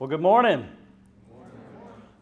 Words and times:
Well, 0.00 0.08
good 0.08 0.20
morning. 0.20 0.64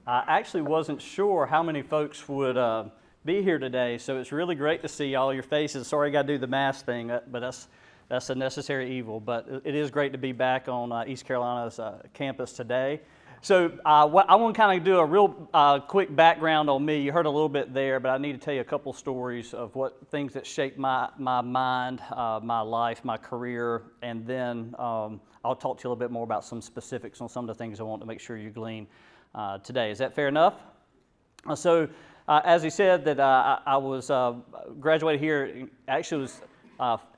I 0.07 0.25
actually 0.29 0.63
wasn't 0.63 1.03
sure 1.03 1.45
how 1.45 1.63
many 1.63 1.83
folks 1.83 2.27
would 2.27 2.57
uh, 2.57 2.85
be 3.27 3.43
here 3.43 3.59
today, 3.59 3.99
so 3.99 4.17
it's 4.17 4.33
really 4.33 4.55
great 4.55 4.81
to 4.81 4.89
see 4.89 5.15
all 5.15 5.35
your 5.35 5.43
faces. 5.43 5.87
Sorry, 5.87 6.09
I 6.09 6.11
got 6.11 6.23
to 6.23 6.29
do 6.29 6.39
the 6.39 6.47
mask 6.47 6.87
thing, 6.87 7.11
uh, 7.11 7.21
but 7.31 7.41
that's 7.41 7.69
that's 8.09 8.31
a 8.31 8.35
necessary 8.35 8.97
evil. 8.97 9.21
But 9.21 9.61
it 9.63 9.75
is 9.75 9.91
great 9.91 10.13
to 10.13 10.19
be 10.19 10.33
back 10.33 10.69
on 10.69 10.91
uh, 10.91 11.05
East 11.07 11.27
Carolina's 11.27 11.79
uh, 11.79 12.01
campus 12.15 12.55
today. 12.55 13.03
So 13.43 13.73
uh, 13.85 14.09
what, 14.09 14.29
I 14.29 14.35
want 14.37 14.55
to 14.55 14.61
kind 14.61 14.79
of 14.79 14.85
do 14.85 14.99
a 14.99 15.05
real 15.05 15.49
uh, 15.53 15.79
quick 15.81 16.15
background 16.15 16.69
on 16.71 16.85
me. 16.85 17.01
You 17.01 17.13
heard 17.13 17.27
a 17.27 17.31
little 17.31 17.49
bit 17.49 17.73
there, 17.73 18.01
but 18.01 18.09
I 18.09 18.19
need 18.19 18.33
to 18.33 18.39
tell 18.39 18.55
you 18.55 18.61
a 18.61 18.65
couple 18.65 18.93
stories 18.93 19.55
of 19.55 19.75
what 19.77 19.99
things 20.11 20.33
that 20.33 20.47
shaped 20.47 20.79
my, 20.79 21.11
my 21.19 21.43
mind, 21.43 22.01
uh, 22.11 22.41
my 22.43 22.61
life, 22.61 23.05
my 23.05 23.17
career, 23.17 23.83
and 24.03 24.27
then 24.27 24.75
um, 24.79 25.21
I'll 25.45 25.55
talk 25.55 25.79
to 25.79 25.85
you 25.85 25.89
a 25.89 25.91
little 25.91 25.97
bit 25.97 26.11
more 26.11 26.25
about 26.25 26.45
some 26.45 26.61
specifics 26.61 27.21
on 27.21 27.29
some 27.29 27.49
of 27.49 27.57
the 27.57 27.63
things 27.63 27.79
I 27.79 27.85
want 27.85 28.01
to 28.03 28.07
make 28.07 28.21
sure 28.21 28.37
you 28.37 28.51
glean 28.51 28.87
uh, 29.35 29.59
today. 29.59 29.91
Is 29.91 29.99
that 29.99 30.15
fair 30.15 30.29
enough? 30.29 30.55
Uh, 31.47 31.55
so 31.55 31.89
uh, 32.29 32.41
as 32.45 32.63
he 32.63 32.71
said, 32.71 33.05
that 33.05 33.21
I, 33.21 33.61
I, 33.65 33.77
was 33.77 34.11
graduated 34.81 35.21
here. 35.21 35.69
Actually, 35.87 36.23
was 36.23 36.41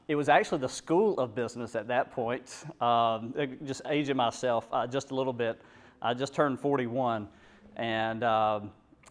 it 0.09 0.15
was 0.15 0.29
actually 0.29 0.59
the 0.59 0.69
School 0.69 1.19
of 1.19 1.35
Business 1.35 1.75
at 1.75 1.89
that 1.89 2.13
point. 2.13 2.65
Um, 2.83 3.33
just 3.65 3.83
aging 3.89 4.17
myself 4.17 4.69
just 4.91 5.11
a 5.11 5.15
little 5.15 5.33
bit. 5.33 5.59
I 6.01 6.15
just 6.15 6.35
turned 6.35 6.61
41, 6.61 7.29
and 7.77 8.23
uh, 8.23 8.61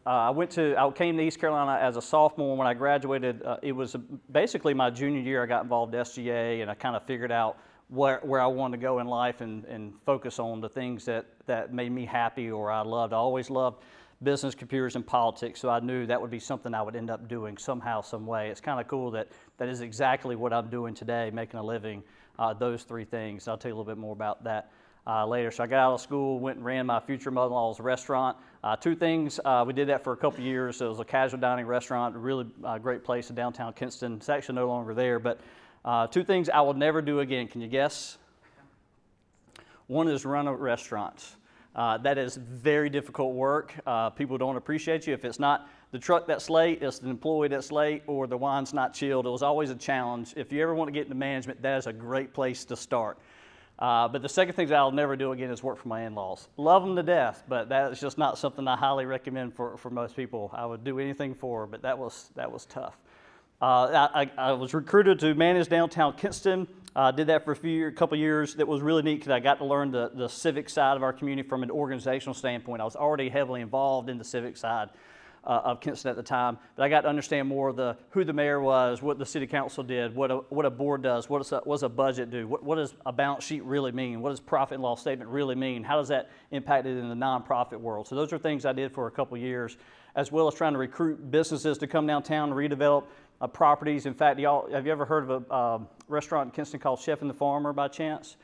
uh, 0.05 0.09
I 0.09 0.29
went 0.29 0.51
to 0.51 0.75
I 0.77 0.89
came 0.91 1.17
to 1.17 1.23
East 1.23 1.39
Carolina 1.39 1.79
as 1.81 1.97
a 1.97 2.01
sophomore. 2.01 2.55
When 2.55 2.67
I 2.67 2.73
graduated, 2.73 3.43
uh, 3.43 3.57
it 3.61 3.73
was 3.73 3.95
basically 4.31 4.73
my 4.73 4.89
junior 4.89 5.19
year. 5.19 5.43
I 5.43 5.47
got 5.47 5.63
involved 5.63 5.93
in 5.93 6.01
SGA, 6.01 6.61
and 6.61 6.71
I 6.71 6.75
kind 6.75 6.95
of 6.95 7.03
figured 7.03 7.31
out 7.31 7.57
where, 7.89 8.19
where 8.23 8.41
I 8.41 8.47
wanted 8.47 8.77
to 8.77 8.81
go 8.81 8.99
in 8.99 9.07
life 9.07 9.41
and, 9.41 9.65
and 9.65 9.93
focus 10.05 10.39
on 10.39 10.61
the 10.61 10.69
things 10.69 11.05
that, 11.05 11.25
that 11.45 11.73
made 11.73 11.91
me 11.91 12.05
happy 12.05 12.51
or 12.51 12.71
I 12.71 12.81
loved. 12.81 13.13
I 13.13 13.17
always 13.17 13.49
loved 13.49 13.83
business, 14.23 14.55
computers, 14.55 14.95
and 14.95 15.05
politics, 15.05 15.59
so 15.59 15.69
I 15.69 15.79
knew 15.79 16.05
that 16.07 16.19
would 16.19 16.31
be 16.31 16.39
something 16.39 16.73
I 16.73 16.81
would 16.81 16.95
end 16.95 17.09
up 17.09 17.27
doing 17.27 17.57
somehow, 17.57 18.01
some 18.01 18.25
way. 18.25 18.49
It's 18.49 18.59
kind 18.59 18.81
of 18.81 18.87
cool 18.87 19.11
that 19.11 19.29
that 19.57 19.69
is 19.69 19.81
exactly 19.81 20.35
what 20.35 20.51
I'm 20.53 20.69
doing 20.69 20.93
today, 20.93 21.29
making 21.31 21.59
a 21.59 21.63
living, 21.63 22.03
uh, 22.39 22.53
those 22.53 22.83
three 22.83 23.05
things. 23.05 23.47
I'll 23.47 23.57
tell 23.57 23.69
you 23.69 23.75
a 23.75 23.77
little 23.77 23.91
bit 23.91 23.99
more 23.99 24.13
about 24.13 24.43
that 24.43 24.71
uh, 25.07 25.25
later. 25.25 25.49
So 25.49 25.63
I 25.63 25.67
got 25.67 25.79
out 25.79 25.93
of 25.93 26.01
school, 26.01 26.39
went 26.39 26.57
and 26.57 26.65
ran 26.65 26.85
my 26.85 26.99
future 26.99 27.31
mother-in-law's 27.31 27.79
restaurant. 27.79 28.37
Uh, 28.63 28.75
two 28.75 28.95
things, 28.95 29.39
uh, 29.45 29.63
we 29.65 29.71
did 29.71 29.87
that 29.87 30.03
for 30.03 30.11
a 30.11 30.17
couple 30.17 30.43
years. 30.43 30.81
It 30.81 30.85
was 30.85 30.99
a 30.99 31.05
casual 31.05 31.39
dining 31.39 31.65
restaurant, 31.65 32.15
a 32.15 32.19
really 32.19 32.45
uh, 32.63 32.77
great 32.77 33.03
place 33.03 33.29
in 33.29 33.35
downtown 33.35 33.71
Kinston. 33.73 34.15
It's 34.15 34.29
actually 34.29 34.55
no 34.55 34.67
longer 34.67 34.93
there, 34.93 35.19
but 35.19 35.39
uh, 35.85 36.07
two 36.07 36.23
things 36.23 36.49
I 36.49 36.59
will 36.61 36.73
never 36.73 37.01
do 37.01 37.21
again. 37.21 37.47
Can 37.47 37.61
you 37.61 37.69
guess? 37.69 38.17
One 39.87 40.09
is 40.09 40.25
run 40.25 40.47
a 40.47 40.53
restaurant. 40.53 41.37
Uh, 41.73 41.97
that 41.99 42.17
is 42.17 42.35
very 42.35 42.89
difficult 42.89 43.35
work. 43.35 43.73
people 44.15 44.37
don't 44.37 44.57
appreciate 44.57 45.07
you 45.07 45.13
if 45.13 45.23
it's 45.23 45.39
not 45.39 45.69
the 45.91 45.99
truck 45.99 46.27
that's 46.27 46.49
late, 46.49 46.81
it's 46.81 46.99
the 46.99 47.09
employee 47.09 47.47
that's 47.47 47.71
late, 47.71 48.03
or 48.07 48.27
the 48.27 48.35
wine's 48.35 48.73
not 48.73 48.93
chilled. 48.93 49.25
It 49.25 49.29
was 49.29 49.43
always 49.43 49.69
a 49.69 49.75
challenge. 49.75 50.33
If 50.35 50.51
you 50.51 50.61
ever 50.61 50.75
want 50.75 50.89
to 50.89 50.91
get 50.91 51.03
into 51.03 51.15
management, 51.15 51.61
that 51.61 51.77
is 51.77 51.87
a 51.87 51.93
great 51.93 52.33
place 52.33 52.65
to 52.65 52.75
start. 52.75 53.17
Uh, 53.79 54.07
but 54.07 54.23
the 54.23 54.29
second 54.29 54.55
thing 54.55 54.67
that 54.67 54.75
I'll 54.75 54.91
never 54.91 55.15
do 55.15 55.31
again 55.31 55.51
is 55.51 55.61
work 55.61 55.77
for 55.77 55.87
my 55.87 56.01
in 56.05 56.15
laws. 56.15 56.47
Love 56.57 56.83
them 56.83 56.95
to 56.95 57.03
death, 57.03 57.43
but 57.47 57.69
that 57.69 57.91
is 57.91 57.99
just 57.99 58.17
not 58.17 58.37
something 58.37 58.67
I 58.67 58.75
highly 58.75 59.05
recommend 59.05 59.53
for, 59.53 59.77
for 59.77 59.91
most 59.91 60.15
people. 60.15 60.49
I 60.53 60.65
would 60.65 60.83
do 60.83 60.99
anything 60.99 61.35
for, 61.35 61.67
but 61.67 61.83
that 61.83 61.97
was, 61.97 62.31
that 62.35 62.51
was 62.51 62.65
tough. 62.65 62.97
Uh, 63.61 64.07
I, 64.13 64.31
I, 64.37 64.51
was 64.51 64.73
recruited 64.73 65.19
to 65.19 65.33
manage 65.33 65.67
downtown 65.67 66.13
Kinston. 66.13 66.67
I 66.95 67.09
uh, 67.09 67.11
did 67.11 67.27
that 67.27 67.43
for 67.43 67.53
a 67.53 67.55
few, 67.55 67.91
couple 67.91 68.17
years. 68.17 68.55
That 68.55 68.67
was 68.67 68.81
really 68.81 69.01
neat 69.01 69.15
because 69.15 69.31
I 69.31 69.39
got 69.39 69.57
to 69.59 69.65
learn 69.65 69.91
the, 69.91 70.11
the 70.13 70.27
civic 70.27 70.69
side 70.69 70.95
of 70.95 71.01
our 71.01 71.13
community 71.13 71.47
from 71.47 71.63
an 71.63 71.71
organizational 71.71 72.35
standpoint. 72.35 72.81
I 72.81 72.85
was 72.85 72.95
already 72.95 73.29
heavily 73.29 73.61
involved 73.61 74.09
in 74.09 74.19
the 74.19 74.23
civic 74.23 74.57
side 74.57 74.89
uh, 75.47 75.61
of 75.63 75.79
Kinston 75.79 76.09
at 76.09 76.17
the 76.17 76.23
time. 76.23 76.57
But 76.75 76.83
I 76.83 76.89
got 76.89 77.01
to 77.01 77.07
understand 77.07 77.47
more 77.47 77.69
of 77.69 77.77
the 77.77 77.95
who 78.09 78.25
the 78.25 78.33
mayor 78.33 78.59
was, 78.59 79.01
what 79.01 79.17
the 79.17 79.25
city 79.25 79.47
council 79.47 79.83
did, 79.83 80.13
what 80.13 80.29
a, 80.29 80.35
what 80.49 80.65
a 80.65 80.69
board 80.69 81.01
does, 81.01 81.29
what, 81.29 81.41
is 81.41 81.51
a, 81.53 81.61
what 81.63 81.75
does 81.75 81.83
a 81.83 81.89
budget 81.89 82.29
do, 82.29 82.47
what, 82.47 82.63
what 82.63 82.75
does 82.75 82.93
a 83.05 83.13
balance 83.13 83.45
sheet 83.45 83.63
really 83.63 83.93
mean, 83.93 84.21
what 84.21 84.29
does 84.29 84.41
profit 84.41 84.75
and 84.75 84.83
loss 84.83 84.99
statement 84.99 85.29
really 85.29 85.55
mean, 85.55 85.83
how 85.83 85.95
does 85.95 86.09
that 86.09 86.29
impact 86.51 86.85
it 86.85 86.97
in 86.97 87.07
the 87.07 87.15
nonprofit 87.15 87.79
world. 87.79 88.07
So 88.07 88.15
those 88.15 88.33
are 88.33 88.37
things 88.37 88.65
I 88.65 88.73
did 88.73 88.91
for 88.91 89.07
a 89.07 89.11
couple 89.11 89.37
years, 89.37 89.77
as 90.15 90.31
well 90.31 90.47
as 90.47 90.53
trying 90.53 90.73
to 90.73 90.79
recruit 90.79 91.31
businesses 91.31 91.77
to 91.77 91.87
come 91.87 92.05
downtown 92.05 92.51
and 92.51 92.57
redevelop 92.57 93.05
uh, 93.39 93.47
properties. 93.47 94.05
In 94.05 94.13
fact, 94.13 94.39
y'all, 94.39 94.69
have 94.71 94.85
you 94.85 94.91
ever 94.91 95.05
heard 95.05 95.29
of 95.29 95.45
a 95.49 95.53
uh, 95.53 95.79
restaurant 96.09 96.47
in 96.47 96.51
Kinston 96.51 96.79
called 96.79 96.99
Chef 96.99 97.21
and 97.21 97.29
the 97.29 97.33
Farmer 97.33 97.71
by 97.71 97.87
chance? 97.87 98.35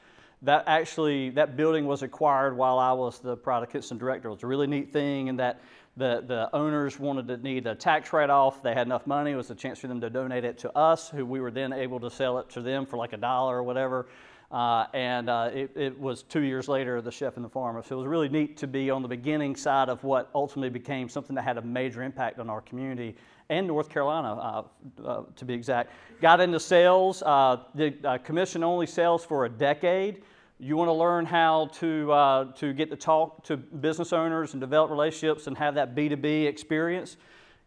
That 0.44 0.66
actually, 0.68 1.30
that 1.31 1.56
building 1.56 1.86
was 1.86 2.03
acquired 2.03 2.58
while 2.58 2.78
I 2.78 2.92
was 2.92 3.19
the 3.19 3.38
Pride 3.38 3.63
of 3.63 3.69
Kinston 3.72 3.97
director. 3.97 4.28
It 4.28 4.31
was 4.31 4.44
a 4.44 4.47
really 4.47 4.68
neat 4.68 4.92
thing 4.92 5.30
and 5.30 5.40
that 5.40 5.62
the, 5.96 6.24
the 6.26 6.50
owners 6.56 7.00
wanted 7.00 7.28
to 7.28 7.38
need 7.38 7.68
a 7.68 7.76
tax 7.76 8.14
write 8.14 8.30
off. 8.30 8.64
They 8.64 8.74
had 8.74 8.88
enough 8.88 9.06
money. 9.06 9.31
It 9.31 9.36
was 9.36 9.52
a 9.52 9.56
chance 9.56 9.80
for 9.80 9.88
them 9.88 10.02
to 10.02 10.09
donate 10.09 10.44
it 10.44 10.58
to 10.59 10.76
us, 10.76 11.09
who 11.09 11.26
we 11.26 11.40
were 11.40 11.52
then 11.52 11.72
able 11.72 12.00
to 12.00 12.09
sell 12.09 12.40
it 12.40 12.50
to 12.52 12.62
them 12.62 12.86
for 12.86 12.98
like 12.98 13.14
a 13.14 13.18
dollar 13.18 13.58
or 13.58 13.64
whatever. 13.64 14.08
Uh, 14.52 14.86
and 14.94 15.30
uh, 15.30 15.50
it, 15.52 15.72
it, 15.76 16.00
was 16.00 16.22
two 16.22 16.42
years 16.42 16.68
later, 16.68 17.02
the 17.02 17.12
chef 17.12 17.38
and 17.38 17.46
the 17.46 17.50
farmer. 17.50 17.81
So 17.81 17.96
it 17.96 18.00
was 18.00 18.08
really 18.08 18.30
neat 18.30 18.56
to 18.58 18.68
be 18.68 18.92
on 18.92 19.02
the 19.02 19.08
beginning 19.08 19.56
side 19.56 19.90
of 19.90 20.04
what 20.04 20.30
ultimately 20.36 20.70
became 20.70 21.09
something 21.09 21.36
that 21.36 21.42
had 21.42 21.58
a 21.58 21.62
major 21.64 22.04
impact 22.04 22.40
on 22.40 22.52
our 22.52 22.62
community 22.62 23.16
and 23.50 23.68
North 23.68 23.90
Carolina, 23.90 24.36
uh, 24.36 24.64
uh 25.04 25.24
to 25.36 25.46
be 25.46 25.54
exact. 25.56 25.92
Got 26.22 26.40
into 26.40 26.60
sales, 26.60 27.24
uh, 27.24 27.64
did 27.75 28.06
uh, 28.06 28.20
commission 28.20 28.64
only 28.64 28.86
sales 28.86 29.25
for 29.25 29.46
a 29.46 29.50
decade. 29.50 30.22
You 30.63 30.78
want 30.78 30.88
to 30.88 30.94
learn 30.94 31.25
how 31.25 31.66
to, 31.79 32.09
uh, 32.13 32.53
to 32.53 32.72
get 32.72 32.90
to 32.91 32.96
talk 32.96 33.44
to 33.44 33.57
business 33.57 34.13
owners 34.13 34.53
and 34.53 34.62
develop 34.62 34.91
relationships 34.91 35.47
and 35.47 35.57
have 35.57 35.75
that 35.75 35.94
B2B 35.94 36.46
experience? 36.46 37.18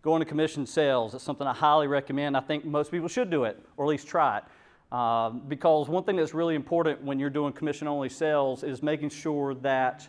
Go 0.01 0.17
into 0.17 0.25
commission 0.25 0.65
sales. 0.65 1.15
It's 1.15 1.23
something 1.23 1.47
I 1.47 1.53
highly 1.53 1.89
recommend. 1.89 2.39
I 2.39 2.41
think 2.41 2.65
most 2.65 2.91
people 2.91 3.07
should 3.07 3.29
do 3.29 3.45
it, 3.45 3.63
or 3.77 3.85
at 3.85 3.89
least 3.89 4.09
try 4.09 4.39
it. 4.39 4.45
Uh, 4.91 5.29
because 5.29 5.91
one 5.91 6.05
thing 6.05 6.17
that's 6.17 6.33
really 6.33 6.55
important 6.55 7.03
when 7.03 7.19
you're 7.19 7.29
doing 7.29 7.53
commission 7.53 7.87
only 7.87 8.09
sales 8.09 8.65
is 8.65 8.83
making 8.83 9.11
sure 9.11 9.53
that, 9.57 10.09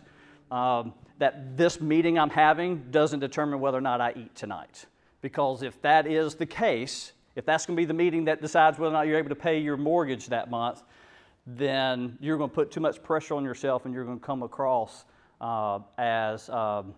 um, 0.50 0.94
that 1.18 1.58
this 1.58 1.82
meeting 1.82 2.18
I'm 2.18 2.30
having 2.30 2.90
doesn't 2.90 3.20
determine 3.20 3.60
whether 3.60 3.76
or 3.76 3.82
not 3.82 4.00
I 4.00 4.14
eat 4.16 4.34
tonight. 4.34 4.86
Because 5.20 5.62
if 5.62 5.78
that 5.82 6.06
is 6.06 6.36
the 6.36 6.46
case, 6.46 7.12
if 7.36 7.44
that's 7.44 7.66
going 7.66 7.76
to 7.76 7.80
be 7.82 7.84
the 7.84 7.92
meeting 7.92 8.24
that 8.24 8.40
decides 8.40 8.78
whether 8.78 8.94
or 8.94 8.96
not 8.96 9.06
you're 9.06 9.18
able 9.18 9.28
to 9.28 9.34
pay 9.34 9.58
your 9.58 9.76
mortgage 9.76 10.28
that 10.28 10.48
month, 10.48 10.84
then 11.56 12.18
you're 12.20 12.36
going 12.36 12.50
to 12.50 12.54
put 12.54 12.70
too 12.70 12.80
much 12.80 13.02
pressure 13.02 13.34
on 13.34 13.44
yourself 13.44 13.86
and 13.86 13.94
you're 13.94 14.04
going 14.04 14.18
to 14.18 14.24
come 14.24 14.42
across 14.42 15.06
uh, 15.40 15.78
as, 15.96 16.48
um, 16.50 16.94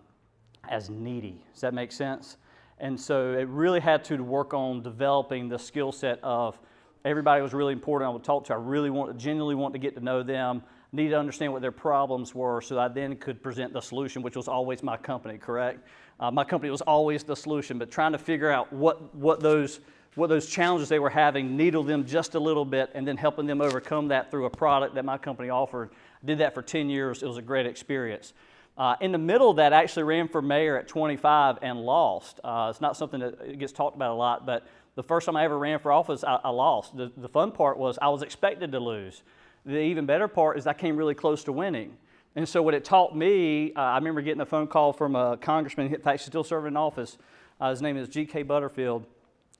as 0.67 0.89
needy. 0.89 1.43
Does 1.53 1.61
that 1.61 1.73
make 1.73 1.91
sense? 1.91 2.37
And 2.79 2.99
so 2.99 3.33
it 3.33 3.47
really 3.47 3.79
had 3.79 4.03
to 4.05 4.17
work 4.17 4.53
on 4.53 4.81
developing 4.81 5.47
the 5.47 5.57
skill 5.57 5.91
set 5.91 6.19
of 6.23 6.59
everybody 7.05 7.41
was 7.41 7.53
really 7.53 7.73
important. 7.73 8.09
I 8.09 8.13
would 8.13 8.23
talk 8.23 8.45
to. 8.45 8.53
I 8.53 8.57
really 8.57 8.89
want, 8.89 9.17
genuinely 9.17 9.55
want 9.55 9.73
to 9.73 9.79
get 9.79 9.95
to 9.95 10.01
know 10.01 10.23
them. 10.23 10.63
Need 10.91 11.09
to 11.09 11.17
understand 11.17 11.53
what 11.53 11.61
their 11.61 11.71
problems 11.71 12.35
were, 12.35 12.59
so 12.59 12.77
I 12.77 12.89
then 12.89 13.15
could 13.15 13.41
present 13.41 13.71
the 13.71 13.79
solution, 13.79 14.21
which 14.21 14.35
was 14.35 14.49
always 14.49 14.83
my 14.83 14.97
company. 14.97 15.37
Correct? 15.37 15.87
Uh, 16.19 16.31
my 16.31 16.43
company 16.43 16.69
was 16.69 16.81
always 16.81 17.23
the 17.23 17.35
solution, 17.35 17.77
but 17.77 17.89
trying 17.89 18.11
to 18.11 18.17
figure 18.17 18.51
out 18.51 18.73
what 18.73 19.15
what 19.15 19.39
those 19.39 19.79
what 20.15 20.27
those 20.27 20.47
challenges 20.47 20.89
they 20.89 20.99
were 20.99 21.09
having, 21.09 21.55
needle 21.55 21.83
them 21.83 22.05
just 22.05 22.35
a 22.35 22.39
little 22.39 22.65
bit, 22.65 22.91
and 22.93 23.07
then 23.07 23.17
helping 23.17 23.45
them 23.45 23.61
overcome 23.61 24.09
that 24.09 24.29
through 24.29 24.45
a 24.45 24.49
product 24.49 24.95
that 24.95 25.05
my 25.05 25.17
company 25.17 25.49
offered. 25.49 25.89
I 26.21 26.25
did 26.25 26.39
that 26.39 26.53
for 26.53 26.61
10 26.61 26.89
years. 26.89 27.23
It 27.23 27.27
was 27.27 27.37
a 27.37 27.41
great 27.41 27.65
experience. 27.65 28.33
Uh, 28.77 28.95
in 28.99 29.11
the 29.11 29.17
middle 29.17 29.49
of 29.49 29.57
that, 29.57 29.73
I 29.73 29.83
actually 29.83 30.03
ran 30.03 30.27
for 30.27 30.41
mayor 30.41 30.77
at 30.77 30.87
25 30.87 31.59
and 31.61 31.81
lost. 31.81 32.39
Uh, 32.43 32.67
it's 32.69 32.81
not 32.81 32.97
something 32.97 33.19
that 33.19 33.59
gets 33.59 33.71
talked 33.71 33.95
about 33.95 34.11
a 34.11 34.15
lot, 34.15 34.45
but 34.45 34.65
the 34.95 35.03
first 35.03 35.25
time 35.25 35.35
I 35.35 35.43
ever 35.43 35.57
ran 35.57 35.79
for 35.79 35.91
office, 35.91 36.23
I, 36.23 36.39
I 36.43 36.49
lost. 36.49 36.95
The, 36.95 37.11
the 37.15 37.29
fun 37.29 37.51
part 37.51 37.77
was 37.77 37.97
I 38.01 38.09
was 38.09 38.21
expected 38.21 38.71
to 38.71 38.79
lose. 38.79 39.23
The 39.65 39.79
even 39.79 40.05
better 40.05 40.27
part 40.27 40.57
is 40.57 40.67
I 40.67 40.73
came 40.73 40.97
really 40.97 41.15
close 41.15 41.43
to 41.45 41.51
winning. 41.51 41.95
And 42.35 42.47
so, 42.47 42.61
what 42.61 42.73
it 42.73 42.85
taught 42.85 43.15
me, 43.15 43.73
uh, 43.75 43.79
I 43.81 43.95
remember 43.95 44.21
getting 44.21 44.41
a 44.41 44.45
phone 44.45 44.67
call 44.67 44.93
from 44.93 45.15
a 45.15 45.37
congressman, 45.37 45.93
in 45.93 46.01
fact, 46.01 46.21
still 46.21 46.43
serving 46.45 46.69
in 46.69 46.77
office. 46.77 47.17
Uh, 47.59 47.69
his 47.69 47.81
name 47.81 47.97
is 47.97 48.07
G.K. 48.07 48.43
Butterfield. 48.43 49.05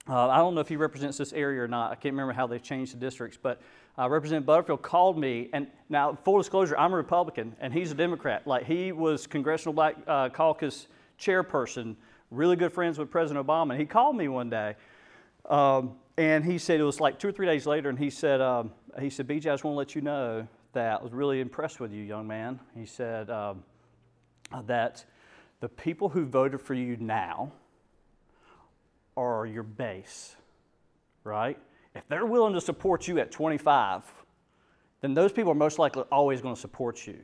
Uh, 0.09 0.27
I 0.27 0.37
don't 0.37 0.55
know 0.55 0.61
if 0.61 0.67
he 0.67 0.77
represents 0.77 1.17
this 1.17 1.31
area 1.31 1.61
or 1.61 1.67
not. 1.67 1.91
I 1.91 1.95
can't 1.95 2.13
remember 2.13 2.33
how 2.33 2.47
they've 2.47 2.61
changed 2.61 2.93
the 2.93 2.97
districts, 2.97 3.37
but 3.41 3.61
uh, 3.99 4.09
Representative 4.09 4.47
Butterfield 4.47 4.81
called 4.81 5.17
me, 5.17 5.49
and 5.53 5.67
now 5.89 6.17
full 6.23 6.37
disclosure, 6.37 6.77
I'm 6.77 6.93
a 6.93 6.95
Republican 6.95 7.55
and 7.59 7.71
he's 7.71 7.91
a 7.91 7.95
Democrat. 7.95 8.47
Like 8.47 8.65
he 8.65 8.91
was 8.91 9.27
Congressional 9.27 9.73
Black 9.73 9.95
uh, 10.07 10.29
Caucus 10.29 10.87
chairperson, 11.19 11.95
really 12.31 12.55
good 12.55 12.73
friends 12.73 12.97
with 12.97 13.11
President 13.11 13.45
Obama. 13.45 13.71
And 13.71 13.79
he 13.79 13.85
called 13.85 14.15
me 14.15 14.27
one 14.27 14.49
day, 14.49 14.75
um, 15.49 15.93
and 16.17 16.43
he 16.43 16.57
said 16.57 16.79
it 16.79 16.83
was 16.83 16.99
like 16.99 17.19
two 17.19 17.27
or 17.27 17.31
three 17.31 17.45
days 17.47 17.67
later, 17.67 17.89
and 17.89 17.99
he 17.99 18.09
said, 18.09 18.41
um, 18.41 18.71
he 18.99 19.09
said, 19.09 19.27
BJ, 19.27 19.37
I 19.37 19.53
just 19.53 19.63
want 19.63 19.75
to 19.75 19.77
let 19.77 19.93
you 19.93 20.01
know 20.01 20.47
that 20.73 20.99
I 20.99 21.03
was 21.03 21.13
really 21.13 21.41
impressed 21.41 21.79
with 21.79 21.91
you, 21.91 22.01
young 22.01 22.27
man. 22.27 22.59
He 22.75 22.85
said 22.85 23.29
um, 23.29 23.63
that 24.65 25.05
the 25.59 25.69
people 25.69 26.09
who 26.09 26.25
voted 26.25 26.59
for 26.59 26.73
you 26.73 26.97
now 26.97 27.51
are 29.21 29.45
your 29.45 29.63
base, 29.63 30.35
right? 31.23 31.57
If 31.95 32.07
they're 32.07 32.25
willing 32.25 32.53
to 32.53 32.61
support 32.61 33.07
you 33.07 33.19
at 33.19 33.31
25, 33.31 34.03
then 35.01 35.13
those 35.13 35.31
people 35.31 35.51
are 35.51 35.55
most 35.55 35.79
likely 35.79 36.03
always 36.11 36.41
going 36.41 36.55
to 36.55 36.61
support 36.61 37.05
you. 37.05 37.19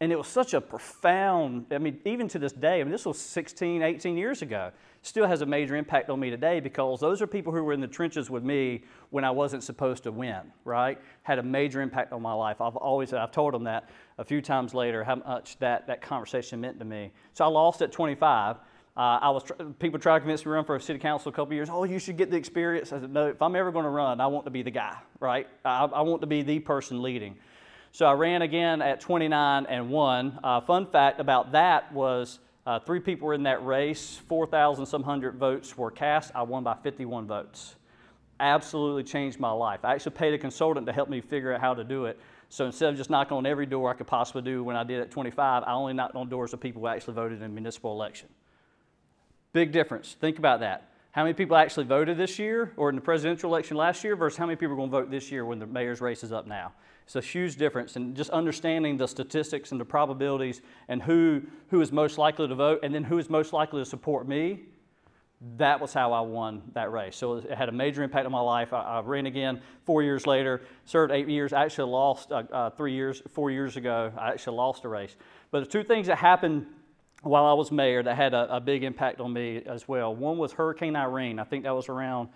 And 0.00 0.12
it 0.12 0.16
was 0.16 0.26
such 0.26 0.52
a 0.52 0.60
profound, 0.60 1.66
I 1.70 1.78
mean, 1.78 2.00
even 2.04 2.28
to 2.28 2.38
this 2.38 2.52
day, 2.52 2.80
I 2.80 2.84
mean, 2.84 2.92
this 2.92 3.06
was 3.06 3.18
16, 3.18 3.82
18 3.82 4.18
years 4.18 4.42
ago, 4.42 4.70
still 5.00 5.26
has 5.26 5.40
a 5.40 5.46
major 5.46 5.74
impact 5.74 6.10
on 6.10 6.20
me 6.20 6.28
today 6.28 6.60
because 6.60 7.00
those 7.00 7.22
are 7.22 7.26
people 7.26 7.50
who 7.50 7.64
were 7.64 7.72
in 7.72 7.80
the 7.80 7.86
trenches 7.86 8.28
with 8.28 8.42
me 8.42 8.84
when 9.08 9.24
I 9.24 9.30
wasn't 9.30 9.62
supposed 9.62 10.02
to 10.02 10.12
win, 10.12 10.52
right? 10.64 11.00
Had 11.22 11.38
a 11.38 11.42
major 11.42 11.80
impact 11.80 12.12
on 12.12 12.20
my 12.20 12.34
life. 12.34 12.60
I've 12.60 12.76
always, 12.76 13.14
I've 13.14 13.30
told 13.30 13.54
them 13.54 13.64
that 13.64 13.88
a 14.18 14.24
few 14.24 14.42
times 14.42 14.74
later, 14.74 15.02
how 15.02 15.14
much 15.14 15.58
that, 15.60 15.86
that 15.86 16.02
conversation 16.02 16.60
meant 16.60 16.78
to 16.78 16.84
me. 16.84 17.12
So 17.32 17.46
I 17.46 17.48
lost 17.48 17.80
at 17.80 17.90
25. 17.90 18.56
Uh, 18.96 19.18
I 19.20 19.30
was 19.30 19.42
people 19.78 19.98
tried 19.98 20.16
to 20.16 20.20
convince 20.20 20.40
me 20.40 20.44
to 20.44 20.50
run 20.50 20.64
for 20.64 20.74
a 20.74 20.80
city 20.80 20.98
council 20.98 21.28
a 21.28 21.32
couple 21.32 21.52
years. 21.52 21.68
Oh, 21.70 21.84
you 21.84 21.98
should 21.98 22.16
get 22.16 22.30
the 22.30 22.36
experience. 22.36 22.92
I 22.92 23.00
said, 23.00 23.12
no. 23.12 23.26
If 23.26 23.42
I'm 23.42 23.54
ever 23.54 23.70
going 23.70 23.84
to 23.84 23.90
run, 23.90 24.20
I 24.22 24.26
want 24.26 24.46
to 24.46 24.50
be 24.50 24.62
the 24.62 24.70
guy, 24.70 24.96
right? 25.20 25.46
I, 25.64 25.84
I 25.84 26.00
want 26.00 26.22
to 26.22 26.26
be 26.26 26.40
the 26.40 26.60
person 26.60 27.02
leading. 27.02 27.36
So 27.92 28.06
I 28.06 28.12
ran 28.12 28.40
again 28.40 28.80
at 28.80 29.00
29 29.00 29.66
and 29.66 29.90
won. 29.90 30.38
Uh, 30.42 30.60
fun 30.62 30.86
fact 30.86 31.20
about 31.20 31.52
that 31.52 31.92
was 31.92 32.38
uh, 32.66 32.78
three 32.78 33.00
people 33.00 33.28
were 33.28 33.34
in 33.34 33.42
that 33.42 33.64
race, 33.64 34.20
4,000 34.28 34.86
some 34.86 35.02
hundred 35.02 35.36
votes 35.36 35.76
were 35.76 35.90
cast. 35.90 36.32
I 36.34 36.42
won 36.42 36.64
by 36.64 36.74
51 36.82 37.26
votes. 37.26 37.76
Absolutely 38.40 39.04
changed 39.04 39.38
my 39.38 39.50
life. 39.50 39.80
I 39.84 39.94
actually 39.94 40.12
paid 40.12 40.34
a 40.34 40.38
consultant 40.38 40.86
to 40.86 40.92
help 40.92 41.08
me 41.08 41.20
figure 41.20 41.52
out 41.52 41.60
how 41.60 41.74
to 41.74 41.84
do 41.84 42.06
it. 42.06 42.18
So 42.48 42.64
instead 42.64 42.90
of 42.90 42.96
just 42.96 43.10
knocking 43.10 43.36
on 43.36 43.46
every 43.46 43.66
door 43.66 43.90
I 43.90 43.94
could 43.94 44.06
possibly 44.06 44.42
do 44.42 44.64
when 44.64 44.76
I 44.76 44.84
did 44.84 45.00
at 45.00 45.10
25, 45.10 45.64
I 45.66 45.72
only 45.72 45.92
knocked 45.92 46.16
on 46.16 46.28
doors 46.28 46.52
of 46.52 46.60
people 46.60 46.80
who 46.80 46.88
actually 46.88 47.14
voted 47.14 47.42
in 47.42 47.52
municipal 47.54 47.92
election. 47.92 48.28
Big 49.56 49.72
difference. 49.72 50.14
Think 50.20 50.38
about 50.38 50.60
that. 50.60 50.90
How 51.12 51.22
many 51.22 51.32
people 51.32 51.56
actually 51.56 51.86
voted 51.86 52.18
this 52.18 52.38
year 52.38 52.74
or 52.76 52.90
in 52.90 52.94
the 52.94 53.00
presidential 53.00 53.48
election 53.48 53.78
last 53.78 54.04
year 54.04 54.14
versus 54.14 54.36
how 54.36 54.44
many 54.44 54.56
people 54.56 54.74
are 54.74 54.76
going 54.76 54.90
to 54.90 54.94
vote 54.98 55.10
this 55.10 55.32
year 55.32 55.46
when 55.46 55.58
the 55.58 55.64
mayor's 55.64 56.02
race 56.02 56.22
is 56.22 56.30
up 56.30 56.46
now? 56.46 56.74
It's 57.06 57.16
a 57.16 57.22
huge 57.22 57.56
difference. 57.56 57.96
And 57.96 58.14
just 58.14 58.28
understanding 58.28 58.98
the 58.98 59.08
statistics 59.08 59.72
and 59.72 59.80
the 59.80 59.84
probabilities 59.86 60.60
and 60.88 61.02
who, 61.02 61.40
who 61.70 61.80
is 61.80 61.90
most 61.90 62.18
likely 62.18 62.46
to 62.46 62.54
vote 62.54 62.80
and 62.82 62.94
then 62.94 63.02
who 63.02 63.16
is 63.16 63.30
most 63.30 63.54
likely 63.54 63.80
to 63.80 63.86
support 63.86 64.28
me, 64.28 64.60
that 65.56 65.80
was 65.80 65.94
how 65.94 66.12
I 66.12 66.20
won 66.20 66.60
that 66.74 66.92
race. 66.92 67.16
So 67.16 67.36
it 67.36 67.50
had 67.50 67.70
a 67.70 67.72
major 67.72 68.02
impact 68.02 68.26
on 68.26 68.32
my 68.32 68.40
life. 68.40 68.74
I, 68.74 68.82
I 68.82 69.00
ran 69.00 69.24
again 69.24 69.62
four 69.86 70.02
years 70.02 70.26
later, 70.26 70.60
served 70.84 71.14
eight 71.14 71.30
years. 71.30 71.54
I 71.54 71.64
actually 71.64 71.90
lost 71.90 72.30
uh, 72.30 72.42
uh, 72.52 72.68
three 72.68 72.92
years, 72.92 73.22
four 73.32 73.50
years 73.50 73.78
ago. 73.78 74.12
I 74.18 74.32
actually 74.32 74.58
lost 74.58 74.84
a 74.84 74.90
race. 74.90 75.16
But 75.50 75.60
the 75.60 75.70
two 75.70 75.82
things 75.82 76.08
that 76.08 76.18
happened 76.18 76.66
while 77.22 77.44
I 77.44 77.52
was 77.54 77.70
mayor 77.70 78.02
that 78.02 78.16
had 78.16 78.34
a, 78.34 78.56
a 78.56 78.60
big 78.60 78.84
impact 78.84 79.20
on 79.20 79.32
me 79.32 79.62
as 79.66 79.88
well. 79.88 80.14
One 80.14 80.38
was 80.38 80.52
Hurricane 80.52 80.96
Irene. 80.96 81.38
I 81.38 81.44
think 81.44 81.64
that 81.64 81.74
was 81.74 81.88
around 81.88 82.28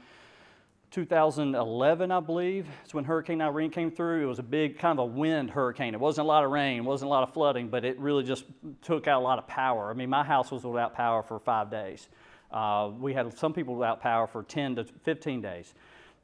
2011, 0.91 2.11
I 2.11 2.21
believe. 2.21 2.67
It's 2.85 2.93
when 2.93 3.05
Hurricane 3.05 3.41
Irene 3.41 3.71
came 3.71 3.91
through. 3.91 4.25
It 4.25 4.27
was 4.27 4.41
a 4.41 4.45
big 4.45 4.79
kind 4.79 4.99
of 4.99 5.05
a 5.05 5.07
wind 5.07 5.51
hurricane. 5.51 5.95
It 5.95 6.01
wasn't 6.01 6.25
a 6.25 6.29
lot 6.29 6.45
of 6.45 6.51
rain, 6.51 6.85
wasn't 6.85 7.09
a 7.09 7.11
lot 7.11 7.23
of 7.23 7.33
flooding, 7.33 7.69
but 7.69 7.85
it 7.85 7.99
really 8.01 8.25
just 8.25 8.45
took 8.83 9.07
out 9.07 9.21
a 9.21 9.25
lot 9.25 9.39
of 9.39 9.47
power. 9.47 9.91
I 9.91 9.95
mean, 9.95 10.11
my 10.11 10.25
house 10.25 10.51
was 10.51 10.65
without 10.65 10.95
power 10.95 11.23
for 11.23 11.39
five 11.39 11.71
days. 11.71 12.09
Uh, 12.51 12.91
we 12.99 13.15
had 13.15 13.37
some 13.39 13.53
people 13.53 13.77
without 13.77 14.01
power 14.01 14.27
for 14.27 14.43
10 14.43 14.77
to 14.77 14.85
15 15.05 15.41
days. 15.41 15.75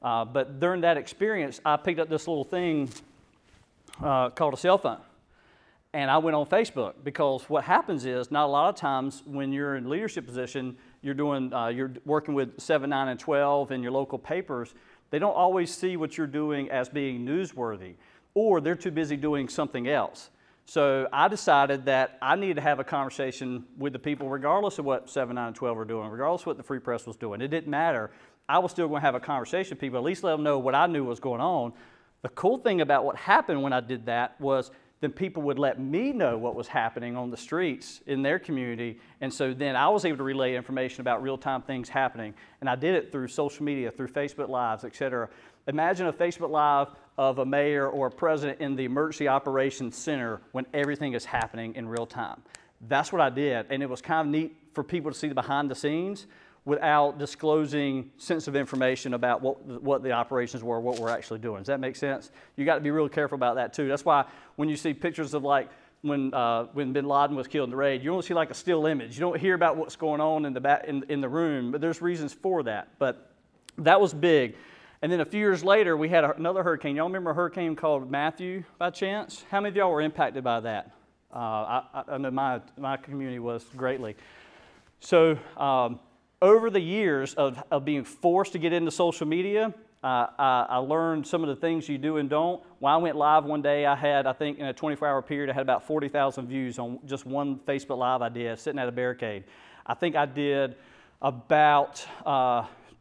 Uh, 0.02 0.24
but 0.24 0.58
during 0.58 0.80
that 0.80 0.96
experience, 0.96 1.60
I 1.64 1.76
picked 1.76 2.00
up 2.00 2.08
this 2.08 2.26
little 2.26 2.44
thing 2.44 2.90
uh, 4.02 4.30
called 4.30 4.54
a 4.54 4.56
cell 4.56 4.78
phone. 4.78 4.98
And 5.96 6.10
I 6.10 6.18
went 6.18 6.34
on 6.34 6.44
Facebook 6.44 6.92
because 7.04 7.48
what 7.48 7.64
happens 7.64 8.04
is, 8.04 8.30
not 8.30 8.44
a 8.44 8.52
lot 8.52 8.68
of 8.68 8.74
times 8.74 9.22
when 9.24 9.50
you're 9.50 9.76
in 9.76 9.88
leadership 9.88 10.26
position, 10.26 10.76
you're 11.00 11.14
doing, 11.14 11.50
uh, 11.54 11.68
you're 11.68 11.94
working 12.04 12.34
with 12.34 12.60
7, 12.60 12.90
9, 12.90 13.08
and 13.08 13.18
12 13.18 13.72
in 13.72 13.82
your 13.82 13.92
local 13.92 14.18
papers, 14.18 14.74
they 15.08 15.18
don't 15.18 15.34
always 15.34 15.74
see 15.74 15.96
what 15.96 16.18
you're 16.18 16.26
doing 16.26 16.70
as 16.70 16.90
being 16.90 17.24
newsworthy, 17.24 17.94
or 18.34 18.60
they're 18.60 18.74
too 18.74 18.90
busy 18.90 19.16
doing 19.16 19.48
something 19.48 19.88
else. 19.88 20.28
So 20.66 21.08
I 21.14 21.28
decided 21.28 21.86
that 21.86 22.18
I 22.20 22.36
needed 22.36 22.56
to 22.56 22.60
have 22.60 22.78
a 22.78 22.84
conversation 22.84 23.64
with 23.78 23.94
the 23.94 23.98
people, 23.98 24.28
regardless 24.28 24.78
of 24.78 24.84
what 24.84 25.08
7, 25.08 25.34
9, 25.34 25.46
and 25.46 25.56
12 25.56 25.74
were 25.78 25.86
doing, 25.86 26.10
regardless 26.10 26.42
of 26.42 26.48
what 26.48 26.56
the 26.58 26.62
Free 26.62 26.78
Press 26.78 27.06
was 27.06 27.16
doing. 27.16 27.40
It 27.40 27.48
didn't 27.48 27.70
matter. 27.70 28.10
I 28.50 28.58
was 28.58 28.70
still 28.70 28.86
going 28.86 29.00
to 29.00 29.06
have 29.06 29.14
a 29.14 29.20
conversation 29.20 29.76
with 29.76 29.80
people, 29.80 29.96
at 29.96 30.04
least 30.04 30.24
let 30.24 30.32
them 30.32 30.42
know 30.42 30.58
what 30.58 30.74
I 30.74 30.88
knew 30.88 31.04
was 31.04 31.20
going 31.20 31.40
on. 31.40 31.72
The 32.20 32.28
cool 32.30 32.58
thing 32.58 32.82
about 32.82 33.06
what 33.06 33.16
happened 33.16 33.62
when 33.62 33.72
I 33.72 33.80
did 33.80 34.04
that 34.06 34.38
was 34.38 34.70
then 35.00 35.12
people 35.12 35.42
would 35.42 35.58
let 35.58 35.78
me 35.78 36.12
know 36.12 36.38
what 36.38 36.54
was 36.54 36.66
happening 36.66 37.16
on 37.16 37.30
the 37.30 37.36
streets 37.36 38.00
in 38.06 38.22
their 38.22 38.38
community. 38.38 38.98
And 39.20 39.32
so 39.32 39.52
then 39.52 39.76
I 39.76 39.88
was 39.88 40.04
able 40.04 40.16
to 40.18 40.22
relay 40.22 40.56
information 40.56 41.02
about 41.02 41.22
real 41.22 41.36
time 41.36 41.62
things 41.62 41.88
happening. 41.88 42.34
And 42.60 42.70
I 42.70 42.76
did 42.76 42.94
it 42.94 43.12
through 43.12 43.28
social 43.28 43.64
media, 43.64 43.90
through 43.90 44.08
Facebook 44.08 44.48
Lives, 44.48 44.84
et 44.84 44.96
cetera. 44.96 45.28
Imagine 45.66 46.06
a 46.06 46.12
Facebook 46.12 46.50
Live 46.50 46.88
of 47.18 47.38
a 47.38 47.44
mayor 47.44 47.88
or 47.88 48.06
a 48.06 48.10
president 48.10 48.60
in 48.60 48.74
the 48.74 48.84
Emergency 48.84 49.28
Operations 49.28 49.96
Center 49.96 50.40
when 50.52 50.64
everything 50.72 51.12
is 51.12 51.24
happening 51.24 51.74
in 51.74 51.88
real 51.88 52.06
time. 52.06 52.40
That's 52.88 53.12
what 53.12 53.20
I 53.20 53.30
did. 53.30 53.66
And 53.70 53.82
it 53.82 53.90
was 53.90 54.00
kind 54.00 54.28
of 54.28 54.32
neat 54.32 54.56
for 54.72 54.82
people 54.82 55.10
to 55.10 55.18
see 55.18 55.28
the 55.28 55.34
behind 55.34 55.70
the 55.70 55.74
scenes 55.74 56.26
without 56.66 57.16
disclosing 57.16 58.10
sensitive 58.18 58.56
information 58.56 59.14
about 59.14 59.40
what, 59.40 59.64
what 59.82 60.02
the 60.02 60.10
operations 60.10 60.64
were, 60.64 60.80
what 60.80 60.98
we're 60.98 61.08
actually 61.08 61.38
doing. 61.38 61.58
Does 61.58 61.68
that 61.68 61.78
make 61.78 61.94
sense? 61.94 62.32
You 62.56 62.64
got 62.64 62.74
to 62.74 62.80
be 62.80 62.90
real 62.90 63.08
careful 63.08 63.36
about 63.36 63.54
that 63.54 63.72
too. 63.72 63.88
That's 63.88 64.04
why 64.04 64.24
when 64.56 64.68
you 64.68 64.76
see 64.76 64.92
pictures 64.92 65.32
of 65.32 65.44
like 65.44 65.70
when, 66.02 66.34
uh, 66.34 66.64
when 66.72 66.92
bin 66.92 67.06
Laden 67.06 67.36
was 67.36 67.46
killed 67.46 67.68
in 67.68 67.70
the 67.70 67.76
raid, 67.76 68.02
you 68.02 68.10
only 68.10 68.26
see 68.26 68.34
like 68.34 68.50
a 68.50 68.54
still 68.54 68.86
image. 68.86 69.14
You 69.14 69.20
don't 69.20 69.38
hear 69.38 69.54
about 69.54 69.76
what's 69.76 69.94
going 69.94 70.20
on 70.20 70.44
in 70.44 70.52
the, 70.52 70.60
back, 70.60 70.84
in, 70.86 71.04
in 71.08 71.20
the 71.20 71.28
room, 71.28 71.70
but 71.70 71.80
there's 71.80 72.02
reasons 72.02 72.32
for 72.32 72.64
that. 72.64 72.88
But 72.98 73.30
that 73.78 74.00
was 74.00 74.12
big. 74.12 74.56
And 75.02 75.12
then 75.12 75.20
a 75.20 75.24
few 75.24 75.38
years 75.38 75.62
later, 75.62 75.96
we 75.96 76.08
had 76.08 76.24
another 76.24 76.64
hurricane. 76.64 76.96
Y'all 76.96 77.06
remember 77.06 77.30
a 77.30 77.34
hurricane 77.34 77.76
called 77.76 78.10
Matthew 78.10 78.64
by 78.76 78.90
chance? 78.90 79.44
How 79.50 79.60
many 79.60 79.70
of 79.70 79.76
y'all 79.76 79.92
were 79.92 80.00
impacted 80.00 80.42
by 80.42 80.60
that? 80.60 80.90
Uh, 81.32 81.38
I, 81.38 82.02
I, 82.08 82.18
know 82.18 82.30
my, 82.32 82.60
my 82.76 82.96
community 82.96 83.38
was 83.38 83.64
greatly. 83.76 84.16
So 85.00 85.38
um, 85.56 86.00
over 86.42 86.70
the 86.70 86.80
years 86.80 87.34
of, 87.34 87.62
of 87.70 87.84
being 87.84 88.04
forced 88.04 88.52
to 88.52 88.58
get 88.58 88.72
into 88.72 88.90
social 88.90 89.26
media, 89.26 89.72
uh, 90.04 90.26
I, 90.38 90.66
I, 90.68 90.76
learned 90.76 91.26
some 91.26 91.42
of 91.42 91.48
the 91.48 91.56
things 91.56 91.88
you 91.88 91.98
do 91.98 92.18
and 92.18 92.28
don't. 92.28 92.62
When 92.78 92.92
I 92.92 92.96
went 92.98 93.16
live 93.16 93.44
one 93.44 93.62
day, 93.62 93.86
I 93.86 93.96
had, 93.96 94.26
I 94.26 94.34
think, 94.34 94.58
in 94.58 94.66
a 94.66 94.72
24 94.72 95.08
hour 95.08 95.22
period, 95.22 95.50
I 95.50 95.54
had 95.54 95.62
about 95.62 95.86
40,000 95.86 96.46
views 96.46 96.78
on 96.78 97.00
just 97.06 97.24
one 97.24 97.58
Facebook 97.60 97.98
Live 97.98 98.22
I 98.22 98.28
did, 98.28 98.58
sitting 98.58 98.78
at 98.78 98.88
a 98.88 98.92
barricade. 98.92 99.44
I 99.86 99.94
think 99.94 100.14
I 100.14 100.26
did 100.26 100.76
about 101.22 102.06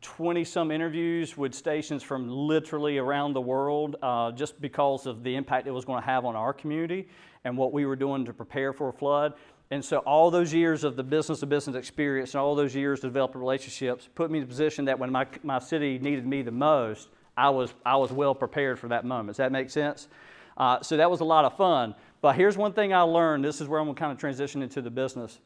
20 0.01 0.41
uh, 0.41 0.45
some 0.45 0.71
interviews 0.71 1.35
with 1.37 1.53
stations 1.53 2.01
from 2.01 2.29
literally 2.29 2.97
around 2.97 3.33
the 3.33 3.41
world 3.41 3.97
uh, 4.01 4.31
just 4.31 4.59
because 4.61 5.05
of 5.05 5.23
the 5.23 5.35
impact 5.35 5.67
it 5.67 5.71
was 5.71 5.83
going 5.83 6.01
to 6.01 6.05
have 6.05 6.23
on 6.23 6.35
our 6.35 6.53
community 6.53 7.09
and 7.43 7.57
what 7.57 7.73
we 7.73 7.85
were 7.85 7.95
doing 7.95 8.25
to 8.25 8.33
prepare 8.33 8.73
for 8.73 8.89
a 8.89 8.93
flood. 8.93 9.33
And 9.71 9.83
so, 9.83 9.97
all 9.99 10.29
those 10.29 10.53
years 10.53 10.83
of 10.83 10.95
the 10.95 11.03
business 11.03 11.39
to 11.39 11.45
business 11.47 11.75
experience 11.75 12.33
and 12.33 12.41
all 12.41 12.55
those 12.55 12.75
years 12.75 12.99
to 12.99 13.07
develop 13.07 13.33
relationships 13.35 14.07
put 14.13 14.29
me 14.29 14.37
in 14.39 14.43
a 14.43 14.47
position 14.47 14.85
that 14.85 14.99
when 14.99 15.11
my, 15.11 15.25
my 15.43 15.59
city 15.59 15.97
needed 15.97 16.25
me 16.25 16.43
the 16.43 16.51
most, 16.51 17.09
I 17.35 17.49
was, 17.49 17.73
I 17.85 17.95
was 17.95 18.11
well 18.11 18.35
prepared 18.35 18.77
for 18.77 18.89
that 18.89 19.05
moment. 19.05 19.29
Does 19.29 19.37
that 19.37 19.51
make 19.51 19.69
sense? 19.69 20.07
Uh, 20.55 20.81
so, 20.81 20.97
that 20.97 21.09
was 21.09 21.21
a 21.21 21.25
lot 21.25 21.45
of 21.45 21.57
fun. 21.57 21.95
But 22.21 22.35
here's 22.35 22.57
one 22.57 22.73
thing 22.73 22.93
I 22.93 23.01
learned 23.01 23.43
this 23.43 23.59
is 23.59 23.67
where 23.67 23.79
I'm 23.79 23.87
going 23.87 23.95
to 23.95 23.99
kind 23.99 24.11
of 24.11 24.17
transition 24.19 24.61
into 24.61 24.81
the 24.81 24.91
business 24.91 25.39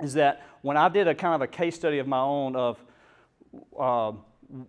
is 0.00 0.14
that 0.14 0.46
when 0.62 0.76
I 0.76 0.88
did 0.88 1.08
a 1.08 1.14
kind 1.14 1.34
of 1.34 1.42
a 1.42 1.46
case 1.46 1.74
study 1.74 1.98
of 1.98 2.06
my 2.06 2.20
own 2.20 2.54
of 2.54 2.82
uh, 3.78 4.12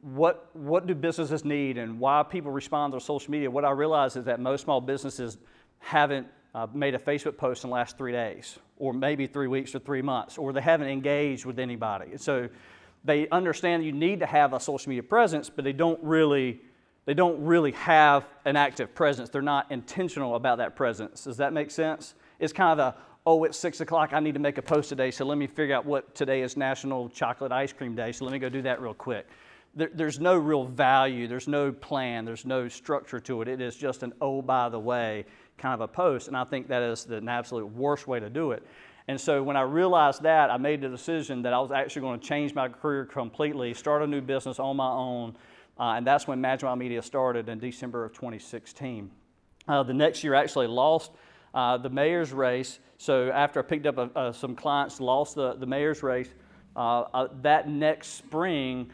what, 0.02 0.50
what 0.54 0.88
do 0.88 0.96
businesses 0.96 1.46
need 1.46 1.78
and 1.78 2.00
why 2.00 2.24
people 2.24 2.52
respond 2.52 2.94
to 2.94 3.00
social 3.00 3.32
media, 3.32 3.50
what 3.50 3.64
I 3.66 3.72
realized 3.72 4.18
is 4.18 4.26
that 4.26 4.40
most 4.40 4.64
small 4.64 4.82
businesses 4.82 5.38
haven't 5.80 6.28
uh, 6.56 6.68
made 6.74 6.96
a 6.96 7.00
Facebook 7.00 7.38
post 7.38 7.64
in 7.64 7.70
the 7.70 7.74
last 7.74 7.98
three 7.98 8.12
days, 8.12 8.60
or 8.78 8.94
maybe 8.94 9.28
three 9.28 9.48
weeks 9.48 9.76
or 9.76 9.80
three 9.80 10.02
months, 10.02 10.38
or 10.38 10.52
they 10.54 10.62
haven't 10.62 10.88
engaged 10.88 11.46
with 11.46 11.60
anybody. 11.60 12.18
So 12.18 12.50
they 13.04 13.30
understand 13.30 13.86
you 13.86 13.92
need 13.92 14.20
to 14.20 14.26
have 14.26 14.54
a 14.54 14.60
social 14.60 14.90
media 14.90 15.04
presence, 15.04 15.50
but 15.50 15.64
they 15.64 15.74
don't 15.74 16.02
really 16.04 16.62
they 17.06 17.14
don't 17.16 17.44
really 17.44 17.72
have 17.72 18.26
an 18.46 18.56
active 18.56 18.94
presence. 18.94 19.30
They're 19.30 19.42
not 19.42 19.72
intentional 19.72 20.36
about 20.36 20.60
that 20.60 20.76
presence. 20.76 21.24
Does 21.24 21.38
that 21.38 21.54
make 21.54 21.72
sense? 21.72 22.14
It's 22.40 22.54
kind 22.54 22.80
of 22.80 22.94
a 22.94 22.98
oh, 23.26 23.44
it's 23.44 23.58
six 23.58 23.80
o'clock. 23.82 24.14
I 24.14 24.20
need 24.20 24.34
to 24.34 24.40
make 24.40 24.58
a 24.58 24.62
post 24.62 24.90
today, 24.90 25.12
so 25.12 25.26
let 25.26 25.38
me 25.38 25.48
figure 25.48 25.76
out 25.76 25.86
what 25.86 26.16
today 26.16 26.42
is 26.42 26.58
National 26.58 27.10
Chocolate 27.10 27.52
Ice 27.52 27.74
Cream 27.74 27.96
Day. 27.96 28.12
So 28.12 28.26
let 28.26 28.32
me 28.32 28.40
go 28.40 28.50
do 28.50 28.62
that 28.64 28.82
real 28.82 28.94
quick. 28.94 29.28
There, 29.76 29.90
there's 29.94 30.20
no 30.20 30.36
real 30.36 30.66
value. 30.66 31.28
There's 31.28 31.48
no 31.48 31.72
plan. 31.72 32.26
There's 32.26 32.46
no 32.46 32.68
structure 32.68 33.20
to 33.20 33.42
it. 33.42 33.48
It 33.48 33.62
is 33.62 33.76
just 33.76 34.04
an 34.04 34.14
oh, 34.20 34.42
by 34.42 34.70
the 34.70 34.80
way 34.80 35.26
kind 35.60 35.74
of 35.74 35.82
a 35.82 35.88
post. 35.88 36.28
And 36.28 36.36
I 36.36 36.44
think 36.44 36.68
that 36.70 36.82
is 36.82 37.06
the 37.06 37.24
absolute 37.28 37.68
worst 37.68 38.08
way 38.08 38.20
to 38.20 38.30
do 38.30 38.52
it. 38.52 38.66
And 39.08 39.20
so 39.20 39.42
when 39.42 39.58
I 39.58 39.62
realized 39.62 40.24
that, 40.24 40.52
I 40.52 40.58
made 40.58 40.82
the 40.82 40.90
decision 40.90 41.42
that 41.42 41.54
I 41.54 41.60
was 41.60 41.72
actually 41.72 42.04
going 42.04 42.20
to 42.20 42.28
change 42.28 42.54
my 42.54 42.70
career 42.70 43.06
completely, 43.06 43.74
start 43.74 44.04
a 44.04 44.08
new 44.08 44.22
business 44.22 44.60
on 44.60 44.78
my 44.78 44.90
own. 44.90 45.36
Uh, 45.80 45.94
and 45.96 46.06
that's 46.06 46.28
when 46.28 46.40
Magi 46.40 46.76
Media 46.76 47.02
started 47.02 47.50
in 47.50 47.58
December 47.58 48.06
of 48.06 48.14
2016. 48.14 49.10
Uh, 49.68 49.84
the 49.84 49.94
next 49.94 50.24
year, 50.24 50.36
I 50.36 50.42
actually 50.42 50.68
lost 50.68 51.12
uh, 51.54 51.78
the 51.78 51.90
mayor's 51.90 52.32
race. 52.32 52.80
So 52.98 53.30
after 53.30 53.60
I 53.60 53.64
picked 53.64 53.88
up 53.88 53.98
a, 53.98 54.12
a, 54.16 54.34
some 54.34 54.56
clients, 54.56 55.00
lost 55.00 55.36
the, 55.36 55.54
the 55.54 55.66
mayor's 55.66 56.04
race, 56.04 56.30
uh, 56.76 57.02
uh, 57.14 57.28
that 57.42 57.68
next 57.68 58.10
spring, 58.10 58.92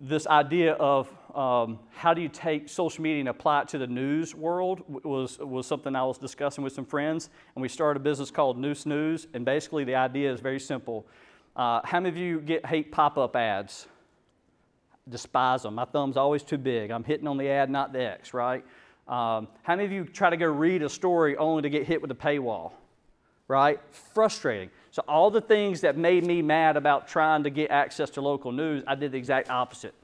this 0.00 0.26
idea 0.26 0.74
of 0.74 1.08
um, 1.34 1.78
how 1.90 2.14
do 2.14 2.22
you 2.22 2.28
take 2.28 2.68
social 2.68 3.02
media 3.02 3.20
and 3.20 3.28
apply 3.28 3.62
it 3.62 3.68
to 3.68 3.78
the 3.78 3.86
news 3.86 4.34
world 4.34 4.82
was, 5.04 5.38
was 5.38 5.66
something 5.66 5.94
I 5.94 6.04
was 6.04 6.18
discussing 6.18 6.64
with 6.64 6.72
some 6.72 6.86
friends. 6.86 7.28
And 7.54 7.62
we 7.62 7.68
started 7.68 8.00
a 8.00 8.02
business 8.02 8.30
called 8.30 8.58
Neuse 8.58 8.86
News. 8.86 9.26
And 9.34 9.44
basically, 9.44 9.84
the 9.84 9.94
idea 9.94 10.32
is 10.32 10.40
very 10.40 10.60
simple. 10.60 11.06
Uh, 11.54 11.80
how 11.84 12.00
many 12.00 12.08
of 12.08 12.16
you 12.16 12.40
get 12.40 12.64
hate 12.64 12.90
pop 12.92 13.18
up 13.18 13.36
ads? 13.36 13.88
Despise 15.08 15.62
them. 15.62 15.74
My 15.74 15.84
thumb's 15.84 16.16
always 16.16 16.42
too 16.42 16.58
big. 16.58 16.90
I'm 16.90 17.04
hitting 17.04 17.26
on 17.26 17.36
the 17.36 17.48
ad, 17.48 17.70
not 17.70 17.92
the 17.92 18.02
X, 18.02 18.32
right? 18.32 18.64
Um, 19.06 19.48
how 19.62 19.74
many 19.74 19.84
of 19.84 19.92
you 19.92 20.04
try 20.04 20.30
to 20.30 20.36
go 20.36 20.46
read 20.46 20.82
a 20.82 20.88
story 20.88 21.36
only 21.36 21.62
to 21.62 21.70
get 21.70 21.86
hit 21.86 22.00
with 22.00 22.10
a 22.10 22.14
paywall? 22.14 22.72
Right? 23.48 23.80
Frustrating. 23.90 24.70
So, 24.90 25.02
all 25.08 25.30
the 25.30 25.40
things 25.40 25.80
that 25.80 25.96
made 25.96 26.26
me 26.26 26.42
mad 26.42 26.76
about 26.76 27.08
trying 27.08 27.42
to 27.44 27.50
get 27.50 27.70
access 27.70 28.10
to 28.10 28.20
local 28.20 28.52
news, 28.52 28.84
I 28.86 28.94
did 28.94 29.12
the 29.12 29.18
exact 29.18 29.48
opposite. 29.48 29.94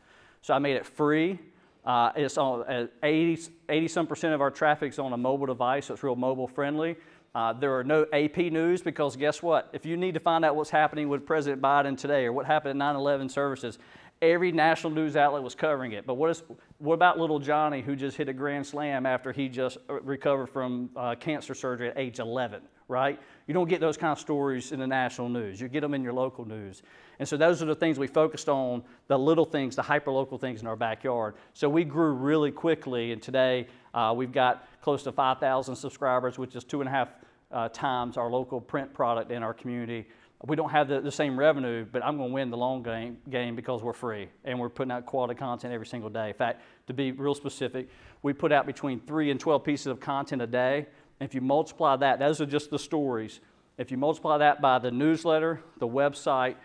So 0.45 0.53
I 0.53 0.59
made 0.59 0.77
it 0.77 0.85
free. 0.85 1.39
Uh, 1.87 2.13
it's 2.17 2.37
on 2.37 2.65
uh, 2.65 2.87
80, 3.03 3.49
80 3.67 3.89
some 3.89 4.07
percent 4.07 4.35
of 4.35 4.43
our 4.43 4.51
traffic 4.51 4.93
is 4.93 4.99
on 4.99 5.15
a 5.15 5.17
mobile 5.17 5.47
device, 5.47 5.87
so 5.87 5.95
it's 5.95 6.03
real 6.03 6.17
mobile 6.17 6.47
friendly. 6.47 6.97
Uh, 7.35 7.55
there 7.55 7.75
are 7.79 7.83
no 7.83 8.05
AP 8.13 8.37
news 8.37 8.83
because 8.83 9.17
guess 9.17 9.43
what? 9.43 9.71
If 9.73 9.87
you 9.87 9.97
need 9.97 10.13
to 10.13 10.21
find 10.21 10.45
out 10.45 10.55
what's 10.55 10.69
happening 10.69 11.09
with 11.09 11.25
President 11.25 11.63
Biden 11.63 11.97
today 11.97 12.27
or 12.27 12.35
what 12.35 12.45
happened 12.45 12.73
at 12.73 12.77
9 12.77 12.95
11 12.95 13.31
services, 13.31 13.79
every 14.21 14.53
national 14.53 14.93
news 14.93 15.17
outlet 15.17 15.43
was 15.43 15.55
covering 15.55 15.93
it. 15.93 16.07
But 16.07 16.17
what, 16.17 16.29
is, 16.29 16.43
what 16.77 16.93
about 16.93 17.19
little 17.19 17.39
Johnny 17.39 17.81
who 17.81 17.97
just 17.97 18.19
hit 18.19 18.29
a 18.29 18.35
grand 18.35 18.67
slam 18.67 19.07
after 19.07 19.33
he 19.33 19.49
just 19.49 19.79
uh, 19.89 19.95
recovered 20.03 20.49
from 20.49 20.91
uh, 20.95 21.15
cancer 21.15 21.55
surgery 21.55 21.89
at 21.89 21.97
age 21.97 22.19
11, 22.19 22.61
right? 22.89 23.21
You 23.47 23.55
don't 23.55 23.69
get 23.69 23.81
those 23.81 23.97
kind 23.97 24.13
of 24.13 24.19
stories 24.19 24.73
in 24.73 24.81
the 24.81 24.87
national 24.87 25.29
news. 25.29 25.61
You 25.61 25.69
get 25.69 25.81
them 25.81 25.95
in 25.95 26.03
your 26.03 26.13
local 26.13 26.47
news. 26.47 26.83
And 27.19 27.29
so 27.29 27.37
those 27.37 27.63
are 27.63 27.67
the 27.67 27.75
things 27.75 27.99
we 27.99 28.07
focused 28.07 28.49
on, 28.49 28.83
the 29.07 29.19
little 29.19 29.45
things, 29.45 29.77
the 29.77 29.83
hyper-local 29.83 30.39
things 30.39 30.61
in 30.61 30.67
our 30.67 30.77
backyard. 30.77 31.35
So 31.53 31.69
we 31.69 31.85
grew 31.85 32.13
really 32.13 32.51
quickly, 32.51 33.13
and 33.13 33.23
today 33.23 33.69
uh, 33.95 34.13
we've 34.17 34.33
got 34.33 34.69
close 34.83 35.03
to 35.05 35.13
5,000 35.13 35.77
subscribers, 35.77 36.39
which 36.39 36.57
is 36.57 36.65
two 36.65 36.81
and 36.81 36.89
a 36.89 36.93
half 36.93 37.09
uh, 37.53 37.69
times 37.69 38.17
our 38.17 38.31
local 38.31 38.61
print 38.61 38.93
product 38.93 39.31
in 39.31 39.43
our 39.43 39.55
community. 39.55 40.07
We 40.47 40.57
don't 40.57 40.71
have 40.71 40.89
the, 40.89 41.01
the 41.01 41.13
same 41.13 41.39
revenue, 41.39 41.87
but 41.91 42.05
I'm 42.05 42.19
going 42.19 42.29
to 42.29 42.35
win 42.35 42.51
the 42.51 42.57
long 42.57 42.83
game, 42.83 43.17
game 43.31 43.57
because 43.57 43.83
we're 43.83 43.95
free 43.95 44.29
and 44.45 44.59
we're 44.59 44.69
putting 44.69 44.91
out 44.91 45.07
quality 45.07 45.35
content 45.35 45.73
every 45.73 45.87
single 45.87 46.11
day. 46.11 46.29
In 46.29 46.35
fact, 46.35 46.61
to 46.89 46.93
be 46.93 47.13
real 47.13 47.35
specific, 47.35 47.89
we 48.23 48.35
put 48.35 48.53
out 48.53 48.67
between 48.67 49.01
three 49.01 49.31
and 49.31 49.41
12 49.41 49.65
pieces 49.65 49.87
of 49.87 50.01
content 50.01 50.43
a 50.43 50.47
day. 50.47 50.87
If 51.21 51.35
you 51.35 51.41
multiply 51.41 51.97
that, 51.97 52.19
those 52.19 52.41
are 52.41 52.47
just 52.47 52.71
the 52.71 52.79
stories. 52.79 53.41
If 53.79 53.91
you 53.91 53.97
multiply 53.97 54.39
that 54.39 54.61
by 54.61 54.79
the 54.79 54.91
newsletter, 54.91 55.61
the 55.79 55.89
website, 55.89 56.57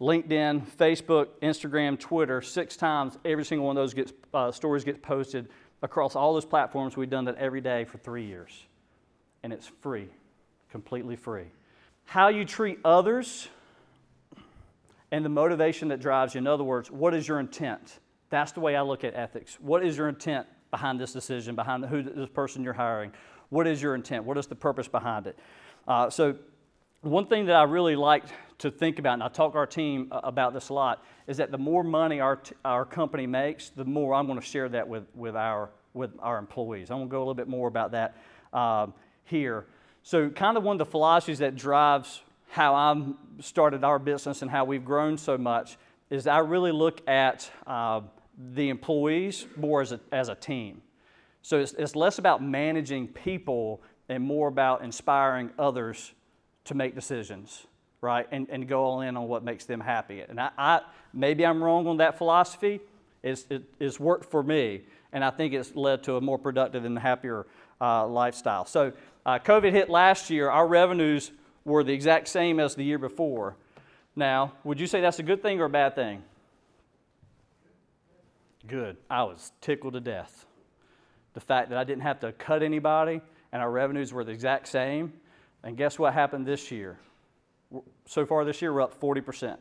LinkedIn, 0.00 0.66
Facebook, 0.76 1.28
Instagram, 1.42 1.98
Twitter, 1.98 2.42
six 2.42 2.76
times 2.76 3.18
every 3.24 3.44
single 3.44 3.66
one 3.66 3.76
of 3.76 3.82
those 3.82 3.94
gets, 3.94 4.12
uh, 4.34 4.50
stories 4.52 4.84
gets 4.84 4.98
posted 5.00 5.48
across 5.82 6.16
all 6.16 6.34
those 6.34 6.44
platforms. 6.44 6.96
We've 6.96 7.10
done 7.10 7.24
that 7.26 7.36
every 7.36 7.60
day 7.60 7.84
for 7.84 7.98
three 7.98 8.24
years. 8.24 8.66
And 9.42 9.52
it's 9.52 9.66
free, 9.80 10.08
completely 10.70 11.16
free. 11.16 11.46
How 12.04 12.28
you 12.28 12.44
treat 12.44 12.78
others 12.84 13.48
and 15.12 15.24
the 15.24 15.28
motivation 15.28 15.88
that 15.88 16.00
drives 16.00 16.34
you. 16.34 16.38
In 16.38 16.46
other 16.46 16.64
words, 16.64 16.90
what 16.90 17.14
is 17.14 17.26
your 17.26 17.40
intent? 17.40 18.00
That's 18.28 18.52
the 18.52 18.60
way 18.60 18.76
I 18.76 18.82
look 18.82 19.04
at 19.04 19.14
ethics. 19.14 19.58
What 19.60 19.84
is 19.84 19.96
your 19.96 20.08
intent 20.08 20.46
behind 20.70 21.00
this 21.00 21.12
decision, 21.12 21.54
behind 21.54 21.84
who 21.86 22.02
this 22.02 22.28
person 22.28 22.64
you're 22.64 22.72
hiring? 22.72 23.12
What 23.50 23.66
is 23.66 23.80
your 23.80 23.94
intent? 23.94 24.24
What 24.24 24.38
is 24.38 24.46
the 24.46 24.54
purpose 24.54 24.88
behind 24.88 25.26
it? 25.26 25.38
Uh, 25.86 26.10
so 26.10 26.36
one 27.02 27.26
thing 27.26 27.46
that 27.46 27.56
I 27.56 27.62
really 27.64 27.96
like 27.96 28.24
to 28.58 28.70
think 28.70 28.98
about, 28.98 29.14
and 29.14 29.22
I 29.22 29.28
talk 29.28 29.52
to 29.52 29.58
our 29.58 29.66
team 29.66 30.08
uh, 30.10 30.20
about 30.24 30.54
this 30.54 30.70
a 30.70 30.74
lot, 30.74 31.04
is 31.26 31.36
that 31.36 31.50
the 31.50 31.58
more 31.58 31.84
money 31.84 32.20
our, 32.20 32.36
t- 32.36 32.54
our 32.64 32.84
company 32.84 33.26
makes, 33.26 33.68
the 33.68 33.84
more 33.84 34.14
I'm 34.14 34.26
going 34.26 34.40
to 34.40 34.44
share 34.44 34.68
that 34.70 34.88
with, 34.88 35.04
with, 35.14 35.36
our, 35.36 35.70
with 35.94 36.10
our 36.20 36.38
employees. 36.38 36.90
I'm 36.90 36.98
going 36.98 37.08
to 37.08 37.12
go 37.12 37.18
a 37.18 37.20
little 37.20 37.34
bit 37.34 37.48
more 37.48 37.68
about 37.68 37.92
that 37.92 38.16
um, 38.52 38.94
here. 39.24 39.66
So, 40.02 40.30
kind 40.30 40.56
of 40.56 40.62
one 40.62 40.74
of 40.74 40.78
the 40.78 40.90
philosophies 40.90 41.38
that 41.40 41.56
drives 41.56 42.22
how 42.48 42.74
I 42.74 43.42
started 43.42 43.84
our 43.84 43.98
business 43.98 44.42
and 44.42 44.50
how 44.50 44.64
we've 44.64 44.84
grown 44.84 45.18
so 45.18 45.36
much 45.36 45.76
is 46.10 46.26
I 46.26 46.38
really 46.38 46.72
look 46.72 47.06
at 47.08 47.50
uh, 47.66 48.02
the 48.54 48.68
employees 48.68 49.46
more 49.56 49.80
as 49.82 49.92
a, 49.92 50.00
as 50.12 50.28
a 50.28 50.34
team. 50.34 50.80
So, 51.46 51.60
it's, 51.60 51.74
it's 51.74 51.94
less 51.94 52.18
about 52.18 52.42
managing 52.42 53.06
people 53.06 53.80
and 54.08 54.20
more 54.20 54.48
about 54.48 54.82
inspiring 54.82 55.50
others 55.56 56.12
to 56.64 56.74
make 56.74 56.96
decisions, 56.96 57.68
right? 58.00 58.26
And, 58.32 58.48
and 58.50 58.66
go 58.66 58.82
all 58.82 59.00
in 59.02 59.16
on 59.16 59.28
what 59.28 59.44
makes 59.44 59.64
them 59.64 59.78
happy. 59.78 60.22
And 60.22 60.40
I, 60.40 60.50
I 60.58 60.80
maybe 61.14 61.46
I'm 61.46 61.62
wrong 61.62 61.86
on 61.86 61.98
that 61.98 62.18
philosophy. 62.18 62.80
It's, 63.22 63.46
it, 63.48 63.62
it's 63.78 64.00
worked 64.00 64.28
for 64.28 64.42
me, 64.42 64.80
and 65.12 65.24
I 65.24 65.30
think 65.30 65.54
it's 65.54 65.76
led 65.76 66.02
to 66.02 66.16
a 66.16 66.20
more 66.20 66.36
productive 66.36 66.84
and 66.84 66.98
happier 66.98 67.46
uh, 67.80 68.08
lifestyle. 68.08 68.64
So, 68.64 68.92
uh, 69.24 69.38
COVID 69.38 69.70
hit 69.70 69.88
last 69.88 70.30
year. 70.30 70.50
Our 70.50 70.66
revenues 70.66 71.30
were 71.64 71.84
the 71.84 71.92
exact 71.92 72.26
same 72.26 72.58
as 72.58 72.74
the 72.74 72.82
year 72.82 72.98
before. 72.98 73.54
Now, 74.16 74.54
would 74.64 74.80
you 74.80 74.88
say 74.88 75.00
that's 75.00 75.20
a 75.20 75.22
good 75.22 75.42
thing 75.42 75.60
or 75.60 75.66
a 75.66 75.70
bad 75.70 75.94
thing? 75.94 76.24
Good. 78.66 78.96
I 79.08 79.22
was 79.22 79.52
tickled 79.60 79.92
to 79.92 80.00
death. 80.00 80.45
The 81.36 81.40
fact 81.40 81.68
that 81.68 81.76
I 81.76 81.84
didn't 81.84 82.00
have 82.00 82.18
to 82.20 82.32
cut 82.32 82.62
anybody 82.62 83.20
and 83.52 83.60
our 83.60 83.70
revenues 83.70 84.10
were 84.10 84.24
the 84.24 84.32
exact 84.32 84.68
same 84.68 85.12
and 85.62 85.76
guess 85.76 85.98
what 85.98 86.14
happened 86.14 86.46
this 86.46 86.70
year? 86.70 86.98
So 88.06 88.24
far 88.24 88.46
this 88.46 88.62
year, 88.62 88.72
we're 88.72 88.80
up 88.80 88.98
40%. 88.98 89.58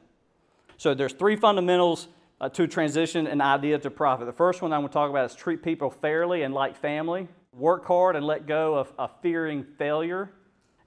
So 0.77 0.93
there's 0.93 1.11
three 1.11 1.35
fundamentals 1.35 2.07
uh, 2.39 2.47
to 2.47 2.65
transition 2.65 3.27
an 3.27 3.41
idea 3.41 3.77
to 3.79 3.89
profit. 3.89 4.25
The 4.25 4.31
first 4.31 4.61
one 4.61 4.71
I'm 4.71 4.79
going 4.81 4.89
to 4.89 4.93
talk 4.93 5.09
about 5.09 5.29
is 5.29 5.35
treat 5.35 5.61
people 5.61 5.89
fairly 5.89 6.43
and 6.43 6.53
like 6.53 6.77
family. 6.77 7.27
Work 7.51 7.85
hard 7.85 8.15
and 8.15 8.25
let 8.25 8.47
go 8.47 8.75
of, 8.75 8.93
of 8.97 9.11
fearing 9.21 9.65
failure. 9.77 10.31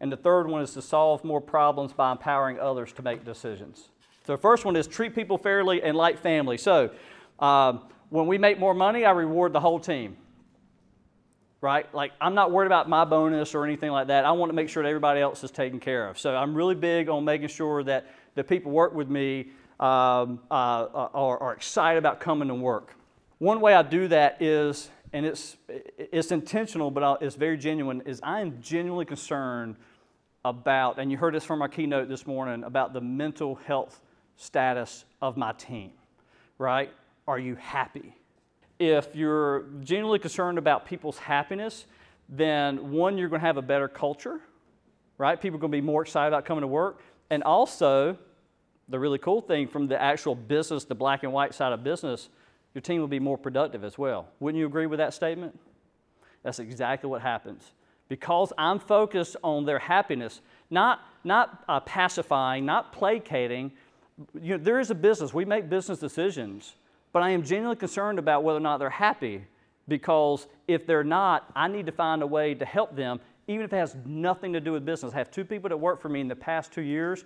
And 0.00 0.10
the 0.10 0.16
third 0.16 0.46
one 0.46 0.62
is 0.62 0.72
to 0.72 0.80
solve 0.80 1.22
more 1.22 1.42
problems 1.42 1.92
by 1.92 2.12
empowering 2.12 2.58
others 2.58 2.94
to 2.94 3.02
make 3.02 3.26
decisions. 3.26 3.90
So 4.26 4.32
the 4.32 4.40
first 4.40 4.64
one 4.64 4.74
is 4.74 4.86
treat 4.86 5.14
people 5.14 5.36
fairly 5.36 5.82
and 5.82 5.98
like 5.98 6.18
family. 6.18 6.56
So 6.56 6.92
um, 7.40 7.82
when 8.08 8.26
we 8.26 8.38
make 8.38 8.58
more 8.58 8.72
money, 8.72 9.04
I 9.04 9.10
reward 9.10 9.52
the 9.52 9.60
whole 9.60 9.80
team 9.80 10.16
right? 11.60 11.92
Like, 11.94 12.12
I'm 12.20 12.34
not 12.34 12.52
worried 12.52 12.66
about 12.66 12.88
my 12.88 13.04
bonus 13.04 13.54
or 13.54 13.64
anything 13.64 13.90
like 13.90 14.08
that. 14.08 14.24
I 14.24 14.32
want 14.32 14.50
to 14.50 14.54
make 14.54 14.68
sure 14.68 14.82
that 14.82 14.88
everybody 14.88 15.20
else 15.20 15.42
is 15.42 15.50
taken 15.50 15.80
care 15.80 16.08
of. 16.08 16.18
So 16.18 16.34
I'm 16.34 16.54
really 16.54 16.74
big 16.74 17.08
on 17.08 17.24
making 17.24 17.48
sure 17.48 17.82
that 17.84 18.06
the 18.34 18.44
people 18.44 18.70
work 18.70 18.94
with 18.94 19.08
me 19.08 19.50
um, 19.80 20.40
uh, 20.50 20.86
are, 21.14 21.38
are, 21.38 21.52
excited 21.52 21.98
about 21.98 22.18
coming 22.18 22.48
to 22.48 22.54
work. 22.54 22.94
One 23.38 23.60
way 23.60 23.74
I 23.74 23.82
do 23.82 24.08
that 24.08 24.42
is, 24.42 24.90
and 25.12 25.24
it's, 25.24 25.56
it's 25.68 26.32
intentional, 26.32 26.90
but 26.90 27.22
it's 27.22 27.36
very 27.36 27.56
genuine, 27.56 28.02
is 28.04 28.18
I 28.24 28.40
am 28.40 28.60
genuinely 28.60 29.04
concerned 29.04 29.76
about, 30.44 30.98
and 30.98 31.12
you 31.12 31.16
heard 31.16 31.34
this 31.34 31.44
from 31.44 31.62
our 31.62 31.68
keynote 31.68 32.08
this 32.08 32.26
morning, 32.26 32.64
about 32.64 32.92
the 32.92 33.00
mental 33.00 33.54
health 33.54 34.00
status 34.36 35.04
of 35.22 35.36
my 35.36 35.52
team, 35.52 35.92
right? 36.58 36.90
Are 37.28 37.38
you 37.38 37.54
happy? 37.54 38.17
If 38.78 39.14
you're 39.14 39.64
genuinely 39.82 40.18
concerned 40.18 40.58
about 40.58 40.86
people's 40.86 41.18
happiness, 41.18 41.86
then 42.28 42.92
one, 42.92 43.18
you're 43.18 43.28
going 43.28 43.40
to 43.40 43.46
have 43.46 43.56
a 43.56 43.62
better 43.62 43.88
culture, 43.88 44.40
right? 45.16 45.40
People 45.40 45.56
are 45.56 45.60
going 45.60 45.72
to 45.72 45.76
be 45.76 45.82
more 45.82 46.02
excited 46.02 46.28
about 46.28 46.44
coming 46.44 46.62
to 46.62 46.68
work. 46.68 47.02
And 47.30 47.42
also, 47.42 48.16
the 48.88 48.98
really 48.98 49.18
cool 49.18 49.40
thing 49.40 49.68
from 49.68 49.88
the 49.88 50.00
actual 50.00 50.34
business, 50.34 50.84
the 50.84 50.94
black 50.94 51.22
and 51.22 51.32
white 51.32 51.54
side 51.54 51.72
of 51.72 51.82
business, 51.82 52.28
your 52.74 52.82
team 52.82 53.00
will 53.00 53.08
be 53.08 53.18
more 53.18 53.38
productive 53.38 53.82
as 53.84 53.98
well. 53.98 54.28
Wouldn't 54.40 54.58
you 54.58 54.66
agree 54.66 54.86
with 54.86 54.98
that 54.98 55.14
statement? 55.14 55.58
That's 56.42 56.58
exactly 56.58 57.10
what 57.10 57.22
happens. 57.22 57.72
Because 58.08 58.52
I'm 58.56 58.78
focused 58.78 59.36
on 59.42 59.66
their 59.66 59.78
happiness, 59.78 60.40
not, 60.70 61.00
not 61.24 61.64
uh, 61.68 61.80
pacifying, 61.80 62.64
not 62.64 62.92
placating. 62.92 63.72
You 64.40 64.56
know, 64.56 64.64
there 64.64 64.80
is 64.80 64.90
a 64.90 64.94
business. 64.94 65.34
We 65.34 65.44
make 65.44 65.68
business 65.68 65.98
decisions. 65.98 66.74
But 67.12 67.22
I 67.22 67.30
am 67.30 67.42
genuinely 67.42 67.76
concerned 67.76 68.18
about 68.18 68.44
whether 68.44 68.58
or 68.58 68.60
not 68.60 68.78
they're 68.78 68.90
happy 68.90 69.44
because 69.88 70.46
if 70.66 70.86
they're 70.86 71.04
not, 71.04 71.50
I 71.56 71.68
need 71.68 71.86
to 71.86 71.92
find 71.92 72.22
a 72.22 72.26
way 72.26 72.54
to 72.54 72.64
help 72.64 72.94
them, 72.94 73.20
even 73.46 73.64
if 73.64 73.72
it 73.72 73.76
has 73.76 73.96
nothing 74.04 74.52
to 74.52 74.60
do 74.60 74.72
with 74.72 74.84
business. 74.84 75.14
I 75.14 75.18
have 75.18 75.30
two 75.30 75.44
people 75.44 75.68
that 75.70 75.76
work 75.76 76.00
for 76.00 76.10
me 76.10 76.20
in 76.20 76.28
the 76.28 76.36
past 76.36 76.72
two 76.72 76.82
years. 76.82 77.24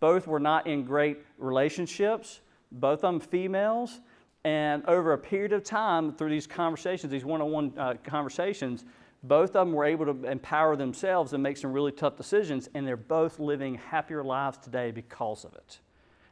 Both 0.00 0.26
were 0.26 0.40
not 0.40 0.66
in 0.66 0.84
great 0.84 1.18
relationships, 1.38 2.40
both 2.70 3.02
of 3.04 3.12
them 3.12 3.20
females. 3.20 4.00
And 4.44 4.84
over 4.86 5.14
a 5.14 5.18
period 5.18 5.52
of 5.52 5.64
time, 5.64 6.12
through 6.12 6.30
these 6.30 6.46
conversations, 6.46 7.10
these 7.10 7.24
one 7.24 7.40
on 7.40 7.50
one 7.50 7.98
conversations, 8.04 8.84
both 9.24 9.50
of 9.50 9.66
them 9.66 9.72
were 9.72 9.86
able 9.86 10.04
to 10.04 10.30
empower 10.30 10.76
themselves 10.76 11.32
and 11.32 11.42
make 11.42 11.56
some 11.56 11.72
really 11.72 11.92
tough 11.92 12.16
decisions, 12.16 12.68
and 12.74 12.86
they're 12.86 12.96
both 12.96 13.40
living 13.40 13.76
happier 13.76 14.22
lives 14.22 14.58
today 14.58 14.90
because 14.90 15.44
of 15.44 15.54
it. 15.54 15.80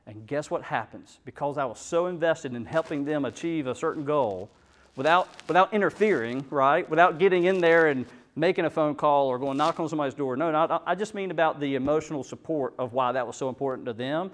And 0.07 0.27
guess 0.27 0.51
what 0.51 0.63
happens? 0.63 1.21
Because 1.25 1.59
I 1.59 1.65
was 1.65 1.79
so 1.79 2.07
invested 2.07 2.55
in 2.55 2.65
helping 2.65 3.05
them 3.05 3.25
achieve 3.25 3.67
a 3.67 3.75
certain 3.75 4.05
goal 4.05 4.51
without, 4.97 5.29
without 5.47 5.73
interfering, 5.73 6.45
right? 6.51 6.89
Without 6.91 7.19
getting 7.19 7.45
in 7.45 7.61
there 7.61 7.87
and 7.89 8.05
making 8.35 8.65
a 8.65 8.71
phone 8.71 8.95
call 8.95 9.29
or 9.29 9.39
going 9.39 9.57
knock 9.57 9.79
on 9.79 9.89
somebody's 9.89 10.15
door. 10.15 10.37
No, 10.37 10.51
not, 10.51 10.83
I 10.87 10.95
just 10.95 11.15
mean 11.15 11.31
about 11.31 11.61
the 11.61 11.77
emotional 11.77 12.25
support 12.25 12.75
of 12.79 12.93
why 12.93 13.13
that 13.13 13.27
was 13.27 13.37
so 13.37 13.49
important 13.49 13.87
to 13.87 13.93
them. 13.93 14.33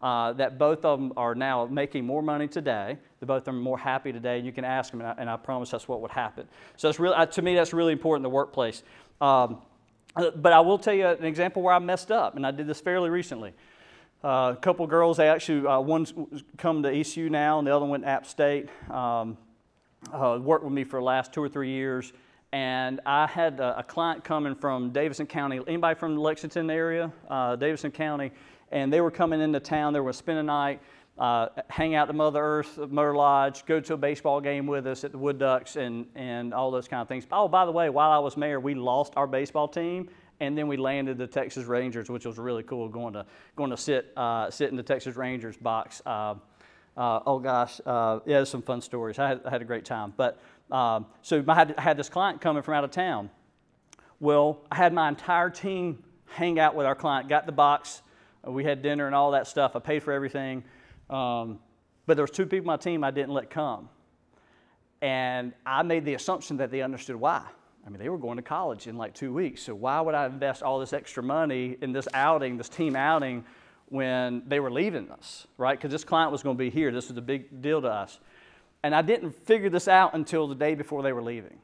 uh, 0.00 0.32
that 0.34 0.58
both 0.58 0.84
of 0.84 1.00
them 1.00 1.12
are 1.16 1.34
now 1.34 1.66
making 1.66 2.04
more 2.04 2.22
money 2.22 2.46
today. 2.46 2.96
They 3.20 3.26
both 3.26 3.48
are 3.48 3.52
more 3.52 3.78
happy 3.78 4.12
today. 4.12 4.36
And 4.38 4.46
you 4.46 4.52
can 4.52 4.64
ask 4.64 4.90
them, 4.90 5.00
and 5.00 5.08
I, 5.08 5.14
and 5.18 5.30
I 5.30 5.36
promise 5.36 5.70
that's 5.70 5.88
what 5.88 6.00
would 6.02 6.10
happen. 6.10 6.46
So 6.76 6.88
it's 6.88 7.00
really, 7.00 7.16
uh, 7.16 7.26
to 7.26 7.42
me, 7.42 7.54
that's 7.54 7.72
really 7.72 7.92
important 7.92 8.20
in 8.20 8.30
the 8.30 8.34
workplace. 8.34 8.82
Um, 9.20 9.60
uh, 10.14 10.30
but 10.30 10.52
I 10.52 10.60
will 10.60 10.78
tell 10.78 10.94
you 10.94 11.06
an 11.06 11.24
example 11.24 11.62
where 11.62 11.74
I 11.74 11.78
messed 11.80 12.12
up, 12.12 12.36
and 12.36 12.46
I 12.46 12.50
did 12.50 12.66
this 12.66 12.80
fairly 12.80 13.10
recently. 13.10 13.52
Uh, 14.22 14.52
a 14.56 14.58
couple 14.60 14.86
girls, 14.86 15.16
they 15.16 15.28
actually, 15.28 15.66
uh, 15.66 15.78
one's 15.78 16.12
come 16.56 16.82
to 16.82 16.92
ECU 16.92 17.30
now, 17.30 17.58
and 17.58 17.68
the 17.68 17.74
other 17.74 17.86
went 17.86 18.02
to 18.02 18.08
App 18.08 18.26
State. 18.26 18.68
Um, 18.90 19.38
uh, 20.12 20.38
worked 20.40 20.64
with 20.64 20.72
me 20.72 20.84
for 20.84 20.98
the 20.98 21.04
last 21.04 21.32
two 21.32 21.42
or 21.42 21.48
three 21.48 21.70
years. 21.70 22.12
And 22.52 23.00
I 23.04 23.26
had 23.26 23.60
a, 23.60 23.80
a 23.80 23.82
client 23.82 24.24
coming 24.24 24.54
from 24.54 24.90
Davidson 24.90 25.26
County. 25.26 25.60
Anybody 25.66 25.98
from 25.98 26.14
the 26.14 26.20
Lexington 26.20 26.70
area? 26.70 27.12
Uh, 27.28 27.56
Davidson 27.56 27.90
County. 27.90 28.32
And 28.72 28.92
they 28.92 29.00
were 29.00 29.10
coming 29.10 29.40
into 29.40 29.60
town. 29.60 29.92
They 29.92 30.00
were 30.00 30.12
spend 30.12 30.38
a 30.38 30.42
night, 30.42 30.80
uh, 31.18 31.48
hang 31.68 31.94
out 31.94 32.08
at 32.08 32.14
Mother 32.14 32.42
Earth, 32.42 32.78
Motor 32.78 33.16
Lodge, 33.16 33.64
go 33.66 33.80
to 33.80 33.94
a 33.94 33.96
baseball 33.96 34.40
game 34.40 34.66
with 34.66 34.86
us 34.86 35.04
at 35.04 35.12
the 35.12 35.18
Wood 35.18 35.38
Ducks, 35.38 35.76
and, 35.76 36.06
and 36.14 36.54
all 36.54 36.70
those 36.70 36.88
kind 36.88 37.02
of 37.02 37.08
things. 37.08 37.26
Oh, 37.32 37.48
by 37.48 37.64
the 37.66 37.72
way, 37.72 37.90
while 37.90 38.10
I 38.10 38.18
was 38.18 38.36
mayor, 38.36 38.60
we 38.60 38.74
lost 38.74 39.12
our 39.16 39.26
baseball 39.26 39.68
team 39.68 40.08
and 40.40 40.56
then 40.56 40.68
we 40.68 40.76
landed 40.76 41.18
the 41.18 41.26
Texas 41.26 41.64
Rangers, 41.66 42.08
which 42.08 42.24
was 42.24 42.38
really 42.38 42.62
cool. 42.62 42.88
Going 42.88 43.14
to 43.14 43.26
going 43.56 43.70
to 43.70 43.76
sit 43.76 44.12
uh, 44.16 44.50
sit 44.50 44.70
in 44.70 44.76
the 44.76 44.82
Texas 44.82 45.16
Rangers 45.16 45.56
box. 45.56 46.00
Uh, 46.06 46.34
uh, 46.96 47.20
oh 47.26 47.38
gosh, 47.38 47.80
uh, 47.86 48.18
yeah, 48.26 48.42
some 48.42 48.60
fun 48.60 48.80
stories. 48.80 49.18
I 49.18 49.28
had, 49.28 49.40
I 49.44 49.50
had 49.50 49.62
a 49.62 49.64
great 49.64 49.84
time. 49.84 50.12
But 50.16 50.40
um, 50.70 51.06
so 51.22 51.44
I 51.46 51.54
had, 51.54 51.74
I 51.78 51.80
had 51.80 51.96
this 51.96 52.08
client 52.08 52.40
coming 52.40 52.62
from 52.62 52.74
out 52.74 52.82
of 52.82 52.90
town. 52.90 53.30
Well, 54.20 54.64
I 54.70 54.74
had 54.74 54.92
my 54.92 55.08
entire 55.08 55.48
team 55.48 56.02
hang 56.26 56.58
out 56.58 56.74
with 56.74 56.86
our 56.86 56.96
client. 56.96 57.28
Got 57.28 57.46
the 57.46 57.52
box. 57.52 58.02
We 58.44 58.64
had 58.64 58.82
dinner 58.82 59.06
and 59.06 59.14
all 59.14 59.30
that 59.32 59.46
stuff. 59.46 59.76
I 59.76 59.78
paid 59.78 60.02
for 60.02 60.12
everything. 60.12 60.64
Um, 61.08 61.60
but 62.06 62.16
there 62.16 62.24
was 62.24 62.30
two 62.30 62.46
people 62.46 62.70
on 62.70 62.78
my 62.78 62.82
team 62.82 63.04
I 63.04 63.10
didn't 63.12 63.32
let 63.32 63.48
come. 63.48 63.88
And 65.00 65.52
I 65.64 65.82
made 65.84 66.04
the 66.04 66.14
assumption 66.14 66.56
that 66.56 66.72
they 66.72 66.82
understood 66.82 67.16
why. 67.16 67.44
I 67.86 67.90
mean, 67.90 67.98
they 67.98 68.08
were 68.08 68.18
going 68.18 68.36
to 68.36 68.42
college 68.42 68.86
in 68.86 68.96
like 68.96 69.14
two 69.14 69.32
weeks. 69.32 69.62
So 69.62 69.74
why 69.74 70.00
would 70.00 70.14
I 70.14 70.26
invest 70.26 70.62
all 70.62 70.78
this 70.78 70.92
extra 70.92 71.22
money 71.22 71.76
in 71.80 71.92
this 71.92 72.06
outing, 72.12 72.56
this 72.56 72.68
team 72.68 72.96
outing, 72.96 73.44
when 73.86 74.42
they 74.46 74.60
were 74.60 74.70
leaving 74.70 75.10
us, 75.10 75.46
right? 75.56 75.78
Because 75.78 75.90
this 75.90 76.04
client 76.04 76.30
was 76.30 76.42
going 76.42 76.56
to 76.56 76.58
be 76.58 76.70
here. 76.70 76.90
This 76.92 77.08
was 77.08 77.16
a 77.16 77.22
big 77.22 77.62
deal 77.62 77.80
to 77.80 77.88
us. 77.88 78.18
And 78.82 78.94
I 78.94 79.02
didn't 79.02 79.32
figure 79.46 79.70
this 79.70 79.88
out 79.88 80.14
until 80.14 80.46
the 80.46 80.54
day 80.54 80.74
before 80.74 81.02
they 81.02 81.12
were 81.12 81.22
leaving. 81.22 81.58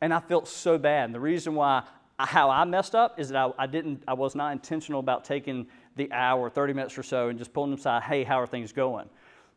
And 0.00 0.12
I 0.12 0.20
felt 0.20 0.48
so 0.48 0.78
bad. 0.78 1.06
And 1.06 1.14
the 1.14 1.20
reason 1.20 1.54
why, 1.54 1.84
how 2.18 2.50
I 2.50 2.64
messed 2.64 2.94
up 2.94 3.18
is 3.18 3.28
that 3.30 3.36
I, 3.36 3.52
I 3.56 3.66
didn't, 3.66 4.02
I 4.08 4.14
was 4.14 4.34
not 4.34 4.52
intentional 4.52 5.00
about 5.00 5.24
taking 5.24 5.66
the 5.96 6.10
hour, 6.12 6.50
30 6.50 6.72
minutes 6.72 6.98
or 6.98 7.02
so, 7.02 7.28
and 7.28 7.38
just 7.38 7.52
pulling 7.52 7.70
them 7.70 7.78
aside, 7.78 8.02
hey, 8.02 8.24
how 8.24 8.40
are 8.40 8.46
things 8.46 8.72
going? 8.72 9.08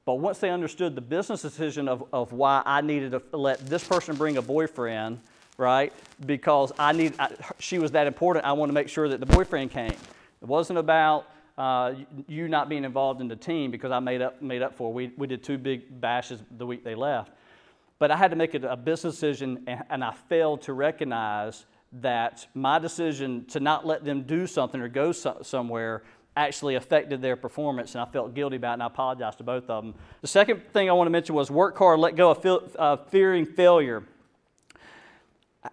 But 0.06 0.16
once 0.16 0.40
they 0.40 0.50
understood 0.50 0.96
the 0.96 1.02
business 1.02 1.42
decision 1.42 1.88
of, 1.88 2.04
of 2.12 2.34
why 2.34 2.62
I 2.66 2.82
needed 2.82 3.12
to 3.12 3.22
let 3.38 3.66
this 3.68 3.88
person 3.88 4.16
bring 4.16 4.38
a 4.38 4.42
boyfriend 4.42 5.20
right? 5.58 5.94
Because 6.26 6.72
I 6.78 6.92
need, 6.92 7.14
I, 7.20 7.32
she 7.60 7.80
was 7.80 7.92
that 7.92 8.08
important. 8.08 8.46
I 8.46 8.54
want 8.54 8.70
to 8.70 8.74
make 8.74 8.90
sure 8.90 9.08
that 9.10 9.20
the 9.20 9.26
boyfriend 9.26 9.72
came. 9.72 9.92
It 9.92 10.48
wasn't 10.48 10.80
about 10.80 11.28
uh, 11.58 11.94
you 12.28 12.48
not 12.48 12.70
being 12.70 12.84
involved 12.84 13.22
in 13.22 13.28
the 13.28 13.36
team 13.36 13.72
because 13.72 13.92
I 13.92 14.00
made 14.00 14.22
up, 14.22 14.42
made 14.42 14.62
up 14.62 14.76
for 14.76 14.90
it. 14.90 14.94
We, 14.94 15.12
we 15.18 15.28
did 15.28 15.44
two 15.44 15.58
big 15.58 16.02
bashes 16.02 16.42
the 16.58 16.66
week 16.66 16.84
they 16.84 16.96
left. 16.96 17.32
But 18.00 18.12
I 18.12 18.18
had 18.18 18.32
to 18.32 18.38
make 18.38 18.54
a, 18.56 18.68
a 18.68 18.76
business 18.76 19.16
decision, 19.16 19.64
and, 19.68 19.84
and 19.90 20.04
I 20.04 20.12
failed 20.12 20.64
to 20.64 20.74
recognize 20.74 21.66
that 22.02 22.48
my 22.56 22.80
decision 22.80 23.46
to 23.46 23.60
not 23.60 23.86
let 23.86 24.04
them 24.04 24.24
do 24.24 24.48
something 24.48 24.82
or 24.82 24.88
go 24.88 25.12
so, 25.12 25.40
somewhere 25.44 26.04
actually 26.36 26.74
affected 26.74 27.22
their 27.22 27.36
performance, 27.36 27.94
and 27.94 28.02
I 28.02 28.06
felt 28.06 28.34
guilty 28.34 28.56
about 28.56 28.72
it, 28.72 28.74
and 28.74 28.84
I 28.84 28.88
apologized 28.88 29.38
to 29.38 29.44
both 29.44 29.70
of 29.70 29.84
them. 29.84 29.94
The 30.22 30.28
second 30.28 30.64
thing 30.74 30.90
I 30.90 30.94
want 30.94 31.06
to 31.06 31.12
mention 31.12 31.36
was 31.36 31.52
work 31.52 31.78
hard, 31.78 32.00
let 32.00 32.16
go 32.16 32.32
of 32.32 32.42
feel, 32.42 32.68
uh, 32.80 32.98
fearing 32.98 33.46
failure. 33.46 34.04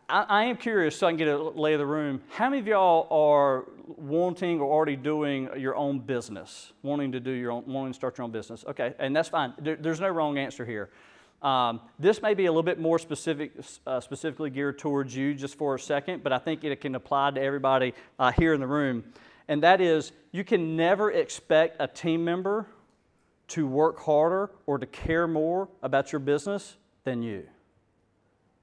I, 0.08 0.22
I, 0.28 0.44
am 0.44 0.56
curious, 0.56 0.96
so 0.96 1.06
I 1.06 1.10
can 1.10 1.18
get 1.18 1.28
a 1.28 1.36
lay 1.36 1.74
of 1.74 1.80
the 1.80 1.86
room. 1.86 2.20
How 2.30 2.48
many 2.48 2.60
of 2.60 2.66
y'all 2.66 3.08
are 3.10 3.64
wanting 3.86 4.60
or 4.60 4.70
already 4.70 4.94
doing 4.94 5.48
your 5.56 5.74
own 5.74 5.98
business, 5.98 6.72
wanting 6.82 7.10
to 7.12 7.20
do 7.20 7.32
your 7.32 7.50
own, 7.50 7.64
wanting 7.66 7.92
to 7.92 7.96
start 7.96 8.16
your 8.16 8.24
own 8.24 8.30
business? 8.30 8.64
Okay, 8.68 8.94
and 8.98 9.14
that's 9.14 9.28
fine. 9.28 9.52
There, 9.58 9.76
there's 9.76 10.00
no 10.00 10.08
wrong 10.08 10.38
answer 10.38 10.64
here. 10.64 10.90
Um, 11.42 11.80
this 11.98 12.22
may 12.22 12.34
be 12.34 12.46
a 12.46 12.50
little 12.50 12.62
bit 12.62 12.78
more 12.78 12.98
specific, 12.98 13.52
uh, 13.86 14.00
specifically 14.00 14.50
geared 14.50 14.78
towards 14.78 15.16
you, 15.16 15.34
just 15.34 15.56
for 15.56 15.74
a 15.74 15.80
second, 15.80 16.22
but 16.22 16.32
I 16.32 16.38
think 16.38 16.62
it 16.62 16.80
can 16.80 16.94
apply 16.94 17.32
to 17.32 17.40
everybody 17.40 17.94
uh, 18.18 18.30
here 18.30 18.54
in 18.54 18.60
the 18.60 18.66
room. 18.66 19.04
And 19.48 19.62
that 19.64 19.80
is, 19.80 20.12
you 20.30 20.44
can 20.44 20.76
never 20.76 21.10
expect 21.10 21.76
a 21.80 21.88
team 21.88 22.24
member 22.24 22.66
to 23.48 23.66
work 23.66 23.98
harder 23.98 24.50
or 24.66 24.78
to 24.78 24.86
care 24.86 25.26
more 25.26 25.68
about 25.82 26.12
your 26.12 26.20
business 26.20 26.76
than 27.02 27.22
you. 27.22 27.44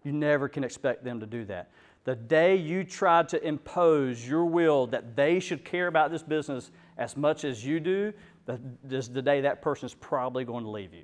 You 0.08 0.14
never 0.14 0.48
can 0.48 0.64
expect 0.64 1.04
them 1.04 1.20
to 1.20 1.26
do 1.26 1.44
that. 1.48 1.70
The 2.06 2.16
day 2.16 2.56
you 2.56 2.86
try 2.86 3.24
to 3.24 3.46
impose 3.46 4.26
your 4.26 4.46
will 4.46 4.88
that 4.88 5.18
they 5.18 5.42
should 5.42 5.66
care 5.66 5.88
about 5.88 6.12
this 6.12 6.24
business 6.24 6.72
as 6.98 7.18
much 7.18 7.44
as 7.44 7.66
you 7.66 7.82
do, 7.82 8.14
is 8.90 9.10
the 9.10 9.22
day 9.22 9.42
that 9.42 9.62
person 9.62 9.86
is 9.88 9.94
probably 9.94 10.46
going 10.46 10.64
to 10.64 10.70
leave 10.70 10.94
you. 10.94 11.04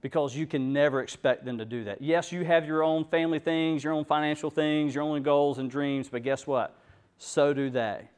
Because 0.00 0.36
you 0.36 0.46
can 0.46 0.72
never 0.72 1.02
expect 1.02 1.44
them 1.44 1.58
to 1.58 1.64
do 1.64 1.82
that. 1.82 2.00
Yes, 2.00 2.30
you 2.30 2.44
have 2.44 2.66
your 2.66 2.84
own 2.84 3.04
family 3.04 3.40
things, 3.40 3.82
your 3.82 3.94
own 3.94 4.04
financial 4.04 4.48
things, 4.48 4.94
your 4.94 5.02
own 5.02 5.20
goals 5.24 5.58
and 5.58 5.68
dreams, 5.68 6.08
but 6.08 6.22
guess 6.22 6.46
what? 6.46 6.76
So 7.18 7.52
do 7.52 7.68
they. 7.68 8.08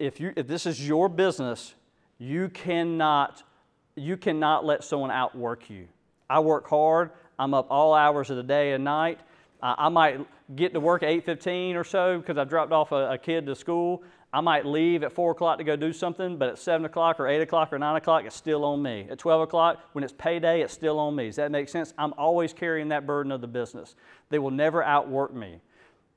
If, 0.00 0.18
you, 0.18 0.32
if 0.34 0.48
this 0.48 0.66
is 0.66 0.84
your 0.84 1.08
business, 1.08 1.76
you 2.18 2.48
cannot, 2.48 3.44
you 3.94 4.16
cannot 4.16 4.64
let 4.64 4.82
someone 4.82 5.12
outwork 5.12 5.70
you. 5.70 5.86
I 6.28 6.40
work 6.40 6.68
hard. 6.68 7.12
I'm 7.40 7.54
up 7.54 7.68
all 7.70 7.94
hours 7.94 8.28
of 8.28 8.36
the 8.36 8.42
day 8.42 8.72
and 8.72 8.84
night. 8.84 9.18
Uh, 9.62 9.74
I 9.78 9.88
might 9.88 10.20
get 10.56 10.74
to 10.74 10.80
work 10.80 11.02
at 11.02 11.08
8.15 11.08 11.74
or 11.74 11.84
so 11.84 12.18
because 12.18 12.36
I've 12.36 12.50
dropped 12.50 12.70
off 12.70 12.92
a, 12.92 13.12
a, 13.12 13.18
kid 13.18 13.46
to 13.46 13.54
school. 13.54 14.02
I 14.30 14.42
might 14.42 14.66
leave 14.66 15.02
at 15.02 15.12
4 15.12 15.32
o'clock 15.32 15.56
to 15.56 15.64
go 15.64 15.74
do 15.74 15.90
something, 15.90 16.36
but 16.36 16.50
at 16.50 16.58
7 16.58 16.84
o'clock 16.84 17.18
or 17.18 17.26
8 17.26 17.40
o'clock 17.40 17.72
or 17.72 17.78
9 17.78 17.96
o'clock, 17.96 18.24
it's 18.26 18.36
still 18.36 18.62
on 18.62 18.82
me. 18.82 19.06
At 19.10 19.18
12 19.18 19.40
o'clock, 19.40 19.80
when 19.92 20.04
it's 20.04 20.12
payday, 20.12 20.60
it's 20.60 20.74
still 20.74 20.98
on 20.98 21.16
me. 21.16 21.26
Does 21.28 21.36
that 21.36 21.50
make 21.50 21.70
sense? 21.70 21.94
I'm 21.96 22.12
always 22.18 22.52
carrying 22.52 22.88
that 22.88 23.06
burden 23.06 23.32
of 23.32 23.40
the 23.40 23.48
business. 23.48 23.96
They 24.28 24.38
will 24.38 24.50
never 24.50 24.84
outwork 24.84 25.34
me. 25.34 25.60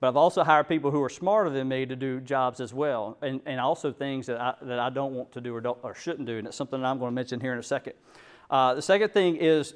But 0.01 0.09
I've 0.09 0.17
also 0.17 0.43
hired 0.43 0.67
people 0.67 0.91
who 0.91 1.01
are 1.01 1.09
smarter 1.09 1.49
than 1.49 1.69
me 1.69 1.85
to 1.85 1.95
do 1.95 2.19
jobs 2.19 2.59
as 2.59 2.73
well, 2.73 3.17
and, 3.21 3.39
and 3.45 3.61
also 3.61 3.93
things 3.93 4.27
that 4.27 4.41
I, 4.41 4.55
that 4.63 4.77
I 4.77 4.89
don't 4.89 5.13
want 5.13 5.31
to 5.31 5.41
do 5.41 5.55
or, 5.55 5.65
or 5.83 5.95
shouldn't 5.95 6.27
do. 6.27 6.37
And 6.37 6.47
it's 6.47 6.57
something 6.57 6.81
that 6.81 6.87
I'm 6.87 6.99
going 6.99 7.11
to 7.11 7.15
mention 7.15 7.39
here 7.39 7.53
in 7.53 7.59
a 7.59 7.63
second. 7.63 7.93
Uh, 8.49 8.73
the 8.73 8.81
second 8.81 9.13
thing 9.13 9.37
is 9.37 9.73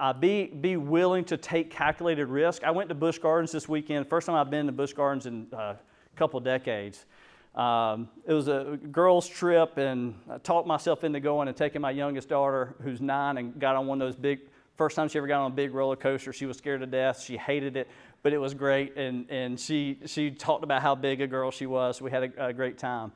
uh, 0.00 0.12
be, 0.12 0.46
be 0.46 0.76
willing 0.76 1.24
to 1.26 1.36
take 1.36 1.70
calculated 1.70 2.26
risk. 2.26 2.64
I 2.64 2.70
went 2.70 2.88
to 2.88 2.94
Busch 2.94 3.18
Gardens 3.18 3.52
this 3.52 3.68
weekend. 3.68 4.08
First 4.08 4.26
time 4.26 4.36
I've 4.36 4.50
been 4.50 4.66
to 4.66 4.72
Busch 4.72 4.92
Gardens 4.92 5.26
in 5.26 5.46
uh, 5.52 5.56
a 5.56 5.78
couple 6.16 6.40
decades. 6.40 7.06
Um, 7.54 8.08
it 8.26 8.34
was 8.34 8.48
a 8.48 8.78
girls' 8.92 9.26
trip, 9.28 9.78
and 9.78 10.14
I 10.30 10.38
talked 10.38 10.66
myself 10.66 11.04
into 11.04 11.20
going 11.20 11.48
and 11.48 11.56
taking 11.56 11.80
my 11.80 11.90
youngest 11.90 12.28
daughter, 12.28 12.74
who's 12.82 13.00
nine, 13.00 13.38
and 13.38 13.58
got 13.58 13.76
on 13.76 13.86
one 13.86 14.02
of 14.02 14.08
those 14.08 14.16
big. 14.16 14.40
First 14.76 14.94
time 14.94 15.08
she 15.08 15.16
ever 15.16 15.26
got 15.26 15.40
on 15.40 15.52
a 15.52 15.54
big 15.54 15.72
roller 15.72 15.96
coaster, 15.96 16.34
she 16.34 16.44
was 16.44 16.58
scared 16.58 16.80
to 16.80 16.86
death. 16.86 17.22
She 17.22 17.38
hated 17.38 17.78
it, 17.78 17.88
but 18.22 18.34
it 18.34 18.38
was 18.38 18.52
great, 18.52 18.94
and, 18.98 19.24
and 19.30 19.58
she, 19.58 19.98
she 20.04 20.30
talked 20.30 20.64
about 20.64 20.82
how 20.82 20.94
big 20.94 21.22
a 21.22 21.26
girl 21.26 21.50
she 21.50 21.64
was. 21.64 22.02
We 22.02 22.10
had 22.10 22.24
a, 22.24 22.48
a 22.48 22.52
great 22.52 22.76
time. 22.76 23.12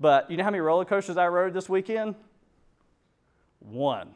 But 0.00 0.28
you 0.28 0.36
know 0.36 0.42
how 0.42 0.50
many 0.50 0.60
roller 0.60 0.84
coasters 0.84 1.16
I 1.16 1.28
rode 1.28 1.52
this 1.52 1.68
weekend? 1.68 2.16
One. 3.60 4.14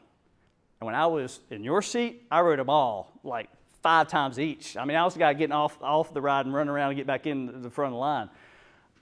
And 0.84 0.92
when 0.92 0.94
I 0.94 1.06
was 1.06 1.40
in 1.50 1.64
your 1.64 1.80
seat, 1.80 2.26
I 2.30 2.42
rode 2.42 2.58
them 2.58 2.68
all 2.68 3.10
like 3.24 3.48
five 3.82 4.06
times 4.06 4.38
each. 4.38 4.76
I 4.76 4.84
mean, 4.84 4.98
I 4.98 5.04
was 5.04 5.14
the 5.14 5.20
guy 5.20 5.32
getting 5.32 5.54
off, 5.54 5.78
off 5.80 6.12
the 6.12 6.20
ride 6.20 6.44
and 6.44 6.54
running 6.54 6.68
around 6.68 6.90
and 6.90 6.98
get 6.98 7.06
back 7.06 7.26
in 7.26 7.62
the 7.62 7.70
front 7.70 7.88
of 7.88 7.94
the 7.94 8.00
line. 8.00 8.28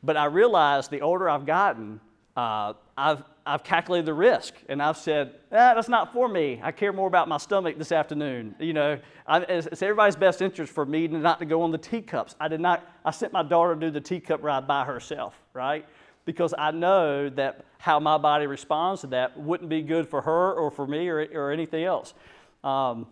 But 0.01 0.17
I 0.17 0.27
realized 0.27 0.93
the 0.93 1.01
older 1.01 1.29
I've 1.29 1.45
gotten, 1.45 1.99
uh, 2.37 2.75
I've, 2.97 3.25
I've 3.45 3.65
calculated 3.65 4.07
the 4.07 4.15
risk 4.15 4.55
and 4.69 4.81
I've 4.81 4.97
said, 4.97 5.35
eh, 5.51 5.75
that's 5.75 5.89
not 5.89 6.13
for 6.13 6.29
me. 6.29 6.61
I 6.63 6.71
care 6.71 6.93
more 6.93 7.09
about 7.09 7.27
my 7.27 7.39
stomach 7.39 7.79
this 7.79 7.91
afternoon. 7.91 8.55
You 8.61 8.75
know, 8.75 8.99
I, 9.27 9.41
it's, 9.41 9.67
it's, 9.67 9.83
everybody's 9.83 10.15
best 10.15 10.41
interest 10.41 10.73
for 10.73 10.87
me 10.87 11.09
not 11.09 11.41
to 11.41 11.45
go 11.45 11.63
on 11.63 11.73
the 11.73 11.79
teacups. 11.79 12.37
I 12.39 12.47
did 12.47 12.61
not, 12.61 12.89
I 13.05 13.11
sent 13.11 13.33
my 13.33 13.43
daughter 13.43 13.75
to 13.75 13.81
do 13.81 13.91
the 13.91 14.01
teacup 14.01 14.45
ride 14.45 14.69
by 14.69 14.85
herself, 14.85 15.35
right? 15.53 15.85
Because 16.25 16.55
I 16.57 16.71
know 16.71 17.29
that 17.31 17.65
how 17.79 17.99
my 17.99 18.19
body 18.19 18.47
responds 18.47 19.01
to 19.01 19.09
that 19.09 19.39
wouldn't 19.39 19.69
be 19.69 19.83
good 19.83 20.09
for 20.09 20.23
her 20.23 20.53
or 20.53 20.71
for 20.71 20.87
me 20.87 21.09
or, 21.09 21.27
or 21.35 21.51
anything 21.51 21.85
else. 21.85 22.15
Um, 22.63 23.07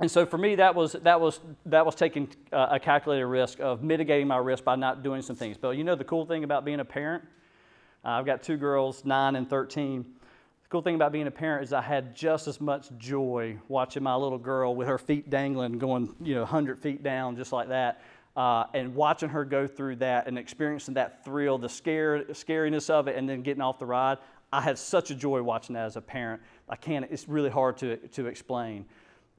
and 0.00 0.10
so 0.10 0.26
for 0.26 0.36
me, 0.36 0.56
that 0.56 0.74
was, 0.74 0.92
that 0.92 1.20
was, 1.20 1.40
that 1.66 1.86
was 1.86 1.94
taking 1.94 2.28
a 2.50 2.80
calculated 2.80 3.26
risk 3.26 3.60
of 3.60 3.82
mitigating 3.82 4.26
my 4.26 4.36
risk 4.36 4.64
by 4.64 4.74
not 4.74 5.02
doing 5.02 5.22
some 5.22 5.36
things. 5.36 5.56
But 5.56 5.76
you 5.76 5.84
know 5.84 5.94
the 5.94 6.04
cool 6.04 6.26
thing 6.26 6.44
about 6.44 6.64
being 6.64 6.80
a 6.80 6.84
parent? 6.84 7.24
Uh, 8.04 8.08
I've 8.08 8.26
got 8.26 8.42
two 8.42 8.56
girls, 8.56 9.04
9 9.04 9.36
and 9.36 9.48
13. 9.48 10.02
The 10.02 10.68
cool 10.68 10.82
thing 10.82 10.96
about 10.96 11.12
being 11.12 11.28
a 11.28 11.30
parent 11.30 11.62
is 11.62 11.72
I 11.72 11.82
had 11.82 12.16
just 12.16 12.48
as 12.48 12.60
much 12.60 12.88
joy 12.98 13.58
watching 13.68 14.02
my 14.02 14.16
little 14.16 14.38
girl 14.38 14.74
with 14.74 14.88
her 14.88 14.98
feet 14.98 15.30
dangling, 15.30 15.78
going, 15.78 16.14
you 16.20 16.34
know, 16.34 16.40
100 16.40 16.80
feet 16.80 17.02
down, 17.02 17.36
just 17.36 17.52
like 17.52 17.68
that, 17.68 18.02
uh, 18.36 18.64
and 18.74 18.94
watching 18.94 19.28
her 19.28 19.44
go 19.44 19.66
through 19.66 19.96
that 19.96 20.26
and 20.26 20.38
experiencing 20.38 20.94
that 20.94 21.24
thrill, 21.24 21.58
the 21.58 21.68
scare, 21.68 22.24
scariness 22.30 22.88
of 22.90 23.08
it, 23.08 23.16
and 23.16 23.28
then 23.28 23.42
getting 23.42 23.62
off 23.62 23.78
the 23.78 23.86
ride, 23.86 24.18
I 24.52 24.60
had 24.60 24.78
such 24.78 25.10
a 25.10 25.14
joy 25.14 25.42
watching 25.42 25.74
that 25.74 25.86
as 25.86 25.96
a 25.96 26.00
parent. 26.00 26.42
I 26.68 26.76
can't, 26.76 27.06
it's 27.10 27.28
really 27.28 27.50
hard 27.50 27.76
to, 27.78 27.96
to 27.96 28.26
explain. 28.26 28.84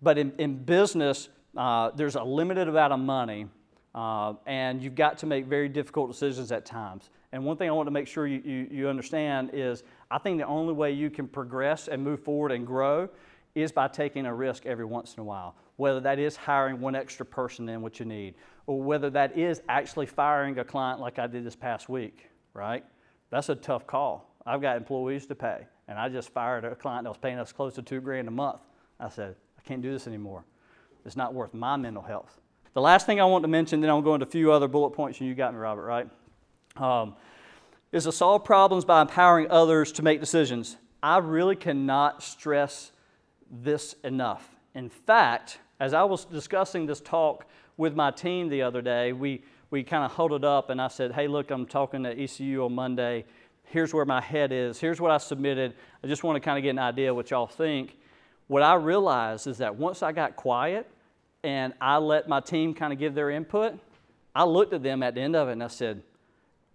But 0.02 0.18
in, 0.18 0.34
in 0.38 0.64
business, 0.64 1.30
uh, 1.56 1.92
there's 1.92 2.16
a 2.16 2.24
limited 2.24 2.68
amount 2.68 2.94
of 2.94 3.00
money, 3.00 3.48
uh, 3.94 4.34
and 4.46 4.82
you've 4.82 4.96
got 4.96 5.20
to 5.20 5.26
make 5.26 5.46
very 5.46 5.70
difficult 5.70 6.12
decisions 6.12 6.52
at 6.52 6.66
times. 6.66 7.10
And 7.32 7.46
one 7.46 7.58
thing 7.58 7.70
I 7.70 7.72
want 7.72 7.88
to 7.88 7.92
make 7.92 8.08
sure 8.08 8.28
you, 8.28 8.42
you, 8.44 8.68
you 8.70 8.90
understand 8.90 9.52
is 9.54 9.84
I 10.12 10.18
think 10.18 10.40
the 10.40 10.48
only 10.48 10.74
way 10.74 10.92
you 10.92 11.10
can 11.10 11.28
progress 11.28 11.88
and 11.88 12.04
move 12.04 12.24
forward 12.24 12.52
and 12.52 12.66
grow 12.66 13.10
is 13.56 13.72
by 13.72 13.88
taking 13.88 14.26
a 14.26 14.34
risk 14.34 14.66
every 14.66 14.86
once 14.86 15.16
in 15.16 15.22
a 15.22 15.24
while, 15.24 15.56
whether 15.78 16.00
that 16.00 16.20
is 16.20 16.36
hiring 16.36 16.80
one 16.80 16.96
extra 16.96 17.26
person 17.26 17.68
in 17.70 17.82
what 17.82 18.00
you 18.00 18.06
need, 18.06 18.36
or 18.68 18.82
whether 18.82 19.10
that 19.10 19.38
is 19.38 19.62
actually 19.68 20.06
firing 20.06 20.58
a 20.60 20.64
client 20.64 21.00
like 21.00 21.20
I 21.20 21.28
did 21.28 21.44
this 21.44 21.56
past 21.56 21.90
week, 21.90 22.30
right? 22.54 22.84
That's 23.30 23.50
a 23.50 23.56
tough 23.56 23.88
call. 23.88 24.30
I've 24.46 24.62
got 24.62 24.78
employees 24.78 25.26
to 25.28 25.36
pay, 25.36 25.66
and 25.88 25.98
I 25.98 26.10
just 26.10 26.30
fired 26.30 26.66
a 26.66 26.76
client 26.76 27.04
that 27.06 27.10
was 27.10 27.18
paying 27.18 27.40
us 27.40 27.52
close 27.52 27.76
to 27.76 27.82
two 27.82 28.02
grand 28.02 28.28
a 28.28 28.32
month. 28.32 28.62
I 29.00 29.10
said, 29.10 29.36
I 29.58 29.62
can't 29.62 29.82
do 29.82 29.92
this 29.92 30.08
anymore. 30.08 30.46
It's 31.06 31.16
not 31.16 31.34
worth 31.34 31.54
my 31.54 31.76
mental 31.76 32.04
health. 32.04 32.40
The 32.74 32.82
last 32.82 33.06
thing 33.06 33.20
I 33.20 33.26
want 33.26 33.44
to 33.44 33.48
mention, 33.48 33.82
then 33.82 33.90
I'll 33.90 34.02
go 34.02 34.14
into 34.14 34.26
a 34.26 34.30
few 34.30 34.52
other 34.52 34.68
bullet 34.68 34.92
points, 34.92 35.20
and 35.20 35.28
you 35.28 35.36
got 35.36 35.54
me, 35.54 35.60
Robert, 35.60 35.86
right? 35.86 36.10
Um, 36.78 37.16
is 37.92 38.06
to 38.06 38.12
solve 38.12 38.44
problems 38.44 38.86
by 38.86 39.02
empowering 39.02 39.48
others 39.50 39.92
to 39.94 40.02
make 40.02 40.20
decisions. 40.20 40.78
I 41.02 41.18
really 41.20 41.56
cannot 41.56 42.24
stress 42.24 42.92
this 43.52 43.96
enough. 44.04 44.56
In 44.74 44.90
fact, 44.90 45.60
as 45.80 45.94
I 45.94 46.04
was 46.04 46.26
discussing 46.26 46.86
this 46.86 47.02
talk 47.02 47.46
with 47.78 47.96
my 47.96 48.12
team 48.12 48.50
the 48.50 48.62
other 48.62 48.82
day, 48.82 49.14
we, 49.14 49.44
we 49.70 49.84
kind 49.84 50.04
of 50.04 50.12
huddled 50.12 50.46
up 50.46 50.70
and 50.70 50.82
I 50.82 50.88
said, 50.88 51.12
Hey, 51.12 51.28
look, 51.28 51.52
I'm 51.52 51.66
talking 51.66 52.04
to 52.04 52.12
ECU 52.12 52.64
on 52.64 52.74
Monday. 52.74 53.26
Here's 53.66 53.94
where 53.94 54.06
my 54.06 54.22
head 54.22 54.52
is. 54.52 54.80
Here's 54.80 55.02
what 55.02 55.12
I 55.12 55.18
submitted. 55.18 55.74
I 56.04 56.08
just 56.08 56.24
want 56.24 56.36
to 56.36 56.40
kind 56.40 56.58
of 56.58 56.64
get 56.64 56.70
an 56.72 56.80
idea 56.80 57.14
what 57.14 57.32
y'all 57.32 57.48
think. 57.48 57.98
What 58.48 58.62
I 58.62 58.76
realized 58.76 59.48
is 59.48 59.58
that 59.58 59.76
once 59.76 60.04
I 60.04 60.12
got 60.12 60.36
quiet 60.36 60.88
and 61.44 61.74
I 61.82 61.98
let 61.98 62.28
my 62.28 62.40
team 62.40 62.74
kind 62.74 62.94
of 62.94 63.00
give 63.00 63.16
their 63.16 63.32
input, 63.32 63.80
I 64.36 64.44
looked 64.44 64.74
at 64.74 64.84
them 64.84 65.02
at 65.04 65.16
the 65.16 65.22
end 65.22 65.36
of 65.36 65.50
it 65.50 65.54
and 65.54 65.64
I 65.64 65.68
said, 65.68 66.04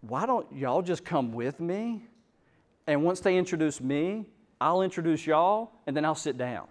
Why 0.01 0.27
don't 0.27 0.51
y'all 0.53 0.83
just 0.83 1.05
come 1.05 1.33
with 1.33 1.61
me? 1.61 2.05
And 2.87 3.05
once 3.05 3.21
they 3.21 3.37
introduce 3.37 3.81
me, 3.81 4.27
I'll 4.61 4.83
introduce 4.83 5.27
y'all 5.27 5.71
and 5.87 5.97
then 5.97 6.05
I'll 6.05 6.15
sit 6.15 6.37
down. 6.39 6.67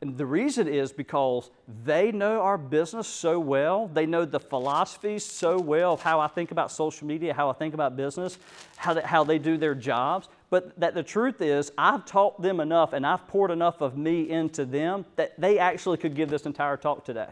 And 0.00 0.18
the 0.18 0.26
reason 0.26 0.68
is 0.68 0.92
because 0.92 1.50
they 1.84 2.12
know 2.12 2.40
our 2.42 2.58
business 2.58 3.06
so 3.06 3.38
well. 3.38 3.88
They 3.88 4.04
know 4.04 4.24
the 4.24 4.40
philosophies 4.40 5.24
so 5.24 5.58
well 5.58 5.94
of 5.94 6.02
how 6.02 6.20
I 6.20 6.26
think 6.26 6.50
about 6.50 6.70
social 6.70 7.06
media, 7.06 7.32
how 7.32 7.48
I 7.48 7.54
think 7.54 7.72
about 7.72 7.96
business, 7.96 8.36
how 8.76 8.94
they, 8.94 9.00
how 9.00 9.24
they 9.24 9.38
do 9.38 9.56
their 9.56 9.74
jobs. 9.74 10.28
But 10.50 10.78
that 10.78 10.94
the 10.94 11.02
truth 11.02 11.40
is, 11.40 11.72
I've 11.78 12.04
taught 12.04 12.42
them 12.42 12.60
enough 12.60 12.92
and 12.92 13.06
I've 13.06 13.26
poured 13.28 13.50
enough 13.50 13.80
of 13.80 13.96
me 13.96 14.28
into 14.28 14.64
them 14.64 15.06
that 15.16 15.40
they 15.40 15.58
actually 15.58 15.96
could 15.96 16.14
give 16.14 16.28
this 16.28 16.44
entire 16.44 16.76
talk 16.76 17.04
today. 17.04 17.30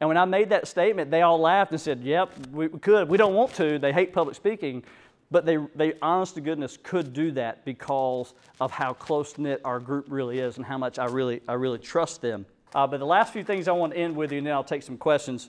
And 0.00 0.08
when 0.08 0.18
I 0.18 0.26
made 0.26 0.50
that 0.50 0.68
statement, 0.68 1.10
they 1.10 1.22
all 1.22 1.40
laughed 1.40 1.72
and 1.72 1.80
said, 1.80 2.02
Yep, 2.02 2.48
we 2.52 2.68
could. 2.68 3.08
We 3.08 3.16
don't 3.16 3.34
want 3.34 3.54
to. 3.54 3.78
They 3.78 3.92
hate 3.92 4.12
public 4.12 4.36
speaking. 4.36 4.84
But 5.30 5.44
they, 5.44 5.58
they, 5.74 5.94
honest 6.00 6.34
to 6.36 6.40
goodness, 6.40 6.78
could 6.80 7.12
do 7.12 7.32
that 7.32 7.64
because 7.64 8.32
of 8.60 8.70
how 8.70 8.92
close 8.92 9.38
knit 9.38 9.60
our 9.64 9.80
group 9.80 10.06
really 10.08 10.38
is 10.38 10.56
and 10.56 10.64
how 10.64 10.78
much 10.78 10.98
I 10.98 11.06
really, 11.06 11.40
I 11.48 11.54
really 11.54 11.78
trust 11.78 12.20
them. 12.20 12.46
Uh, 12.74 12.86
but 12.86 12.98
the 12.98 13.06
last 13.06 13.32
few 13.32 13.42
things 13.42 13.68
I 13.68 13.72
want 13.72 13.92
to 13.92 13.98
end 13.98 14.14
with 14.14 14.30
you, 14.30 14.38
and 14.38 14.46
then 14.46 14.54
I'll 14.54 14.62
take 14.62 14.82
some 14.82 14.96
questions, 14.96 15.48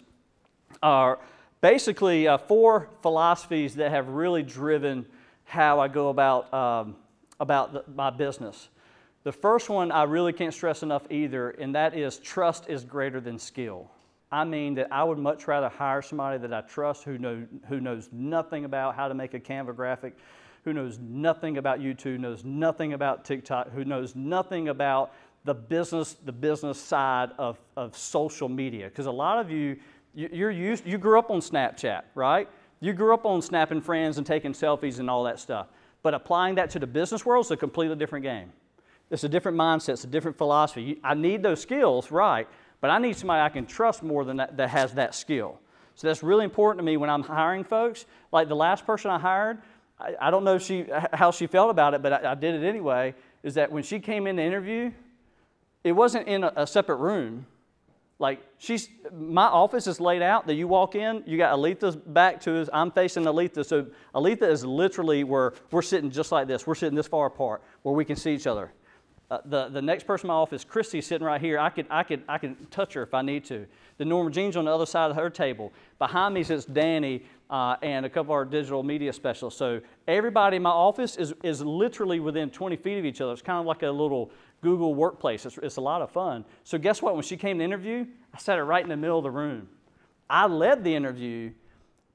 are 0.81 1.19
basically 1.61 2.27
uh, 2.27 2.37
four 2.37 2.89
philosophies 3.01 3.75
that 3.75 3.91
have 3.91 4.07
really 4.07 4.43
driven 4.43 5.05
how 5.43 5.79
I 5.79 5.87
go 5.87 6.09
about, 6.09 6.53
um, 6.53 6.95
about 7.39 7.73
the, 7.73 7.83
my 7.93 8.09
business. 8.09 8.69
The 9.23 9.31
first 9.31 9.69
one 9.69 9.91
I 9.91 10.03
really 10.03 10.33
can't 10.33 10.53
stress 10.53 10.83
enough 10.83 11.03
either, 11.09 11.49
and 11.51 11.75
that 11.75 11.95
is 11.95 12.17
trust 12.17 12.69
is 12.69 12.83
greater 12.83 13.19
than 13.19 13.37
skill. 13.37 13.91
I 14.31 14.43
mean 14.43 14.75
that 14.75 14.91
I 14.91 15.03
would 15.03 15.17
much 15.17 15.47
rather 15.47 15.69
hire 15.69 16.01
somebody 16.01 16.37
that 16.39 16.53
I 16.53 16.61
trust 16.61 17.03
who, 17.03 17.17
know, 17.17 17.45
who 17.67 17.79
knows 17.79 18.09
nothing 18.11 18.65
about 18.65 18.95
how 18.95 19.07
to 19.07 19.13
make 19.13 19.33
a 19.33 19.39
Canva 19.39 19.75
graphic, 19.75 20.17
who 20.65 20.73
knows 20.73 20.99
nothing 20.99 21.57
about 21.57 21.79
YouTube, 21.79 22.19
knows 22.19 22.43
nothing 22.43 22.91
about 22.93 23.23
TikTok, 23.23 23.71
who 23.71 23.85
knows 23.85 24.15
nothing 24.15 24.67
about 24.67 25.13
the 25.45 25.53
business, 25.53 26.17
the 26.25 26.31
business 26.31 26.77
side 26.77 27.31
of, 27.37 27.57
of 27.77 27.95
social 27.95 28.49
media. 28.49 28.89
Because 28.89 29.05
a 29.05 29.11
lot 29.11 29.39
of 29.39 29.49
you, 29.49 29.77
you're 30.13 30.51
used, 30.51 30.85
you 30.85 30.97
grew 30.97 31.17
up 31.17 31.31
on 31.31 31.39
Snapchat, 31.39 32.01
right? 32.15 32.49
You 32.81 32.91
grew 32.91 33.13
up 33.13 33.25
on 33.25 33.41
snapping 33.41 33.79
friends 33.79 34.17
and 34.17 34.27
taking 34.27 34.51
selfies 34.51 34.99
and 34.99 35.09
all 35.09 35.23
that 35.23 35.39
stuff. 35.39 35.67
But 36.03 36.13
applying 36.13 36.55
that 36.55 36.69
to 36.71 36.79
the 36.79 36.87
business 36.87 37.25
world 37.25 37.45
is 37.45 37.51
a 37.51 37.57
completely 37.57 37.95
different 37.95 38.23
game. 38.23 38.51
It's 39.09 39.23
a 39.23 39.29
different 39.29 39.57
mindset, 39.57 39.89
it's 39.89 40.03
a 40.03 40.07
different 40.07 40.37
philosophy. 40.37 40.99
I 41.01 41.13
need 41.13 41.41
those 41.41 41.61
skills, 41.61 42.11
right? 42.11 42.45
But 42.81 42.89
I 42.91 42.99
need 42.99 43.15
somebody 43.15 43.41
I 43.41 43.49
can 43.49 43.65
trust 43.65 44.03
more 44.03 44.23
than 44.23 44.37
that 44.37 44.57
that 44.57 44.69
has 44.69 44.93
that 44.93 45.15
skill. 45.15 45.59
So 45.95 46.07
that's 46.07 46.21
really 46.21 46.43
important 46.43 46.79
to 46.79 46.83
me 46.83 46.95
when 46.95 47.09
I'm 47.09 47.23
hiring 47.23 47.63
folks. 47.63 48.05
Like 48.31 48.47
the 48.47 48.55
last 48.55 48.85
person 48.85 49.09
I 49.09 49.17
hired, 49.17 49.57
I, 49.99 50.13
I 50.21 50.31
don't 50.31 50.43
know 50.43 50.59
she, 50.59 50.85
how 51.13 51.31
she 51.31 51.47
felt 51.47 51.71
about 51.71 51.95
it, 51.95 52.03
but 52.03 52.13
I, 52.13 52.31
I, 52.31 52.35
did 52.35 52.53
it 52.53 52.67
anyway. 52.67 53.15
Is 53.41 53.55
that 53.55 53.71
when 53.71 53.81
she 53.81 53.99
came 53.99 54.27
in 54.27 54.37
to 54.37 54.43
interview, 54.43 54.91
it 55.83 55.93
wasn't 55.93 56.27
in 56.27 56.43
a, 56.43 56.53
a 56.55 56.67
separate 56.67 56.97
room. 56.97 57.47
Like 58.19 58.41
she's, 58.59 58.89
my 59.11 59.45
office 59.45 59.87
is 59.87 59.99
laid 59.99 60.21
out 60.21 60.45
that 60.47 60.53
you 60.53 60.67
walk 60.67 60.93
in, 60.95 61.23
you 61.25 61.37
got 61.37 61.55
Aletha's 61.57 61.95
back 61.95 62.41
to 62.41 62.59
us. 62.59 62.69
I'm 62.71 62.91
facing 62.91 63.23
Aletha. 63.23 63.65
So 63.65 63.87
Aletha 64.13 64.49
is 64.49 64.63
literally 64.65 65.23
where 65.23 65.53
we're 65.71 65.81
sitting 65.81 66.11
just 66.11 66.31
like 66.31 66.47
this. 66.47 66.67
We're 66.67 66.75
sitting 66.75 66.95
this 66.95 67.07
far 67.07 67.27
apart 67.27 67.63
where 67.81 67.95
we 67.95 68.05
can 68.05 68.15
see 68.15 68.33
each 68.33 68.47
other. 68.47 68.71
Uh, 69.29 69.39
the, 69.45 69.67
the 69.67 69.81
next 69.81 70.07
person 70.07 70.27
in 70.27 70.29
my 70.29 70.33
office, 70.33 70.63
Christy, 70.63 71.01
sitting 71.01 71.25
right 71.25 71.41
here. 71.41 71.59
I 71.59 71.69
could, 71.69 71.85
I, 71.89 72.03
could, 72.03 72.23
I 72.29 72.37
could 72.37 72.71
touch 72.71 72.93
her 72.93 73.03
if 73.03 73.13
I 73.13 73.21
need 73.21 73.43
to. 73.45 73.65
The 73.97 74.05
Norma 74.05 74.31
Jean's 74.31 74.55
on 74.55 74.65
the 74.65 74.71
other 74.71 74.85
side 74.85 75.11
of 75.11 75.17
her 75.17 75.29
table. 75.29 75.73
Behind 75.99 76.33
me 76.33 76.43
sits 76.43 76.63
Danny 76.63 77.23
uh, 77.49 77.75
and 77.81 78.05
a 78.05 78.09
couple 78.09 78.33
of 78.33 78.37
our 78.37 78.45
digital 78.45 78.83
media 78.83 79.11
specialists. 79.11 79.59
So 79.59 79.81
everybody 80.07 80.57
in 80.57 80.63
my 80.63 80.69
office 80.69 81.17
is, 81.17 81.33
is 81.43 81.61
literally 81.61 82.21
within 82.21 82.49
20 82.49 82.77
feet 82.77 82.99
of 82.99 83.05
each 83.05 83.19
other. 83.19 83.33
It's 83.33 83.41
kind 83.41 83.59
of 83.59 83.65
like 83.65 83.83
a 83.83 83.91
little 83.91 84.31
Google 84.61 84.95
workplace. 84.95 85.45
It's, 85.45 85.57
it's 85.61 85.75
a 85.75 85.81
lot 85.81 86.01
of 86.01 86.09
fun. 86.09 86.45
So 86.63 86.77
guess 86.77 87.01
what? 87.01 87.13
When 87.13 87.23
she 87.23 87.35
came 87.35 87.57
to 87.57 87.65
interview, 87.65 88.05
I 88.33 88.37
sat 88.37 88.57
her 88.57 88.65
right 88.65 88.83
in 88.83 88.89
the 88.89 88.97
middle 88.97 89.17
of 89.17 89.23
the 89.23 89.31
room. 89.31 89.67
I 90.29 90.47
led 90.47 90.85
the 90.85 90.95
interview, 90.95 91.51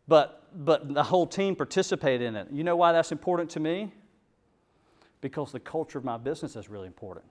but, 0.08 0.46
but 0.64 0.94
the 0.94 1.02
whole 1.02 1.26
team 1.26 1.56
participated 1.56 2.26
in 2.26 2.36
it. 2.36 2.48
You 2.50 2.64
know 2.64 2.76
why 2.76 2.92
that's 2.92 3.12
important 3.12 3.50
to 3.50 3.60
me? 3.60 3.92
Because 5.22 5.52
the 5.52 5.60
culture 5.60 5.96
of 5.96 6.04
my 6.04 6.18
business 6.18 6.54
is 6.56 6.68
really 6.68 6.86
important. 6.86 7.24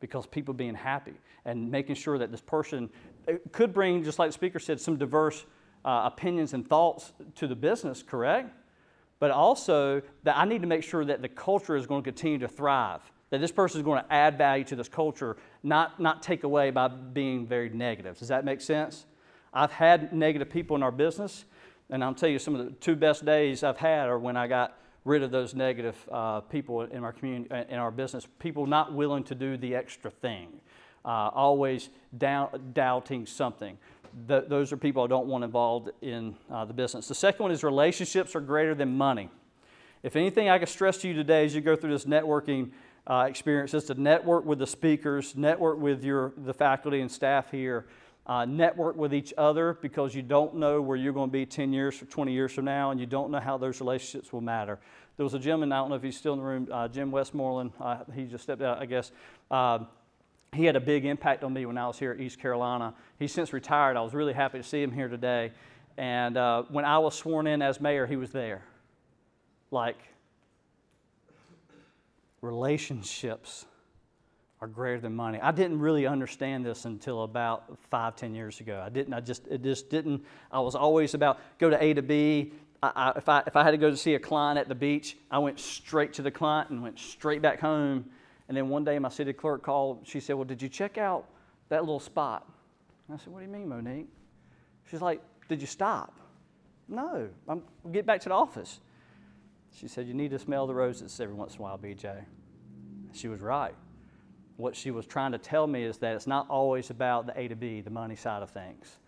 Because 0.00 0.26
people 0.26 0.52
being 0.52 0.74
happy 0.74 1.14
and 1.44 1.70
making 1.70 1.94
sure 1.94 2.18
that 2.18 2.32
this 2.32 2.40
person 2.40 2.90
could 3.52 3.72
bring, 3.72 4.02
just 4.02 4.18
like 4.18 4.30
the 4.30 4.32
speaker 4.32 4.58
said, 4.58 4.80
some 4.80 4.96
diverse 4.96 5.46
uh, 5.84 6.02
opinions 6.12 6.52
and 6.54 6.66
thoughts 6.66 7.12
to 7.36 7.46
the 7.46 7.54
business, 7.54 8.02
correct? 8.02 8.50
But 9.20 9.30
also 9.30 10.02
that 10.24 10.36
I 10.36 10.44
need 10.44 10.62
to 10.62 10.66
make 10.66 10.82
sure 10.82 11.04
that 11.04 11.22
the 11.22 11.28
culture 11.28 11.76
is 11.76 11.86
going 11.86 12.02
to 12.02 12.10
continue 12.10 12.38
to 12.38 12.48
thrive, 12.48 13.00
that 13.30 13.40
this 13.40 13.52
person 13.52 13.80
is 13.80 13.84
going 13.84 14.02
to 14.02 14.12
add 14.12 14.36
value 14.36 14.64
to 14.64 14.76
this 14.76 14.88
culture, 14.88 15.36
not, 15.62 16.00
not 16.00 16.22
take 16.22 16.44
away 16.44 16.70
by 16.70 16.88
being 16.88 17.46
very 17.46 17.68
negative. 17.68 18.18
Does 18.18 18.28
that 18.28 18.44
make 18.44 18.60
sense? 18.60 19.06
I've 19.52 19.72
had 19.72 20.12
negative 20.12 20.50
people 20.50 20.76
in 20.76 20.82
our 20.82 20.90
business, 20.90 21.44
and 21.90 22.02
I'll 22.02 22.14
tell 22.14 22.28
you 22.28 22.38
some 22.38 22.54
of 22.54 22.64
the 22.64 22.72
two 22.72 22.96
best 22.96 23.24
days 23.24 23.62
I've 23.62 23.78
had 23.78 24.08
are 24.08 24.18
when 24.18 24.36
I 24.36 24.48
got 24.48 24.76
rid 25.04 25.22
of 25.22 25.30
those 25.30 25.54
negative 25.54 25.96
uh, 26.10 26.40
people 26.40 26.82
in 26.82 27.04
our 27.04 27.12
community, 27.12 27.50
uh, 27.50 27.64
in 27.68 27.78
our 27.78 27.90
business, 27.90 28.26
people 28.38 28.66
not 28.66 28.92
willing 28.92 29.22
to 29.24 29.34
do 29.34 29.56
the 29.56 29.74
extra 29.74 30.10
thing, 30.10 30.48
uh, 31.04 31.30
always 31.34 31.90
doubting 32.16 33.26
something. 33.26 33.76
Th- 34.28 34.44
those 34.48 34.72
are 34.72 34.76
people 34.76 35.02
I 35.02 35.06
don't 35.06 35.26
want 35.26 35.44
involved 35.44 35.90
in 36.00 36.34
uh, 36.50 36.64
the 36.64 36.72
business. 36.72 37.08
The 37.08 37.14
second 37.14 37.42
one 37.42 37.52
is 37.52 37.62
relationships 37.62 38.34
are 38.34 38.40
greater 38.40 38.74
than 38.74 38.96
money. 38.96 39.28
If 40.02 40.16
anything 40.16 40.48
I 40.48 40.58
can 40.58 40.66
stress 40.66 40.98
to 40.98 41.08
you 41.08 41.14
today 41.14 41.44
as 41.44 41.54
you 41.54 41.60
go 41.60 41.76
through 41.76 41.92
this 41.92 42.04
networking 42.04 42.70
uh, 43.06 43.26
experience 43.28 43.74
is 43.74 43.84
to 43.84 43.94
network 43.94 44.46
with 44.46 44.58
the 44.58 44.66
speakers, 44.66 45.36
network 45.36 45.78
with 45.78 46.04
your, 46.04 46.32
the 46.38 46.54
faculty 46.54 47.00
and 47.00 47.10
staff 47.10 47.50
here, 47.50 47.86
uh, 48.26 48.44
network 48.44 48.96
with 48.96 49.12
each 49.12 49.34
other 49.36 49.78
because 49.80 50.14
you 50.14 50.22
don't 50.22 50.54
know 50.54 50.80
where 50.80 50.96
you're 50.96 51.12
going 51.12 51.28
to 51.28 51.32
be 51.32 51.44
10 51.44 51.72
years 51.72 52.00
or 52.00 52.06
20 52.06 52.32
years 52.32 52.52
from 52.52 52.64
now, 52.64 52.90
and 52.90 52.98
you 52.98 53.06
don't 53.06 53.30
know 53.30 53.40
how 53.40 53.58
those 53.58 53.80
relationships 53.80 54.32
will 54.32 54.40
matter. 54.40 54.78
There 55.16 55.24
was 55.24 55.34
a 55.34 55.38
gentleman, 55.38 55.72
I 55.72 55.78
don't 55.78 55.90
know 55.90 55.96
if 55.96 56.02
he's 56.02 56.16
still 56.16 56.32
in 56.32 56.38
the 56.38 56.44
room, 56.44 56.68
uh, 56.72 56.88
Jim 56.88 57.10
Westmoreland, 57.10 57.72
uh, 57.80 57.98
he 58.14 58.24
just 58.24 58.44
stepped 58.44 58.62
out, 58.62 58.80
I 58.80 58.86
guess. 58.86 59.12
Uh, 59.50 59.80
he 60.54 60.64
had 60.64 60.76
a 60.76 60.80
big 60.80 61.04
impact 61.04 61.44
on 61.44 61.52
me 61.52 61.66
when 61.66 61.76
I 61.76 61.86
was 61.86 61.98
here 61.98 62.12
at 62.12 62.20
East 62.20 62.38
Carolina. 62.38 62.94
He's 63.18 63.32
since 63.32 63.52
retired. 63.52 63.96
I 63.96 64.02
was 64.02 64.14
really 64.14 64.32
happy 64.32 64.58
to 64.58 64.64
see 64.64 64.82
him 64.82 64.92
here 64.92 65.08
today. 65.08 65.52
And 65.96 66.36
uh, 66.36 66.62
when 66.70 66.84
I 66.84 66.98
was 66.98 67.14
sworn 67.14 67.46
in 67.46 67.60
as 67.60 67.80
mayor, 67.80 68.06
he 68.06 68.16
was 68.16 68.30
there. 68.30 68.62
Like, 69.70 69.98
relationships 72.40 73.66
are 74.60 74.68
greater 74.68 75.00
than 75.00 75.14
money. 75.14 75.40
I 75.40 75.50
didn't 75.50 75.78
really 75.80 76.06
understand 76.06 76.64
this 76.64 76.84
until 76.84 77.24
about 77.24 77.78
five, 77.90 78.16
ten 78.16 78.34
years 78.34 78.60
ago. 78.60 78.82
I 78.84 78.88
didn't, 78.88 79.12
I 79.12 79.20
just, 79.20 79.46
it 79.48 79.62
just 79.62 79.90
didn't, 79.90 80.24
I 80.50 80.60
was 80.60 80.74
always 80.74 81.14
about 81.14 81.38
go 81.58 81.70
to 81.70 81.82
A 81.82 81.94
to 81.94 82.02
B. 82.02 82.52
I, 82.82 82.92
I, 82.94 83.12
if, 83.16 83.28
I, 83.28 83.42
if 83.46 83.56
I 83.56 83.62
had 83.64 83.72
to 83.72 83.76
go 83.76 83.90
to 83.90 83.96
see 83.96 84.14
a 84.14 84.18
client 84.18 84.58
at 84.58 84.68
the 84.68 84.74
beach, 84.74 85.16
I 85.30 85.38
went 85.38 85.58
straight 85.58 86.12
to 86.14 86.22
the 86.22 86.30
client 86.30 86.70
and 86.70 86.82
went 86.82 86.98
straight 86.98 87.42
back 87.42 87.60
home. 87.60 88.06
And 88.48 88.56
then 88.56 88.68
one 88.68 88.84
day 88.84 88.98
my 88.98 89.08
city 89.08 89.32
clerk 89.32 89.62
called. 89.62 90.06
She 90.06 90.20
said, 90.20 90.34
Well, 90.36 90.44
did 90.44 90.60
you 90.60 90.68
check 90.68 90.98
out 90.98 91.26
that 91.70 91.80
little 91.80 92.00
spot? 92.00 92.46
And 93.08 93.16
I 93.16 93.18
said, 93.18 93.32
What 93.32 93.40
do 93.40 93.46
you 93.46 93.52
mean, 93.52 93.68
Monique? 93.68 94.08
She's 94.90 95.00
like, 95.00 95.20
Did 95.48 95.60
you 95.60 95.66
stop? 95.66 96.20
No, 96.88 97.28
I'm 97.48 97.62
get 97.90 98.04
back 98.04 98.20
to 98.20 98.28
the 98.28 98.34
office. 98.34 98.80
She 99.74 99.88
said, 99.88 100.06
You 100.06 100.14
need 100.14 100.30
to 100.30 100.38
smell 100.38 100.66
the 100.66 100.74
roses 100.74 101.18
every 101.20 101.34
once 101.34 101.54
in 101.54 101.60
a 101.60 101.62
while, 101.62 101.78
BJ. 101.78 102.24
She 103.12 103.28
was 103.28 103.40
right. 103.40 103.74
What 104.56 104.76
she 104.76 104.90
was 104.90 105.06
trying 105.06 105.32
to 105.32 105.38
tell 105.38 105.66
me 105.66 105.82
is 105.82 105.98
that 105.98 106.14
it's 106.14 106.26
not 106.26 106.48
always 106.48 106.90
about 106.90 107.26
the 107.26 107.38
A 107.38 107.48
to 107.48 107.56
B, 107.56 107.80
the 107.80 107.90
money 107.90 108.16
side 108.16 108.42
of 108.42 108.50
things. 108.50 108.98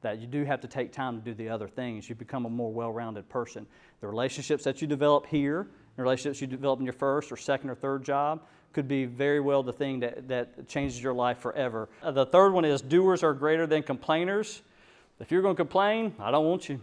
That 0.00 0.18
you 0.18 0.26
do 0.26 0.44
have 0.44 0.60
to 0.60 0.68
take 0.68 0.92
time 0.92 1.18
to 1.18 1.24
do 1.24 1.34
the 1.34 1.48
other 1.48 1.68
things. 1.68 2.08
You 2.08 2.14
become 2.14 2.46
a 2.46 2.50
more 2.50 2.72
well 2.72 2.92
rounded 2.92 3.28
person. 3.28 3.66
The 4.00 4.06
relationships 4.06 4.64
that 4.64 4.80
you 4.82 4.88
develop 4.88 5.26
here, 5.26 5.66
the 5.96 6.02
relationships 6.02 6.40
you 6.40 6.46
develop 6.46 6.80
in 6.80 6.86
your 6.86 6.94
first 6.94 7.32
or 7.32 7.36
second 7.36 7.70
or 7.70 7.74
third 7.74 8.04
job, 8.04 8.42
could 8.72 8.88
be 8.88 9.04
very 9.04 9.40
well 9.40 9.62
the 9.62 9.72
thing 9.72 10.00
that, 10.00 10.28
that 10.28 10.68
changes 10.68 11.02
your 11.02 11.14
life 11.14 11.38
forever. 11.38 11.88
Uh, 12.02 12.10
the 12.10 12.26
third 12.26 12.52
one 12.52 12.64
is 12.64 12.82
doers 12.82 13.22
are 13.22 13.32
greater 13.32 13.66
than 13.66 13.82
complainers. 13.82 14.62
If 15.20 15.30
you're 15.30 15.42
going 15.42 15.54
to 15.54 15.60
complain, 15.60 16.14
I 16.18 16.30
don't 16.30 16.44
want 16.44 16.68
you. 16.68 16.80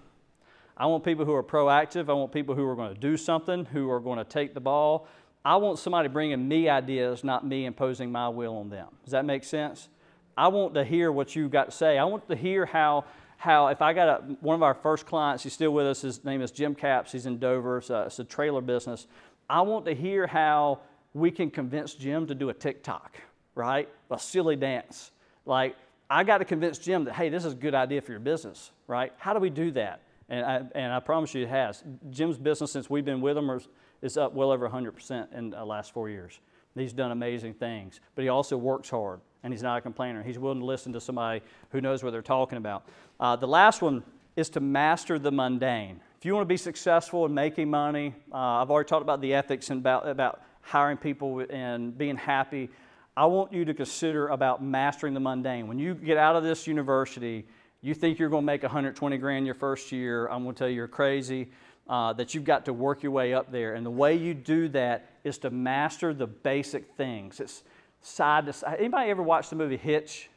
I 0.77 0.85
want 0.85 1.03
people 1.03 1.25
who 1.25 1.33
are 1.33 1.43
proactive. 1.43 2.09
I 2.09 2.13
want 2.13 2.31
people 2.31 2.55
who 2.55 2.65
are 2.65 2.75
going 2.75 2.93
to 2.93 2.99
do 2.99 3.17
something, 3.17 3.65
who 3.65 3.91
are 3.91 3.99
going 3.99 4.17
to 4.17 4.23
take 4.23 4.53
the 4.53 4.61
ball. 4.61 5.07
I 5.43 5.55
want 5.55 5.79
somebody 5.79 6.07
bringing 6.07 6.47
me 6.47 6.69
ideas, 6.69 7.23
not 7.23 7.45
me 7.45 7.65
imposing 7.65 8.11
my 8.11 8.29
will 8.29 8.57
on 8.57 8.69
them. 8.69 8.87
Does 9.03 9.11
that 9.11 9.25
make 9.25 9.43
sense? 9.43 9.89
I 10.37 10.47
want 10.49 10.75
to 10.75 10.83
hear 10.83 11.11
what 11.11 11.35
you've 11.35 11.51
got 11.51 11.65
to 11.65 11.71
say. 11.71 11.97
I 11.97 12.03
want 12.03 12.27
to 12.29 12.35
hear 12.35 12.65
how, 12.65 13.05
how 13.37 13.67
if 13.67 13.81
I 13.81 13.93
got 13.93 14.07
a, 14.07 14.23
one 14.41 14.55
of 14.55 14.63
our 14.63 14.75
first 14.75 15.05
clients, 15.05 15.43
he's 15.43 15.53
still 15.53 15.71
with 15.71 15.87
us, 15.87 16.01
his 16.01 16.23
name 16.23 16.41
is 16.41 16.51
Jim 16.51 16.75
Caps, 16.75 17.11
he's 17.11 17.25
in 17.25 17.39
Dover, 17.39 17.79
it's 17.79 17.89
a, 17.89 18.03
it's 18.03 18.19
a 18.19 18.23
trailer 18.23 18.61
business. 18.61 19.07
I 19.49 19.61
want 19.61 19.85
to 19.85 19.95
hear 19.95 20.27
how 20.27 20.79
we 21.13 21.31
can 21.31 21.49
convince 21.49 21.93
Jim 21.95 22.27
to 22.27 22.35
do 22.35 22.49
a 22.49 22.53
TikTok, 22.53 23.17
right? 23.55 23.89
A 24.11 24.19
silly 24.19 24.55
dance. 24.55 25.11
Like, 25.45 25.75
I 26.09 26.23
got 26.23 26.37
to 26.37 26.45
convince 26.45 26.77
Jim 26.77 27.05
that, 27.05 27.15
hey, 27.15 27.29
this 27.29 27.45
is 27.45 27.53
a 27.53 27.55
good 27.55 27.73
idea 27.73 28.01
for 28.01 28.11
your 28.11 28.19
business, 28.19 28.71
right? 28.87 29.11
How 29.17 29.33
do 29.33 29.39
we 29.39 29.49
do 29.49 29.71
that? 29.71 30.01
And 30.29 30.45
I, 30.45 30.61
and 30.75 30.93
I 30.93 30.99
promise 30.99 31.33
you 31.33 31.43
it 31.43 31.49
has. 31.49 31.83
Jim's 32.09 32.37
business, 32.37 32.71
since 32.71 32.89
we've 32.89 33.03
been 33.03 33.21
with 33.21 33.37
him, 33.37 33.59
is, 34.01 34.17
up 34.17 34.33
well 34.33 34.51
over 34.51 34.69
100% 34.69 35.33
in 35.33 35.51
the 35.51 35.65
last 35.65 35.93
four 35.93 36.09
years. 36.09 36.39
He's 36.75 36.93
done 36.93 37.11
amazing 37.11 37.55
things, 37.55 37.99
but 38.15 38.23
he 38.23 38.29
also 38.29 38.57
works 38.57 38.89
hard 38.89 39.19
and 39.43 39.51
he's 39.51 39.63
not 39.63 39.77
a 39.77 39.81
complainer. 39.81 40.23
He's 40.23 40.39
willing 40.39 40.59
to 40.59 40.65
listen 40.65 40.93
to 40.93 41.01
somebody 41.01 41.41
who 41.71 41.81
knows 41.81 42.03
what 42.03 42.11
they're 42.11 42.21
talking 42.21 42.57
about. 42.57 42.87
Uh, 43.19 43.35
the 43.35 43.47
last 43.47 43.81
one 43.81 44.03
is 44.35 44.49
to 44.51 44.59
master 44.59 45.19
the 45.19 45.31
mundane. 45.31 45.99
If 46.17 46.25
you 46.25 46.33
want 46.33 46.43
to 46.45 46.53
be 46.53 46.57
successful 46.57 47.25
in 47.25 47.33
making 47.33 47.69
money, 47.69 48.13
uh, 48.31 48.37
I've 48.37 48.71
already 48.71 48.87
talked 48.87 49.01
about 49.01 49.21
the 49.21 49.33
ethics 49.33 49.69
and 49.69 49.79
about, 49.79 50.07
about 50.07 50.41
hiring 50.61 50.97
people 50.97 51.45
and 51.49 51.97
being 51.97 52.15
happy. 52.15 52.69
I 53.17 53.25
want 53.25 53.51
you 53.51 53.65
to 53.65 53.73
consider 53.73 54.29
about 54.29 54.63
mastering 54.63 55.13
the 55.13 55.19
mundane. 55.19 55.67
When 55.67 55.79
you 55.79 55.95
get 55.95 56.17
out 56.17 56.35
of 56.35 56.43
this 56.43 56.67
university, 56.67 57.45
you 57.81 57.93
think 57.93 58.19
you're 58.19 58.29
going 58.29 58.43
to 58.43 58.45
make 58.45 58.63
120 58.63 59.17
grand 59.17 59.45
your 59.45 59.55
first 59.55 59.91
year. 59.91 60.27
I'm 60.27 60.43
going 60.43 60.55
to 60.55 60.59
tell 60.59 60.69
you 60.69 60.75
you're 60.75 60.87
crazy. 60.87 61.49
Uh, 61.89 62.13
that 62.13 62.33
you've 62.33 62.45
got 62.45 62.65
to 62.65 62.71
work 62.71 63.03
your 63.03 63.11
way 63.11 63.33
up 63.33 63.51
there. 63.51 63.73
And 63.73 63.85
the 63.85 63.91
way 63.91 64.15
you 64.15 64.33
do 64.33 64.69
that 64.69 65.09
is 65.25 65.37
to 65.39 65.49
master 65.49 66.13
the 66.13 66.27
basic 66.27 66.95
things. 66.95 67.41
It's 67.41 67.63
side 68.01 68.45
to 68.45 68.53
side. 68.53 68.77
Anybody 68.79 69.09
ever 69.09 69.23
watched 69.23 69.49
the 69.49 69.55
movie 69.55 69.77
Hitch? 69.77 70.29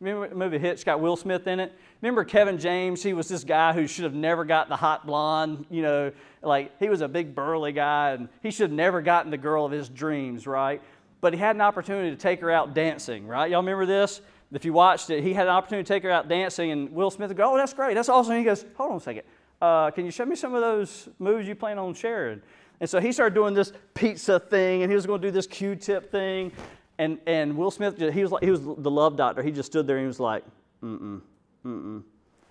Remember 0.00 0.28
the 0.28 0.34
movie 0.34 0.58
Hitch 0.58 0.84
got 0.84 1.00
Will 1.00 1.16
Smith 1.16 1.46
in 1.46 1.58
it? 1.58 1.72
Remember 2.02 2.24
Kevin 2.24 2.58
James? 2.58 3.02
He 3.02 3.14
was 3.14 3.28
this 3.28 3.44
guy 3.44 3.72
who 3.72 3.86
should 3.86 4.04
have 4.04 4.14
never 4.14 4.44
gotten 4.44 4.68
the 4.68 4.76
hot 4.76 5.06
blonde, 5.06 5.64
you 5.70 5.80
know, 5.80 6.12
like 6.42 6.78
he 6.78 6.90
was 6.90 7.00
a 7.00 7.08
big 7.08 7.34
burly 7.34 7.72
guy 7.72 8.10
and 8.10 8.28
he 8.42 8.50
should 8.50 8.70
have 8.70 8.76
never 8.76 9.00
gotten 9.00 9.30
the 9.30 9.38
girl 9.38 9.64
of 9.64 9.72
his 9.72 9.88
dreams, 9.88 10.46
right? 10.46 10.82
But 11.22 11.32
he 11.32 11.38
had 11.38 11.56
an 11.56 11.62
opportunity 11.62 12.10
to 12.10 12.16
take 12.16 12.40
her 12.40 12.50
out 12.50 12.74
dancing, 12.74 13.26
right? 13.26 13.50
Y'all 13.50 13.62
remember 13.62 13.86
this? 13.86 14.20
If 14.52 14.64
you 14.64 14.74
watched 14.74 15.08
it, 15.10 15.24
he 15.24 15.32
had 15.32 15.46
an 15.46 15.54
opportunity 15.54 15.84
to 15.84 15.92
take 15.92 16.02
her 16.02 16.10
out 16.10 16.28
dancing 16.28 16.70
and 16.70 16.92
Will 16.92 17.10
Smith 17.10 17.28
would 17.28 17.36
go, 17.36 17.54
Oh, 17.54 17.56
that's 17.56 17.72
great, 17.72 17.94
that's 17.94 18.10
awesome. 18.10 18.32
And 18.32 18.40
he 18.40 18.44
goes, 18.44 18.66
Hold 18.76 18.90
on 18.90 18.96
a 18.98 19.00
second. 19.00 19.22
Uh, 19.66 19.90
can 19.90 20.04
you 20.04 20.12
show 20.12 20.24
me 20.24 20.36
some 20.36 20.54
of 20.54 20.60
those 20.60 21.08
moves 21.18 21.48
you 21.48 21.56
plan 21.56 21.76
on 21.76 21.92
sharing? 21.92 22.40
And 22.80 22.88
so 22.88 23.00
he 23.00 23.10
started 23.10 23.34
doing 23.34 23.52
this 23.52 23.72
pizza 23.94 24.38
thing 24.38 24.82
and 24.82 24.92
he 24.92 24.94
was 24.94 25.06
going 25.06 25.20
to 25.20 25.26
do 25.26 25.32
this 25.32 25.46
Q-tip 25.46 26.10
thing. 26.12 26.52
And, 26.98 27.18
and 27.26 27.56
Will 27.56 27.72
Smith, 27.72 27.98
he 27.98 28.22
was, 28.22 28.30
like, 28.30 28.44
he 28.44 28.50
was 28.50 28.60
the 28.60 28.90
love 28.90 29.16
doctor. 29.16 29.42
He 29.42 29.50
just 29.50 29.72
stood 29.72 29.86
there 29.86 29.96
and 29.96 30.04
he 30.04 30.06
was 30.06 30.20
like, 30.20 30.44
mm-mm, 30.82 31.20
mm-mm. 31.64 32.02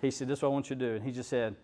He 0.02 0.10
said, 0.10 0.28
this 0.28 0.40
is 0.40 0.42
what 0.42 0.50
I 0.50 0.52
want 0.52 0.68
you 0.68 0.76
to 0.76 0.84
do. 0.88 0.94
And 0.96 1.04
he 1.04 1.10
just 1.10 1.30
said, 1.30 1.56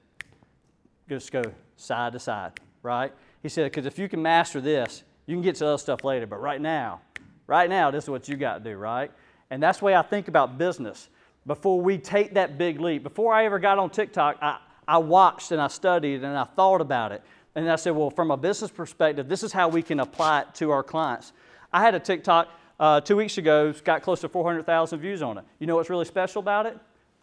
just 1.06 1.30
go 1.30 1.42
side 1.76 2.14
to 2.14 2.18
side, 2.18 2.52
right? 2.82 3.12
He 3.42 3.50
said, 3.50 3.64
because 3.64 3.84
if 3.84 3.98
you 3.98 4.08
can 4.08 4.22
master 4.22 4.60
this, 4.60 5.02
you 5.26 5.34
can 5.36 5.42
get 5.42 5.56
to 5.56 5.66
other 5.66 5.78
stuff 5.78 6.02
later. 6.02 6.26
But 6.26 6.40
right 6.40 6.60
now, 6.60 7.02
right 7.46 7.68
now, 7.68 7.90
this 7.90 8.04
is 8.04 8.10
what 8.10 8.26
you 8.26 8.36
got 8.36 8.64
to 8.64 8.70
do, 8.70 8.76
right? 8.76 9.10
And 9.50 9.62
that's 9.62 9.80
the 9.80 9.84
way 9.84 9.94
I 9.94 10.02
think 10.02 10.28
about 10.28 10.56
business. 10.56 11.10
Before 11.46 11.78
we 11.78 11.98
take 11.98 12.34
that 12.34 12.56
big 12.56 12.80
leap, 12.80 13.02
before 13.02 13.34
I 13.34 13.44
ever 13.44 13.58
got 13.58 13.78
on 13.78 13.90
TikTok, 13.90 14.38
I, 14.40 14.58
I 14.92 14.98
watched 14.98 15.52
and 15.52 15.60
I 15.60 15.68
studied 15.68 16.22
and 16.22 16.36
I 16.36 16.44
thought 16.44 16.82
about 16.82 17.12
it. 17.12 17.22
And 17.54 17.70
I 17.70 17.76
said, 17.76 17.96
well, 17.96 18.10
from 18.10 18.30
a 18.30 18.36
business 18.36 18.70
perspective, 18.70 19.26
this 19.26 19.42
is 19.42 19.50
how 19.50 19.70
we 19.70 19.82
can 19.82 20.00
apply 20.00 20.42
it 20.42 20.54
to 20.56 20.70
our 20.70 20.82
clients. 20.82 21.32
I 21.72 21.80
had 21.80 21.94
a 21.94 21.98
TikTok 21.98 22.50
uh, 22.78 23.00
two 23.00 23.16
weeks 23.16 23.38
ago, 23.38 23.70
it's 23.70 23.80
got 23.80 24.02
close 24.02 24.20
to 24.20 24.28
400,000 24.28 24.98
views 24.98 25.22
on 25.22 25.38
it. 25.38 25.44
You 25.58 25.66
know 25.66 25.76
what's 25.76 25.88
really 25.88 26.04
special 26.04 26.40
about 26.40 26.66
it? 26.66 26.78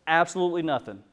Absolutely 0.08 0.64
nothing. 0.64 1.04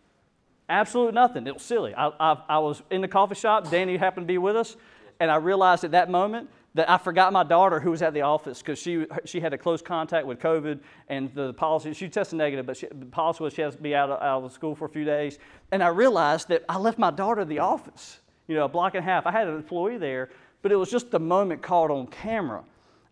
Absolutely 0.67 1.13
nothing. 1.13 1.47
It 1.47 1.53
was 1.53 1.63
silly. 1.63 1.95
I, 1.95 2.09
I, 2.19 2.39
I 2.49 2.59
was 2.61 2.81
in 2.91 3.03
the 3.03 3.09
coffee 3.09 3.35
shop, 3.35 3.71
Danny 3.71 3.99
happened 3.99 4.27
to 4.27 4.33
be 4.33 4.39
with 4.39 4.57
us, 4.57 4.77
and 5.21 5.31
I 5.31 5.37
realized 5.37 5.85
at 5.85 5.91
that 5.91 6.09
moment 6.09 6.49
that 6.77 6.91
I 6.91 6.99
forgot 6.99 7.33
my 7.33 7.43
daughter 7.43 7.81
who 7.81 7.91
was 7.91 8.03
at 8.03 8.13
the 8.13 8.21
office 8.21 8.61
because 8.61 8.79
she, 8.79 9.07
she 9.25 9.41
had 9.41 9.55
a 9.55 9.59
close 9.59 9.81
contact 9.81 10.27
with 10.27 10.39
COVID 10.39 10.79
and 11.09 11.33
the 11.35 11.55
policy, 11.55 11.95
she 11.95 12.07
tested 12.07 12.37
negative, 12.37 12.67
but 12.67 12.77
she, 12.77 12.87
the 12.87 13.07
policy 13.07 13.43
was 13.43 13.55
she 13.55 13.63
has 13.63 13.77
to 13.77 13.83
be 13.83 13.95
out 13.95 14.11
of, 14.11 14.21
out 14.21 14.45
of 14.45 14.53
school 14.53 14.75
for 14.75 14.85
a 14.85 14.89
few 14.91 15.05
days. 15.05 15.39
And 15.73 15.83
I 15.83 15.89
realized 15.89 16.49
that 16.49 16.67
I 16.69 16.77
left 16.77 16.99
my 16.99 17.11
daughter 17.11 17.41
at 17.41 17.49
the 17.49 17.61
office, 17.61 18.21
you 18.47 18.55
know, 18.55 18.67
a 18.67 18.69
block 18.69 18.95
and 18.95 19.03
a 19.03 19.09
half. 19.09 19.27
I 19.27 19.33
had 19.33 19.49
an 19.49 19.57
employee 19.57 19.97
there, 19.97 20.29
but 20.61 20.71
it 20.71 20.77
was 20.77 20.91
just 20.91 21.11
the 21.11 21.19
moment 21.19 21.63
caught 21.63 21.91
on 21.91 22.09
camera. 22.09 22.63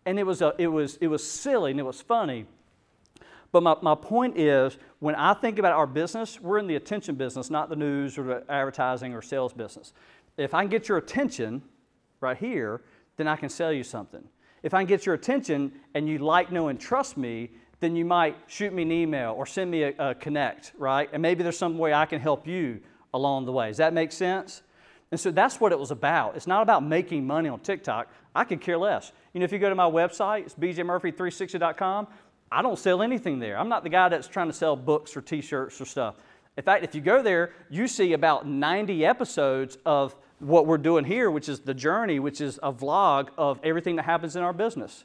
And 0.05 0.19
it 0.19 0.27
was, 0.27 0.43
a, 0.43 0.53
it 0.59 0.67
was, 0.67 0.97
it 1.01 1.07
was 1.07 1.27
silly 1.27 1.71
and 1.71 1.79
it 1.79 1.83
was 1.83 1.99
funny. 1.99 2.45
But 3.51 3.63
my, 3.63 3.75
my 3.81 3.95
point 3.95 4.37
is, 4.37 4.77
when 4.99 5.15
I 5.15 5.33
think 5.33 5.57
about 5.57 5.73
our 5.73 5.87
business, 5.87 6.39
we're 6.39 6.59
in 6.59 6.67
the 6.67 6.75
attention 6.75 7.15
business, 7.15 7.49
not 7.49 7.69
the 7.69 7.75
news 7.75 8.15
or 8.19 8.23
the 8.25 8.43
advertising 8.47 9.15
or 9.15 9.23
sales 9.23 9.53
business. 9.53 9.91
If 10.37 10.53
I 10.53 10.61
can 10.61 10.69
get 10.69 10.87
your 10.87 10.99
attention 10.99 11.63
right 12.21 12.37
here, 12.37 12.81
then 13.17 13.27
I 13.27 13.35
can 13.35 13.49
sell 13.49 13.71
you 13.71 13.83
something. 13.83 14.23
If 14.63 14.73
I 14.73 14.79
can 14.79 14.87
get 14.87 15.05
your 15.05 15.15
attention 15.15 15.71
and 15.93 16.07
you 16.09 16.17
like, 16.17 16.51
know, 16.51 16.69
and 16.69 16.79
trust 16.79 17.17
me, 17.17 17.51
then 17.79 17.95
you 17.95 18.05
might 18.05 18.35
shoot 18.47 18.73
me 18.73 18.81
an 18.81 18.91
email 18.91 19.33
or 19.37 19.45
send 19.45 19.69
me 19.69 19.83
a, 19.83 19.93
a, 19.99 20.15
connect, 20.15 20.73
right? 20.77 21.09
And 21.13 21.21
maybe 21.21 21.43
there's 21.43 21.57
some 21.57 21.77
way 21.77 21.93
I 21.93 22.05
can 22.05 22.19
help 22.19 22.47
you 22.47 22.79
along 23.13 23.45
the 23.45 23.51
way. 23.51 23.67
Does 23.67 23.77
that 23.77 23.93
make 23.93 24.11
sense? 24.11 24.63
And 25.11 25.19
so 25.19 25.31
that's 25.31 25.59
what 25.59 25.71
it 25.71 25.79
was 25.79 25.91
about. 25.91 26.35
It's 26.35 26.47
not 26.47 26.63
about 26.63 26.83
making 26.83 27.27
money 27.27 27.47
on 27.47 27.59
TikTok. 27.59 28.07
I 28.33 28.43
could 28.43 28.59
care 28.59 28.77
less. 28.77 29.11
You 29.33 29.39
know, 29.39 29.43
if 29.43 29.51
you 29.51 29.59
go 29.59 29.69
to 29.69 29.75
my 29.75 29.89
website, 29.89 30.45
it's 30.45 30.55
bjmurphy360.com, 30.55 32.07
I 32.51 32.61
don't 32.61 32.79
sell 32.79 33.01
anything 33.01 33.39
there. 33.39 33.57
I'm 33.57 33.69
not 33.69 33.83
the 33.83 33.89
guy 33.89 34.09
that's 34.09 34.27
trying 34.27 34.47
to 34.47 34.53
sell 34.53 34.75
books 34.75 35.15
or 35.15 35.21
t 35.21 35.41
shirts 35.41 35.79
or 35.79 35.85
stuff. 35.85 36.15
In 36.57 36.63
fact, 36.63 36.83
if 36.83 36.95
you 36.95 37.01
go 37.01 37.21
there, 37.21 37.51
you 37.69 37.87
see 37.87 38.13
about 38.13 38.47
90 38.47 39.05
episodes 39.05 39.77
of 39.85 40.15
what 40.39 40.67
we're 40.67 40.77
doing 40.77 41.05
here, 41.05 41.31
which 41.31 41.49
is 41.49 41.61
the 41.61 41.73
journey, 41.73 42.19
which 42.19 42.41
is 42.41 42.59
a 42.61 42.71
vlog 42.71 43.29
of 43.37 43.59
everything 43.63 43.95
that 43.95 44.05
happens 44.05 44.35
in 44.35 44.43
our 44.43 44.53
business. 44.53 45.03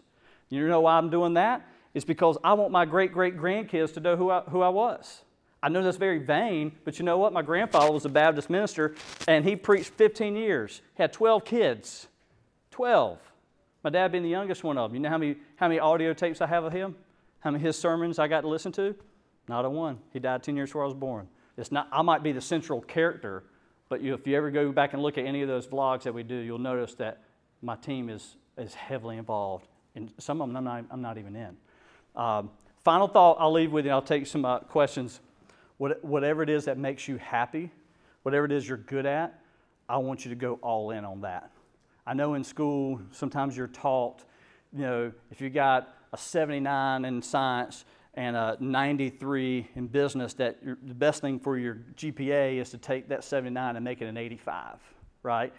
You 0.48 0.66
know 0.66 0.80
why 0.80 0.96
I'm 0.98 1.10
doing 1.10 1.34
that? 1.34 1.66
It's 1.94 2.04
because 2.04 2.36
I 2.42 2.52
want 2.54 2.72
my 2.72 2.84
great 2.84 3.12
great 3.12 3.36
grandkids 3.36 3.94
to 3.94 4.00
know 4.00 4.16
who 4.16 4.30
I, 4.30 4.40
who 4.42 4.60
I 4.60 4.68
was. 4.68 5.22
I 5.62 5.68
know 5.68 5.82
that's 5.82 5.98
very 5.98 6.18
vain, 6.18 6.72
but 6.84 6.98
you 6.98 7.04
know 7.04 7.18
what? 7.18 7.32
My 7.32 7.42
grandfather 7.42 7.92
was 7.92 8.04
a 8.04 8.08
Baptist 8.08 8.48
minister 8.48 8.94
and 9.28 9.44
he 9.44 9.56
preached 9.56 9.90
15 9.90 10.34
years, 10.36 10.82
he 10.96 11.02
had 11.02 11.12
12 11.12 11.44
kids. 11.44 12.06
12. 12.70 13.18
My 13.82 13.90
dad 13.90 14.12
being 14.12 14.24
the 14.24 14.30
youngest 14.30 14.64
one 14.64 14.78
of 14.78 14.90
them. 14.90 14.96
You 14.96 15.02
know 15.02 15.10
how 15.10 15.18
many, 15.18 15.36
how 15.56 15.68
many 15.68 15.80
audio 15.80 16.14
tapes 16.14 16.40
I 16.40 16.46
have 16.46 16.64
of 16.64 16.72
him? 16.72 16.94
How 17.40 17.50
many 17.50 17.62
his 17.62 17.76
sermons 17.76 18.18
I 18.18 18.28
got 18.28 18.42
to 18.42 18.48
listen 18.48 18.72
to? 18.72 18.94
Not 19.48 19.64
a 19.64 19.70
one. 19.70 19.98
He 20.12 20.18
died 20.18 20.42
10 20.42 20.56
years 20.56 20.70
before 20.70 20.82
I 20.82 20.86
was 20.86 20.94
born. 20.94 21.28
It's 21.56 21.72
not, 21.72 21.88
I 21.92 22.02
might 22.02 22.22
be 22.22 22.32
the 22.32 22.40
central 22.40 22.80
character, 22.80 23.44
but 23.90 24.00
you, 24.00 24.14
if 24.14 24.26
you 24.26 24.36
ever 24.36 24.50
go 24.50 24.70
back 24.70 24.94
and 24.94 25.02
look 25.02 25.18
at 25.18 25.26
any 25.26 25.42
of 25.42 25.48
those 25.48 25.66
vlogs 25.66 26.04
that 26.04 26.14
we 26.14 26.22
do, 26.22 26.36
you'll 26.36 26.58
notice 26.58 26.94
that 26.94 27.18
my 27.60 27.74
team 27.74 28.08
is, 28.08 28.36
is 28.56 28.72
heavily 28.72 29.18
involved. 29.18 29.66
And 29.96 30.12
some 30.16 30.40
of 30.40 30.48
them 30.48 30.56
I'm 30.56 30.64
not, 30.64 30.84
I'm 30.90 31.02
not 31.02 31.18
even 31.18 31.34
in. 31.34 31.56
Um, 32.14 32.50
final 32.84 33.08
thought 33.08 33.36
I'll 33.40 33.52
leave 33.52 33.72
with 33.72 33.84
you, 33.84 33.90
I'll 33.90 34.00
take 34.00 34.28
some 34.28 34.44
uh, 34.44 34.60
questions. 34.60 35.20
What, 35.78 36.02
whatever 36.04 36.42
it 36.42 36.48
is 36.48 36.66
that 36.66 36.78
makes 36.78 37.08
you 37.08 37.16
happy, 37.16 37.72
whatever 38.22 38.44
it 38.44 38.52
is 38.52 38.68
you're 38.68 38.78
good 38.78 39.06
at, 39.06 39.40
I 39.88 39.98
want 39.98 40.24
you 40.24 40.28
to 40.28 40.36
go 40.36 40.60
all 40.62 40.92
in 40.92 41.04
on 41.04 41.22
that. 41.22 41.50
I 42.06 42.14
know 42.14 42.34
in 42.34 42.44
school, 42.44 43.00
sometimes 43.10 43.56
you're 43.56 43.66
taught, 43.66 44.24
you 44.72 44.82
know, 44.82 45.12
if 45.32 45.40
you 45.40 45.50
got 45.50 45.96
a 46.12 46.16
79 46.16 47.04
in 47.04 47.22
science 47.22 47.84
and 48.20 48.36
a 48.36 48.54
93 48.60 49.66
in 49.76 49.86
business, 49.86 50.34
that 50.34 50.58
the 50.62 50.94
best 50.94 51.22
thing 51.22 51.40
for 51.40 51.56
your 51.56 51.78
GPA 51.96 52.60
is 52.60 52.68
to 52.68 52.76
take 52.76 53.08
that 53.08 53.24
79 53.24 53.76
and 53.76 53.82
make 53.82 54.02
it 54.02 54.04
an 54.04 54.18
85, 54.18 54.76
right? 55.22 55.54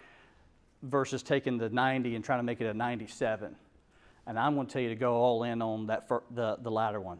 Versus 0.84 1.24
taking 1.24 1.58
the 1.58 1.68
90 1.68 2.14
and 2.14 2.24
trying 2.24 2.38
to 2.38 2.44
make 2.44 2.60
it 2.60 2.66
a 2.66 2.74
97. 2.74 3.56
And 4.28 4.38
I'm 4.38 4.54
going 4.54 4.68
to 4.68 4.72
tell 4.72 4.80
you 4.80 4.90
to 4.90 4.94
go 4.94 5.14
all 5.14 5.42
in 5.42 5.60
on 5.60 5.88
that 5.88 6.08
the, 6.30 6.56
the 6.62 6.70
latter 6.70 7.00
one, 7.00 7.18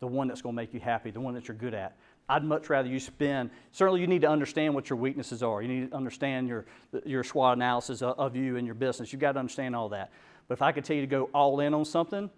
the 0.00 0.08
one 0.08 0.26
that's 0.26 0.42
going 0.42 0.56
to 0.56 0.60
make 0.60 0.74
you 0.74 0.80
happy, 0.80 1.12
the 1.12 1.20
one 1.20 1.34
that 1.34 1.46
you're 1.46 1.56
good 1.56 1.74
at. 1.74 1.96
I'd 2.28 2.42
much 2.42 2.68
rather 2.68 2.88
you 2.88 2.98
spend, 2.98 3.50
certainly 3.70 4.00
you 4.00 4.08
need 4.08 4.22
to 4.22 4.28
understand 4.28 4.74
what 4.74 4.90
your 4.90 4.98
weaknesses 4.98 5.44
are. 5.44 5.62
You 5.62 5.68
need 5.68 5.90
to 5.92 5.96
understand 5.96 6.48
your, 6.48 6.66
your 7.04 7.22
SWOT 7.22 7.56
analysis 7.56 8.02
of 8.02 8.34
you 8.34 8.56
and 8.56 8.66
your 8.66 8.74
business. 8.74 9.12
You've 9.12 9.20
got 9.20 9.32
to 9.32 9.38
understand 9.38 9.76
all 9.76 9.90
that. 9.90 10.10
But 10.48 10.54
if 10.54 10.62
I 10.62 10.72
could 10.72 10.84
tell 10.84 10.96
you 10.96 11.02
to 11.02 11.06
go 11.06 11.30
all 11.32 11.60
in 11.60 11.72
on 11.72 11.84
something, 11.84 12.28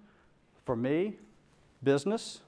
for 0.66 0.76
me, 0.76 1.16
business, 1.84 2.40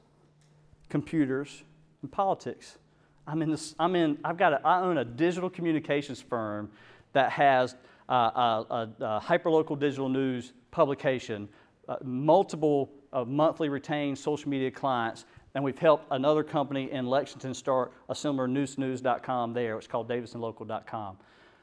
computers, 0.89 1.63
and 2.03 2.11
politics. 2.11 2.79
I'm 3.27 3.43
in 3.43 3.51
this, 3.51 3.75
I'm 3.79 3.97
in, 3.97 4.19
I've 4.25 4.39
got 4.39 4.53
a, 4.55 4.67
I 4.67 4.81
own 4.81 4.99
a 4.99 5.05
digital 5.05 5.51
communications 5.51 6.21
firm 6.21 6.71
that 7.13 7.31
has 7.33 7.77
uh, 8.09 8.13
a, 8.13 8.67
a, 8.71 9.05
a 9.05 9.21
hyperlocal 9.21 9.79
digital 9.79 10.09
news 10.09 10.53
publication, 10.71 11.49
uh, 11.89 11.97
multiple 12.05 12.91
uh, 13.13 13.25
monthly 13.25 13.69
retained 13.69 14.19
social 14.19 14.49
media 14.49 14.71
clients, 14.71 15.25
and 15.55 15.65
we've 15.65 15.79
helped 15.79 16.07
another 16.11 16.45
company 16.45 16.91
in 16.93 17.07
Lexington 17.07 17.55
start 17.55 17.93
a 18.09 18.15
similar 18.15 18.47
neusenews.com 18.47 19.55
there. 19.55 19.79
It's 19.79 19.87
called 19.87 20.09
davidsonlocal.com. 20.09 21.17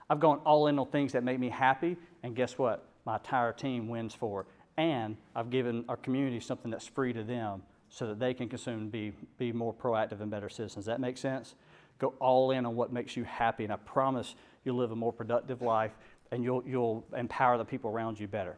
I've 0.09 0.19
gone 0.19 0.39
all 0.45 0.67
in 0.67 0.79
on 0.79 0.88
things 0.88 1.13
that 1.13 1.23
make 1.23 1.39
me 1.39 1.49
happy, 1.49 1.95
and 2.23 2.36
guess 2.36 2.57
what? 2.57 2.88
My 3.05 3.15
entire 3.15 3.53
team 3.53 3.88
wins 3.88 4.13
for 4.13 4.41
it 4.41 4.47
and 4.77 5.17
I've 5.36 5.49
given 5.49 5.86
our 5.88 5.97
community 5.97 6.39
something 6.39 6.71
that's 6.71 6.88
free 6.88 7.13
to 7.13 7.23
them 7.23 7.62
so 7.89 8.07
that 8.07 8.19
they 8.19 8.33
can 8.33 8.49
consume 8.49 8.79
and 8.79 8.91
be, 8.91 9.13
be 9.38 9.51
more 9.51 9.73
proactive 9.73 10.21
and 10.21 10.31
better 10.31 10.49
citizens. 10.49 10.86
That 10.86 10.99
make 10.99 11.17
sense? 11.17 11.55
Go 11.99 12.13
all 12.19 12.51
in 12.51 12.65
on 12.65 12.75
what 12.75 12.91
makes 12.91 13.15
you 13.15 13.23
happy, 13.23 13.63
and 13.63 13.71
I 13.71 13.75
promise 13.77 14.36
you'll 14.65 14.77
live 14.77 14.91
a 14.91 14.95
more 14.95 15.13
productive 15.13 15.62
life 15.62 15.91
and 16.31 16.43
you'll, 16.43 16.63
you'll 16.65 17.05
empower 17.15 17.57
the 17.59 17.65
people 17.65 17.91
around 17.91 18.19
you 18.19 18.27
better. 18.27 18.57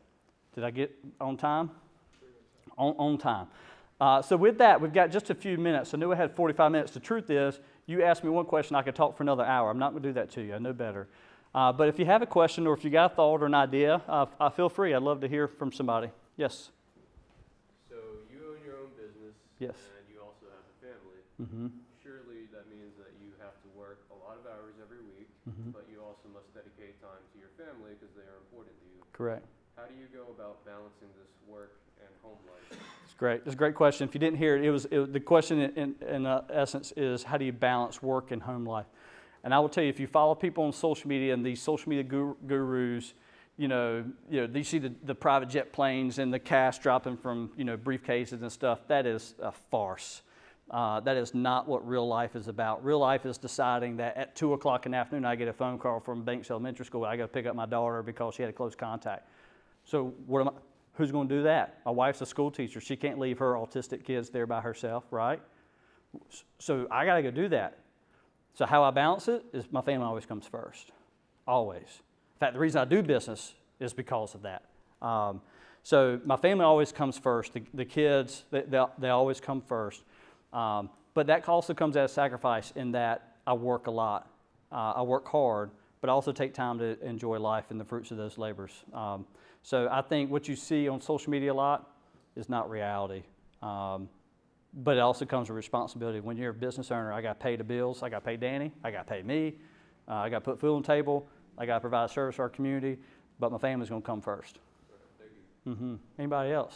Did 0.54 0.64
I 0.64 0.72
get 0.72 0.96
on 1.20 1.36
time? 1.36 1.72
On, 2.78 2.96
on 2.98 3.18
time. 3.18 3.48
Uh, 4.00 4.22
so, 4.22 4.36
with 4.38 4.58
that, 4.58 4.80
we've 4.80 4.94
got 4.94 5.12
just 5.12 5.30
a 5.30 5.36
few 5.36 5.58
minutes. 5.58 5.94
I 5.94 5.98
knew 5.98 6.12
I 6.12 6.16
had 6.16 6.36
45 6.36 6.72
minutes. 6.72 6.92
The 6.92 7.00
truth 7.00 7.30
is, 7.30 7.60
you 7.86 8.04
asked 8.04 8.24
me 8.24 8.30
one 8.30 8.46
question, 8.46 8.76
I 8.76 8.82
could 8.82 8.96
talk 8.96 9.16
for 9.16 9.24
another 9.24 9.44
hour. 9.44 9.70
I'm 9.70 9.80
not 9.80 9.92
going 9.92 10.04
to 10.04 10.10
do 10.10 10.14
that 10.14 10.32
to 10.32 10.42
you. 10.42 10.54
I 10.54 10.60
know 10.60 10.74
better. 10.74 11.08
Uh, 11.56 11.72
but 11.72 11.88
if 11.88 11.98
you 11.98 12.04
have 12.04 12.22
a 12.22 12.28
question 12.28 12.68
or 12.68 12.76
if 12.76 12.84
you 12.84 12.92
got 12.92 13.14
a 13.14 13.16
thought 13.16 13.40
or 13.40 13.46
an 13.46 13.56
idea, 13.56 14.04
uh, 14.12 14.26
uh, 14.44 14.50
feel 14.50 14.68
free. 14.68 14.94
I'd 14.94 15.02
love 15.02 15.22
to 15.22 15.30
hear 15.32 15.48
from 15.48 15.72
somebody. 15.72 16.12
Yes. 16.36 16.68
So 17.88 17.96
you 18.28 18.44
own 18.44 18.60
your 18.60 18.76
own 18.84 18.92
business. 19.00 19.40
Yes. 19.56 19.80
And 19.96 20.04
you 20.12 20.20
also 20.20 20.52
have 20.52 20.68
a 20.68 20.76
family. 20.84 21.24
Mm-hmm. 21.40 21.68
Surely 22.04 22.52
that 22.52 22.68
means 22.68 22.92
that 23.00 23.16
you 23.24 23.32
have 23.40 23.56
to 23.64 23.70
work 23.72 24.04
a 24.12 24.20
lot 24.20 24.36
of 24.36 24.44
hours 24.44 24.76
every 24.84 25.00
week, 25.16 25.32
mm-hmm. 25.48 25.72
but 25.72 25.88
you 25.88 26.04
also 26.04 26.28
must 26.36 26.52
dedicate 26.52 27.00
time 27.00 27.24
to 27.24 27.36
your 27.40 27.56
family 27.56 27.96
because 27.96 28.12
they 28.20 28.28
are 28.28 28.36
important 28.44 28.76
to 28.76 28.86
you. 28.92 29.00
Correct. 29.16 29.48
How 29.80 29.88
do 29.88 29.96
you 29.96 30.12
go 30.12 30.28
about 30.36 30.60
balancing 30.68 31.08
this 31.16 31.32
work 31.48 31.80
and 32.04 32.12
home 32.20 32.36
life? 32.52 32.76
It's 33.08 33.16
great. 33.16 33.48
It's 33.48 33.56
a 33.56 33.64
great 33.64 33.80
question. 33.80 34.04
If 34.04 34.12
you 34.12 34.20
didn't 34.20 34.44
hear 34.44 34.60
it, 34.60 34.68
it 34.68 34.76
was 34.76 34.92
it, 34.92 35.16
the 35.16 35.24
question 35.24 35.72
in, 35.72 35.72
in, 35.80 35.90
in 36.04 36.26
uh, 36.28 36.44
essence 36.52 36.92
is 37.00 37.24
how 37.24 37.40
do 37.40 37.48
you 37.48 37.56
balance 37.56 38.04
work 38.04 38.36
and 38.36 38.44
home 38.44 38.68
life? 38.68 38.92
And 39.46 39.54
I 39.54 39.60
will 39.60 39.70
tell 39.70 39.84
you, 39.84 39.92
if 39.92 40.00
you 40.00 40.08
follow 40.08 40.34
people 40.34 40.64
on 40.64 40.74
social 40.74 41.08
media 41.08 41.32
and 41.32 41.46
these 41.46 41.62
social 41.62 41.88
media 41.88 42.04
gurus, 42.04 43.14
you 43.58 43.68
know, 43.68 44.04
you 44.28 44.48
know, 44.48 44.58
you 44.58 44.64
see 44.64 44.80
the, 44.80 44.92
the 45.04 45.14
private 45.14 45.50
jet 45.50 45.72
planes 45.72 46.18
and 46.18 46.34
the 46.34 46.40
cash 46.40 46.80
dropping 46.80 47.16
from, 47.16 47.52
you 47.56 47.64
know, 47.64 47.78
briefcases 47.78 48.42
and 48.42 48.52
stuff. 48.52 48.80
That 48.88 49.06
is 49.06 49.36
a 49.40 49.52
farce. 49.52 50.24
Uh, 50.72 51.00
that 51.02 51.16
is 51.16 51.36
not 51.36 51.68
what 51.68 51.88
real 51.88 52.08
life 52.08 52.36
is 52.36 52.48
about. 52.48 52.84
Real 52.84 52.98
life 52.98 53.28
is 53.28 53.38
deciding 53.38 53.98
that 53.98 54.18
at 54.18 54.36
2 54.36 54.54
o'clock 54.54 54.88
in 54.88 54.94
the 54.94 54.98
afternoon, 54.98 55.26
I 55.26 55.36
get 55.36 55.48
a 55.48 55.54
phone 55.54 55.78
call 55.78 56.00
from 56.00 56.24
Banks 56.24 56.50
Elementary 56.50 56.88
School. 56.88 57.06
I 57.06 57.16
got 57.16 57.24
to 57.24 57.28
pick 57.28 57.46
up 57.46 57.56
my 57.56 57.68
daughter 57.68 58.02
because 58.02 58.34
she 58.34 58.42
had 58.42 58.50
a 58.50 58.54
close 58.54 58.74
contact. 58.74 59.30
So, 59.84 60.16
what 60.26 60.42
am 60.42 60.48
I, 60.50 60.52
who's 60.94 61.12
going 61.12 61.30
to 61.30 61.36
do 61.36 61.44
that? 61.44 61.82
My 61.86 61.92
wife's 61.92 62.20
a 62.22 62.26
school 62.26 62.50
teacher. 62.50 62.82
She 62.82 62.96
can't 62.96 63.20
leave 63.20 63.38
her 63.38 63.54
autistic 63.54 64.04
kids 64.04 64.32
there 64.32 64.48
by 64.48 64.60
herself, 64.60 65.04
right? 65.12 65.40
So, 66.58 66.88
I 66.90 67.06
got 67.06 67.18
to 67.18 67.22
go 67.22 67.30
do 67.30 67.48
that. 67.50 67.85
So, 68.56 68.66
how 68.66 68.84
I 68.84 68.92
balance 68.92 69.28
it 69.28 69.46
is 69.52 69.66
my 69.70 69.82
family 69.82 70.06
always 70.06 70.26
comes 70.26 70.48
first. 70.48 70.92
Always. 71.46 71.82
In 71.82 72.40
fact, 72.40 72.54
the 72.54 72.60
reason 72.60 72.80
I 72.80 72.86
do 72.86 73.04
business 73.04 73.54
is 73.82 73.94
because 73.94 74.34
of 74.34 74.44
that. 74.44 74.64
Um, 75.02 75.42
so, 75.84 76.22
my 76.24 76.38
family 76.38 76.64
always 76.64 76.94
comes 76.94 77.18
first. 77.18 77.54
The, 77.54 77.64
the 77.74 77.84
kids, 77.84 78.46
they, 78.52 78.62
they, 78.62 78.84
they, 78.98 79.10
always 79.10 79.42
come 79.42 79.62
first. 79.62 80.04
Um, 80.54 80.90
but 81.14 81.28
that 81.28 81.48
also 81.50 81.74
comes 81.74 81.98
at 81.98 82.06
a 82.06 82.08
sacrifice 82.08 82.72
in 82.78 82.94
that 82.94 83.36
I 83.46 83.54
work 83.54 83.88
a 83.88 83.92
lot. 83.92 84.30
Uh, 84.72 84.94
I 84.96 85.02
work 85.02 85.28
hard, 85.28 85.70
but 86.00 86.10
I 86.10 86.14
also 86.14 86.32
take 86.32 86.54
time 86.54 86.80
to 86.80 86.98
enjoy 87.06 87.38
life 87.38 87.66
and 87.72 87.80
the 87.80 87.86
fruits 87.86 88.12
of 88.12 88.18
those 88.18 88.38
labors. 88.38 88.72
Um, 88.94 89.26
so, 89.64 89.90
I 89.92 90.02
think 90.02 90.32
what 90.32 90.48
you 90.48 90.56
see 90.56 90.88
on 90.88 91.02
social 91.02 91.30
media 91.30 91.52
a 91.52 91.54
lot 91.54 91.92
is 92.38 92.48
not 92.48 92.70
reality. 92.70 93.24
But 94.76 94.98
it 94.98 95.00
also 95.00 95.26
comes 95.26 95.48
with 95.50 95.56
responsibility. 95.56 96.20
When 96.20 96.36
you're 96.36 96.52
a 96.52 96.54
business 96.54 96.92
owner, 96.92 97.14
I 97.14 97.22
got 97.22 97.40
to 97.40 97.44
pay 97.44 97.56
the 97.56 97.64
bills, 97.64 98.04
I 98.04 98.10
got 98.10 98.20
to 98.20 98.26
pay 98.26 98.36
Danny, 98.36 98.74
I 98.84 98.92
got 98.92 99.08
to 99.08 99.14
pay 99.14 99.24
me, 99.24 99.56
uh, 100.08 100.16
I 100.16 100.30
got 100.30 100.40
to 100.40 100.46
put 100.46 100.60
food 100.60 100.76
on 100.76 100.82
the 100.82 100.88
table, 100.88 101.28
I 101.58 101.66
got 101.66 101.76
to 101.76 101.80
provide 101.80 102.10
service 102.10 102.36
to 102.36 102.42
our 102.42 102.50
community, 102.50 103.00
but 103.40 103.52
my 103.54 103.58
family's 103.58 103.90
going 103.90 104.02
to 104.02 104.06
come 104.06 104.20
first. 104.20 104.60
Mm-hmm. 105.66 105.96
Anybody 106.20 106.52
else? 106.52 106.76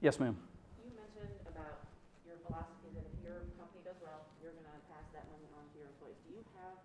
Yes, 0.00 0.20
ma'am. 0.22 0.38
You 0.78 0.94
mentioned 0.94 1.34
about 1.42 1.82
your 2.22 2.38
philosophy 2.46 2.94
that 2.94 3.04
if 3.04 3.18
your 3.26 3.42
company 3.58 3.82
does 3.82 3.98
well, 3.98 4.30
you're 4.38 4.54
going 4.54 4.64
to 4.64 4.78
pass 4.86 5.04
that 5.10 5.26
money 5.28 5.50
on 5.58 5.66
to 5.74 5.74
your 5.74 5.90
employees. 5.90 6.16
Do 6.24 6.38
you 6.38 6.42
have 6.62 6.78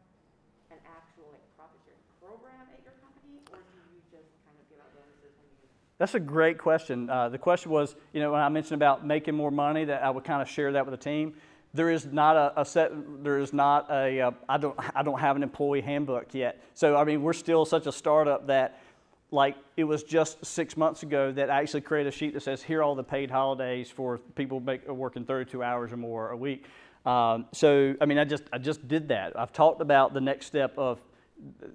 an 0.74 0.82
actual 0.84 1.30
like 1.30 1.46
profit 1.56 1.78
sharing 1.86 2.02
program 2.18 2.66
at 2.74 2.82
your 2.82 2.98
company, 3.00 3.40
or 3.54 3.62
do 3.62 3.78
you 3.94 4.02
just 4.10 4.34
kind 4.44 4.58
of 4.58 4.66
give 4.68 4.82
out 4.82 4.90
bonuses 4.98 5.32
when 5.38 5.48
you 5.62 5.70
that's 6.02 6.16
a 6.16 6.20
great 6.20 6.58
question. 6.58 7.12
Uh, 7.12 7.30
the 7.30 7.38
question 7.38 7.72
was, 7.72 7.96
you 8.12 8.22
know, 8.22 8.32
when 8.32 8.42
I 8.42 8.50
mentioned 8.50 8.74
about 8.74 9.06
making 9.06 9.36
more 9.36 9.52
money, 9.52 9.86
that 9.86 10.04
I 10.04 10.10
would 10.10 10.24
kind 10.24 10.42
of 10.42 10.50
share 10.50 10.72
that 10.72 10.84
with 10.84 11.00
the 11.00 11.04
team. 11.04 11.36
There 11.76 11.92
is 11.92 12.08
not 12.08 12.36
a, 12.36 12.62
a 12.62 12.66
set. 12.66 12.92
There 13.24 13.38
is 13.38 13.54
not 13.54 13.86
a. 13.92 14.20
Uh, 14.20 14.32
I 14.50 14.58
don't. 14.58 14.76
I 14.96 15.04
don't 15.04 15.20
have 15.20 15.36
an 15.36 15.44
employee 15.44 15.82
handbook 15.82 16.34
yet. 16.34 16.60
So 16.74 16.96
I 16.96 17.04
mean, 17.04 17.22
we're 17.22 17.34
still 17.34 17.66
such 17.66 17.86
a 17.86 17.92
startup 17.92 18.48
that, 18.48 18.82
like, 19.30 19.56
it 19.78 19.84
was 19.84 20.02
just 20.02 20.44
six 20.44 20.76
months 20.76 21.04
ago 21.04 21.32
that 21.34 21.52
I 21.52 21.62
actually 21.62 21.82
created 21.82 22.12
a 22.12 22.18
sheet 22.18 22.34
that 22.34 22.42
says 22.42 22.64
here 22.64 22.80
are 22.80 22.84
all 22.84 22.96
the 22.96 23.04
paid 23.04 23.30
holidays 23.30 23.92
for 23.92 24.18
people 24.18 24.60
make, 24.60 24.88
working 24.88 25.24
32 25.24 25.62
hours 25.62 25.94
or 25.94 25.98
more 25.98 26.32
a 26.32 26.38
week. 26.38 26.66
Um, 27.06 27.46
so 27.52 27.94
I 28.02 28.08
mean, 28.08 28.18
I 28.18 28.26
just 28.26 28.46
I 28.52 28.58
just 28.58 28.88
did 28.88 29.10
that. 29.10 29.40
I've 29.40 29.54
talked 29.54 29.82
about 29.82 30.16
the 30.16 30.22
next 30.22 30.48
step 30.48 30.74
of 30.80 31.00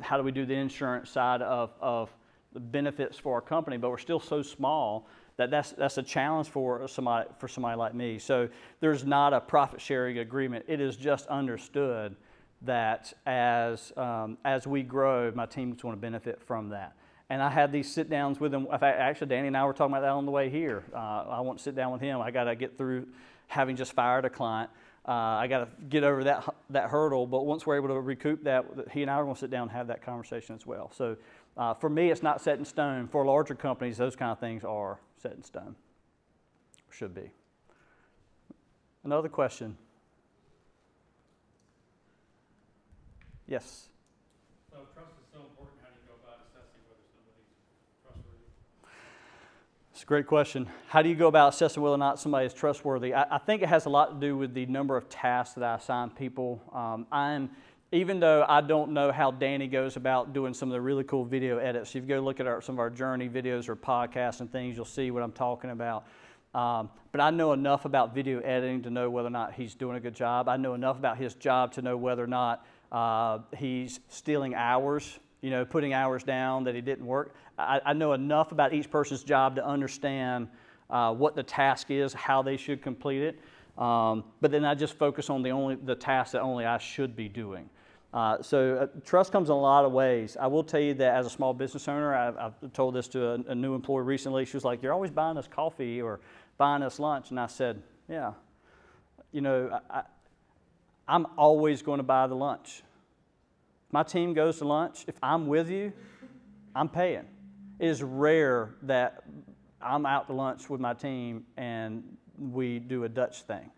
how 0.00 0.16
do 0.16 0.24
we 0.24 0.32
do 0.32 0.44
the 0.44 0.54
insurance 0.54 1.10
side 1.10 1.42
of 1.42 1.70
of 1.80 2.10
benefits 2.54 3.18
for 3.18 3.34
our 3.34 3.40
company, 3.40 3.76
but 3.76 3.90
we're 3.90 3.98
still 3.98 4.20
so 4.20 4.42
small 4.42 5.06
that 5.36 5.50
that's, 5.50 5.72
that's 5.72 5.98
a 5.98 6.02
challenge 6.02 6.48
for 6.48 6.88
somebody, 6.88 7.28
for 7.38 7.48
somebody 7.48 7.76
like 7.76 7.94
me. 7.94 8.18
So 8.18 8.48
there's 8.80 9.04
not 9.04 9.32
a 9.34 9.40
profit 9.40 9.80
sharing 9.80 10.18
agreement. 10.18 10.64
It 10.66 10.80
is 10.80 10.96
just 10.96 11.26
understood 11.26 12.16
that 12.62 13.12
as, 13.26 13.92
um, 13.96 14.38
as 14.44 14.66
we 14.66 14.82
grow, 14.82 15.30
my 15.34 15.46
team's 15.46 15.82
going 15.82 15.94
to 15.94 16.00
benefit 16.00 16.40
from 16.40 16.70
that. 16.70 16.96
And 17.28 17.42
I 17.42 17.50
had 17.50 17.72
these 17.72 17.92
sit 17.92 18.08
downs 18.08 18.40
with 18.40 18.52
them. 18.52 18.68
Actually, 18.70 19.26
Danny 19.26 19.48
and 19.48 19.56
I 19.56 19.64
were 19.64 19.72
talking 19.72 19.92
about 19.92 20.02
that 20.02 20.12
on 20.12 20.26
the 20.26 20.32
way 20.32 20.48
here. 20.48 20.84
Uh, 20.94 21.24
I 21.28 21.40
want 21.40 21.58
to 21.58 21.64
sit 21.64 21.74
down 21.74 21.92
with 21.92 22.00
him. 22.00 22.20
I 22.20 22.30
got 22.30 22.44
to 22.44 22.54
get 22.54 22.78
through 22.78 23.06
having 23.48 23.76
just 23.76 23.92
fired 23.92 24.24
a 24.24 24.30
client. 24.30 24.70
Uh, 25.06 25.12
I 25.12 25.46
got 25.48 25.58
to 25.58 25.84
get 25.88 26.02
over 26.02 26.24
that, 26.24 26.54
that 26.70 26.88
hurdle. 26.88 27.26
But 27.26 27.44
once 27.44 27.66
we're 27.66 27.76
able 27.76 27.88
to 27.88 28.00
recoup 28.00 28.44
that, 28.44 28.64
he 28.92 29.02
and 29.02 29.10
I 29.10 29.14
are 29.14 29.24
going 29.24 29.34
to 29.34 29.40
sit 29.40 29.50
down 29.50 29.62
and 29.62 29.70
have 29.72 29.88
that 29.88 30.02
conversation 30.02 30.54
as 30.54 30.66
well. 30.66 30.90
So 30.94 31.16
uh, 31.56 31.74
for 31.74 31.88
me, 31.88 32.10
it's 32.10 32.22
not 32.22 32.40
set 32.40 32.58
in 32.58 32.64
stone. 32.64 33.08
For 33.08 33.24
larger 33.24 33.54
companies, 33.54 33.96
those 33.96 34.14
kind 34.14 34.30
of 34.30 34.38
things 34.38 34.64
are 34.64 34.98
set 35.22 35.32
in 35.32 35.42
stone. 35.42 35.74
Should 36.90 37.14
be. 37.14 37.30
Another 39.04 39.28
question? 39.28 39.76
Yes. 43.46 43.88
So 44.70 44.78
trust 44.92 45.12
is 45.20 45.26
so 45.32 45.38
important. 45.40 45.78
How 45.80 45.88
do 45.88 46.00
you 46.02 46.08
go 46.08 46.14
about 46.22 46.40
assessing 46.48 46.82
whether 46.88 47.02
somebody's 47.14 47.46
trustworthy? 48.02 48.46
It's 49.92 50.02
a 50.02 50.06
great 50.06 50.26
question. 50.26 50.68
How 50.88 51.02
do 51.02 51.08
you 51.08 51.14
go 51.14 51.28
about 51.28 51.54
assessing 51.54 51.82
whether 51.82 51.94
or 51.94 51.98
not 51.98 52.18
somebody 52.18 52.46
is 52.46 52.52
trustworthy? 52.54 53.14
I, 53.14 53.36
I 53.36 53.38
think 53.38 53.62
it 53.62 53.68
has 53.68 53.86
a 53.86 53.88
lot 53.90 54.20
to 54.20 54.26
do 54.26 54.36
with 54.36 54.52
the 54.52 54.66
number 54.66 54.96
of 54.96 55.08
tasks 55.08 55.54
that 55.54 55.64
I 55.64 55.76
assign 55.76 56.10
people. 56.10 56.60
Um, 56.72 57.06
I'm 57.12 57.50
even 57.92 58.18
though 58.18 58.44
I 58.48 58.60
don't 58.60 58.92
know 58.92 59.12
how 59.12 59.30
Danny 59.30 59.68
goes 59.68 59.96
about 59.96 60.32
doing 60.32 60.54
some 60.54 60.68
of 60.68 60.72
the 60.72 60.80
really 60.80 61.04
cool 61.04 61.24
video 61.24 61.58
edits, 61.58 61.94
if 61.94 62.02
you 62.02 62.08
go 62.08 62.20
look 62.20 62.40
at 62.40 62.46
our, 62.46 62.60
some 62.60 62.74
of 62.74 62.78
our 62.80 62.90
journey 62.90 63.28
videos 63.28 63.68
or 63.68 63.76
podcasts 63.76 64.40
and 64.40 64.50
things, 64.50 64.76
you'll 64.76 64.84
see 64.84 65.10
what 65.10 65.22
I'm 65.22 65.32
talking 65.32 65.70
about. 65.70 66.06
Um, 66.54 66.90
but 67.12 67.20
I 67.20 67.30
know 67.30 67.52
enough 67.52 67.84
about 67.84 68.14
video 68.14 68.40
editing 68.40 68.82
to 68.82 68.90
know 68.90 69.10
whether 69.10 69.28
or 69.28 69.30
not 69.30 69.52
he's 69.52 69.74
doing 69.74 69.96
a 69.96 70.00
good 70.00 70.14
job. 70.14 70.48
I 70.48 70.56
know 70.56 70.74
enough 70.74 70.98
about 70.98 71.16
his 71.18 71.34
job 71.34 71.72
to 71.72 71.82
know 71.82 71.96
whether 71.96 72.24
or 72.24 72.28
not 72.28 72.66
uh, 72.90 73.38
he's 73.56 74.00
stealing 74.08 74.54
hours, 74.54 75.18
you 75.42 75.50
know, 75.50 75.64
putting 75.64 75.92
hours 75.92 76.24
down 76.24 76.64
that 76.64 76.74
he 76.74 76.80
didn't 76.80 77.06
work. 77.06 77.34
I, 77.58 77.80
I 77.84 77.92
know 77.92 78.14
enough 78.14 78.52
about 78.52 78.72
each 78.72 78.90
person's 78.90 79.22
job 79.22 79.54
to 79.56 79.66
understand 79.66 80.48
uh, 80.88 81.12
what 81.12 81.36
the 81.36 81.42
task 81.42 81.90
is, 81.90 82.12
how 82.14 82.42
they 82.42 82.56
should 82.56 82.82
complete 82.82 83.22
it. 83.22 83.38
Um, 83.78 84.24
but 84.40 84.50
then 84.50 84.64
I 84.64 84.74
just 84.74 84.94
focus 84.94 85.28
on 85.28 85.42
the 85.42 85.50
only 85.50 85.74
the 85.76 85.94
task 85.94 86.32
that 86.32 86.40
only 86.40 86.64
I 86.64 86.78
should 86.78 87.14
be 87.14 87.28
doing. 87.28 87.68
Uh, 88.14 88.40
so 88.40 88.76
uh, 88.76 89.00
trust 89.04 89.32
comes 89.32 89.50
in 89.50 89.54
a 89.54 89.58
lot 89.58 89.84
of 89.84 89.92
ways. 89.92 90.36
I 90.40 90.46
will 90.46 90.64
tell 90.64 90.80
you 90.80 90.94
that 90.94 91.14
as 91.14 91.26
a 91.26 91.30
small 91.30 91.52
business 91.52 91.86
owner, 91.88 92.14
I've, 92.14 92.36
I've 92.36 92.72
told 92.72 92.94
this 92.94 93.08
to 93.08 93.26
a, 93.26 93.34
a 93.48 93.54
new 93.54 93.74
employee 93.74 94.04
recently. 94.04 94.44
She 94.44 94.56
was 94.56 94.64
like, 94.64 94.82
"You're 94.82 94.94
always 94.94 95.10
buying 95.10 95.36
us 95.36 95.46
coffee 95.46 96.00
or 96.00 96.20
buying 96.56 96.82
us 96.82 96.98
lunch," 96.98 97.30
and 97.30 97.38
I 97.38 97.46
said, 97.46 97.82
"Yeah, 98.08 98.32
you 99.32 99.40
know, 99.42 99.80
I, 99.90 100.02
I'm 101.08 101.26
always 101.36 101.82
going 101.82 101.98
to 101.98 102.04
buy 102.04 102.26
the 102.26 102.34
lunch. 102.34 102.82
My 103.92 104.02
team 104.02 104.34
goes 104.34 104.58
to 104.58 104.64
lunch. 104.64 105.04
If 105.06 105.16
I'm 105.22 105.46
with 105.46 105.70
you, 105.70 105.92
I'm 106.74 106.88
paying. 106.88 107.24
It 107.78 107.86
is 107.86 108.02
rare 108.02 108.74
that 108.82 109.22
I'm 109.80 110.06
out 110.06 110.26
to 110.28 110.32
lunch 110.32 110.68
with 110.68 110.80
my 110.80 110.94
team 110.94 111.44
and 111.56 112.02
we 112.38 112.78
do 112.78 113.04
a 113.04 113.08
Dutch 113.08 113.42
thing. 113.42 113.70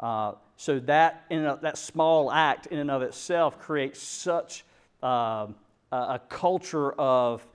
Uh, 0.00 0.32
so 0.56 0.78
that 0.80 1.24
in 1.30 1.44
a, 1.44 1.58
that 1.62 1.78
small 1.78 2.32
act 2.32 2.66
in 2.66 2.78
and 2.78 2.90
of 2.90 3.02
itself 3.02 3.58
creates 3.58 4.02
such 4.02 4.64
uh, 5.02 5.46
a, 5.92 6.20
culture 6.28 6.92
of 6.92 7.46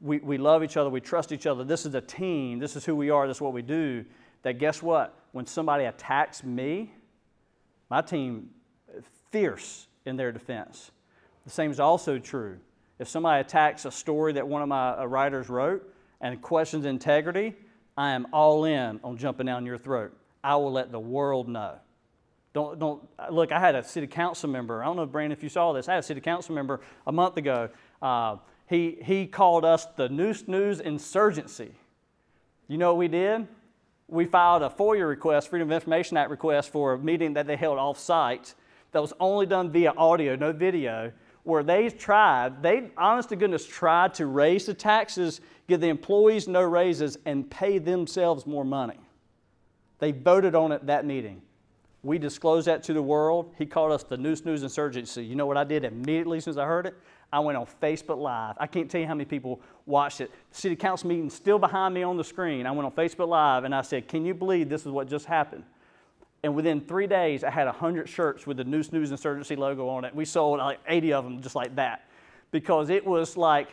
we, 0.00 0.18
we 0.18 0.36
love 0.36 0.62
each 0.62 0.76
other, 0.76 0.90
we 0.90 1.00
trust 1.00 1.32
each 1.32 1.46
other. 1.46 1.64
This 1.64 1.86
is 1.86 1.94
a 1.94 2.00
team. 2.00 2.58
This 2.58 2.76
is 2.76 2.84
who 2.84 2.94
we 2.94 3.08
are. 3.08 3.26
This 3.26 3.38
is 3.38 3.40
what 3.40 3.54
we 3.54 3.62
do. 3.62 4.04
That 4.42 4.58
guess 4.58 4.82
what? 4.82 5.18
When 5.32 5.46
somebody 5.46 5.84
attacks 5.84 6.44
me, 6.44 6.92
my 7.88 8.02
team 8.02 8.50
fierce 9.30 9.86
in 10.04 10.16
their 10.16 10.30
defense. 10.30 10.90
The 11.44 11.50
same 11.50 11.70
is 11.70 11.80
also 11.80 12.18
true. 12.18 12.58
If 12.98 13.08
somebody 13.08 13.40
attacks 13.40 13.84
a 13.84 13.90
story 13.90 14.34
that 14.34 14.46
one 14.46 14.62
of 14.62 14.68
my 14.68 14.98
uh, 14.98 15.06
writers 15.06 15.48
wrote 15.48 15.90
and 16.20 16.40
questions 16.40 16.84
integrity, 16.84 17.54
I 17.96 18.10
am 18.10 18.26
all 18.32 18.64
in 18.64 19.00
on 19.02 19.16
jumping 19.16 19.46
down 19.46 19.66
your 19.66 19.78
throat. 19.78 20.16
I 20.42 20.56
will 20.56 20.72
let 20.72 20.92
the 20.92 21.00
world 21.00 21.48
know. 21.48 21.76
Don't, 22.54 22.78
don't 22.78 23.02
look. 23.30 23.50
I 23.50 23.58
had 23.58 23.74
a 23.74 23.82
city 23.82 24.06
council 24.06 24.48
member. 24.48 24.82
I 24.82 24.86
don't 24.86 24.96
know, 24.96 25.06
Brandon, 25.06 25.36
if 25.36 25.42
you 25.42 25.48
saw 25.48 25.72
this. 25.72 25.88
I 25.88 25.94
had 25.94 25.98
a 25.98 26.06
city 26.06 26.20
council 26.20 26.54
member 26.54 26.80
a 27.06 27.12
month 27.12 27.36
ago. 27.36 27.68
Uh, 28.00 28.36
he 28.68 28.96
he 29.02 29.26
called 29.26 29.64
us 29.64 29.86
the 29.96 30.08
Neuse 30.08 30.46
News 30.46 30.78
Insurgency. 30.80 31.72
You 32.68 32.78
know 32.78 32.92
what 32.92 32.98
we 32.98 33.08
did? 33.08 33.48
We 34.06 34.24
filed 34.24 34.62
a 34.62 34.70
FOIA 34.70 35.06
request, 35.08 35.48
Freedom 35.48 35.68
of 35.68 35.74
Information 35.74 36.16
Act 36.16 36.30
request, 36.30 36.70
for 36.70 36.92
a 36.92 36.98
meeting 36.98 37.34
that 37.34 37.46
they 37.46 37.56
held 37.56 37.78
off 37.78 37.98
site 37.98 38.54
that 38.92 39.00
was 39.00 39.12
only 39.18 39.46
done 39.46 39.70
via 39.70 39.92
audio, 39.96 40.36
no 40.36 40.52
video, 40.52 41.10
where 41.42 41.62
they 41.62 41.90
tried, 41.90 42.62
they 42.62 42.90
honest 42.96 43.30
to 43.30 43.36
goodness 43.36 43.66
tried 43.66 44.14
to 44.14 44.26
raise 44.26 44.66
the 44.66 44.74
taxes, 44.74 45.40
give 45.66 45.80
the 45.80 45.88
employees 45.88 46.46
no 46.46 46.62
raises, 46.62 47.18
and 47.24 47.50
pay 47.50 47.78
themselves 47.78 48.46
more 48.46 48.64
money. 48.64 49.00
They 49.98 50.12
voted 50.12 50.54
on 50.54 50.70
it 50.70 50.86
that 50.86 51.04
meeting. 51.04 51.42
We 52.04 52.18
disclosed 52.18 52.66
that 52.66 52.82
to 52.84 52.92
the 52.92 53.02
world. 53.02 53.54
He 53.56 53.64
called 53.64 53.90
us 53.90 54.02
the 54.02 54.18
Neuse 54.18 54.44
News 54.44 54.62
Insurgency. 54.62 55.24
You 55.24 55.36
know 55.36 55.46
what 55.46 55.56
I 55.56 55.64
did 55.64 55.84
immediately 55.84 56.36
as 56.36 56.44
soon 56.44 56.52
as 56.52 56.58
I 56.58 56.66
heard 56.66 56.84
it? 56.84 56.94
I 57.32 57.40
went 57.40 57.56
on 57.56 57.66
Facebook 57.82 58.18
Live. 58.18 58.56
I 58.60 58.66
can't 58.66 58.90
tell 58.90 59.00
you 59.00 59.06
how 59.06 59.14
many 59.14 59.24
people 59.24 59.60
watched 59.86 60.20
it. 60.20 60.30
City 60.50 60.76
council 60.76 61.08
meeting 61.08 61.30
still 61.30 61.58
behind 61.58 61.94
me 61.94 62.02
on 62.02 62.18
the 62.18 62.22
screen. 62.22 62.66
I 62.66 62.72
went 62.72 62.84
on 62.84 62.92
Facebook 62.92 63.28
Live 63.28 63.64
and 63.64 63.74
I 63.74 63.80
said, 63.80 64.06
Can 64.06 64.26
you 64.26 64.34
believe 64.34 64.68
this 64.68 64.82
is 64.82 64.88
what 64.88 65.08
just 65.08 65.24
happened? 65.24 65.64
And 66.42 66.54
within 66.54 66.82
three 66.82 67.06
days, 67.06 67.42
I 67.42 67.48
had 67.48 67.64
100 67.64 68.06
shirts 68.06 68.46
with 68.46 68.58
the 68.58 68.64
Neuse 68.64 68.92
News 68.92 69.10
Insurgency 69.10 69.56
logo 69.56 69.88
on 69.88 70.04
it. 70.04 70.14
We 70.14 70.26
sold 70.26 70.58
like 70.58 70.80
80 70.86 71.12
of 71.14 71.24
them 71.24 71.40
just 71.40 71.54
like 71.54 71.74
that 71.76 72.06
because 72.50 72.90
it 72.90 73.04
was 73.04 73.38
like, 73.38 73.68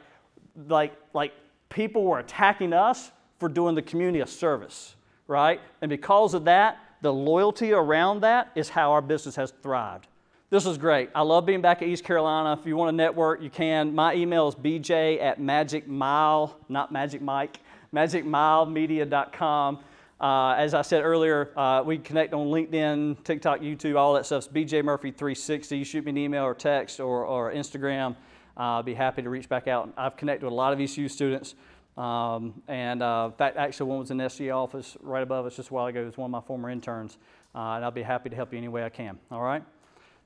like, 0.69 0.93
like 1.13 1.33
people 1.67 2.05
were 2.05 2.19
attacking 2.19 2.71
us 2.71 3.11
for 3.39 3.49
doing 3.49 3.75
the 3.75 3.81
community 3.81 4.21
a 4.21 4.27
service, 4.27 4.95
right? 5.27 5.59
And 5.81 5.89
because 5.89 6.33
of 6.33 6.45
that, 6.45 6.77
the 7.01 7.11
loyalty 7.11 7.73
around 7.73 8.21
that 8.21 8.51
is 8.55 8.69
how 8.69 8.91
our 8.91 9.01
business 9.01 9.35
has 9.35 9.51
thrived. 9.63 10.07
This 10.51 10.65
is 10.65 10.77
great. 10.77 11.09
I 11.15 11.21
love 11.21 11.45
being 11.45 11.61
back 11.61 11.81
at 11.81 11.87
East 11.87 12.03
Carolina. 12.03 12.59
If 12.59 12.67
you 12.67 12.75
want 12.75 12.89
to 12.89 12.95
network, 12.95 13.41
you 13.41 13.49
can. 13.49 13.95
My 13.95 14.13
email 14.13 14.49
is 14.49 14.55
bj 14.55 15.21
at 15.21 15.39
magic 15.39 15.87
mile, 15.87 16.57
not 16.67 16.91
magic 16.91 17.21
mike, 17.21 17.59
magicmilemedia.com. 17.93 19.79
Uh, 20.19 20.51
as 20.51 20.73
I 20.75 20.83
said 20.83 21.03
earlier, 21.03 21.51
uh, 21.57 21.81
we 21.83 21.97
connect 21.97 22.33
on 22.33 22.47
LinkedIn, 22.47 23.23
TikTok, 23.23 23.61
YouTube, 23.61 23.95
all 23.95 24.13
that 24.13 24.25
stuff. 24.25 24.49
BJ 24.49 24.83
Murphy 24.83 25.09
360. 25.09 25.77
You 25.77 25.83
shoot 25.83 26.05
me 26.05 26.11
an 26.11 26.17
email 26.17 26.43
or 26.43 26.53
text 26.53 26.99
or, 26.99 27.25
or 27.25 27.51
Instagram. 27.51 28.15
Uh, 28.55 28.75
I'll 28.75 28.83
be 28.83 28.93
happy 28.93 29.23
to 29.23 29.29
reach 29.29 29.49
back 29.49 29.67
out. 29.67 29.91
I've 29.97 30.17
connected 30.17 30.45
with 30.45 30.51
a 30.51 30.55
lot 30.55 30.73
of 30.73 30.79
ECU 30.79 31.07
students. 31.07 31.55
Um, 31.97 32.61
and 32.67 33.03
uh, 33.03 33.29
in 33.31 33.37
fact, 33.37 33.57
actually, 33.57 33.89
one 33.89 33.99
was 33.99 34.11
in 34.11 34.17
the 34.17 34.29
SC 34.29 34.43
office 34.43 34.97
right 35.01 35.23
above 35.23 35.45
us 35.45 35.55
just 35.55 35.69
a 35.69 35.73
while 35.73 35.87
ago. 35.87 36.01
It 36.01 36.05
was 36.05 36.17
one 36.17 36.27
of 36.27 36.31
my 36.31 36.41
former 36.41 36.69
interns. 36.69 37.17
Uh, 37.53 37.75
and 37.75 37.85
I'll 37.85 37.91
be 37.91 38.01
happy 38.01 38.29
to 38.29 38.35
help 38.35 38.53
you 38.53 38.57
any 38.57 38.69
way 38.69 38.83
I 38.83 38.89
can. 38.89 39.19
All 39.29 39.41
right? 39.41 39.63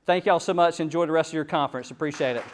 Thank 0.04 0.26
y'all 0.26 0.38
so 0.38 0.54
much. 0.54 0.78
Enjoy 0.78 1.06
the 1.06 1.12
rest 1.12 1.30
of 1.30 1.34
your 1.34 1.44
conference. 1.44 1.90
Appreciate 1.90 2.36
it. 2.36 2.44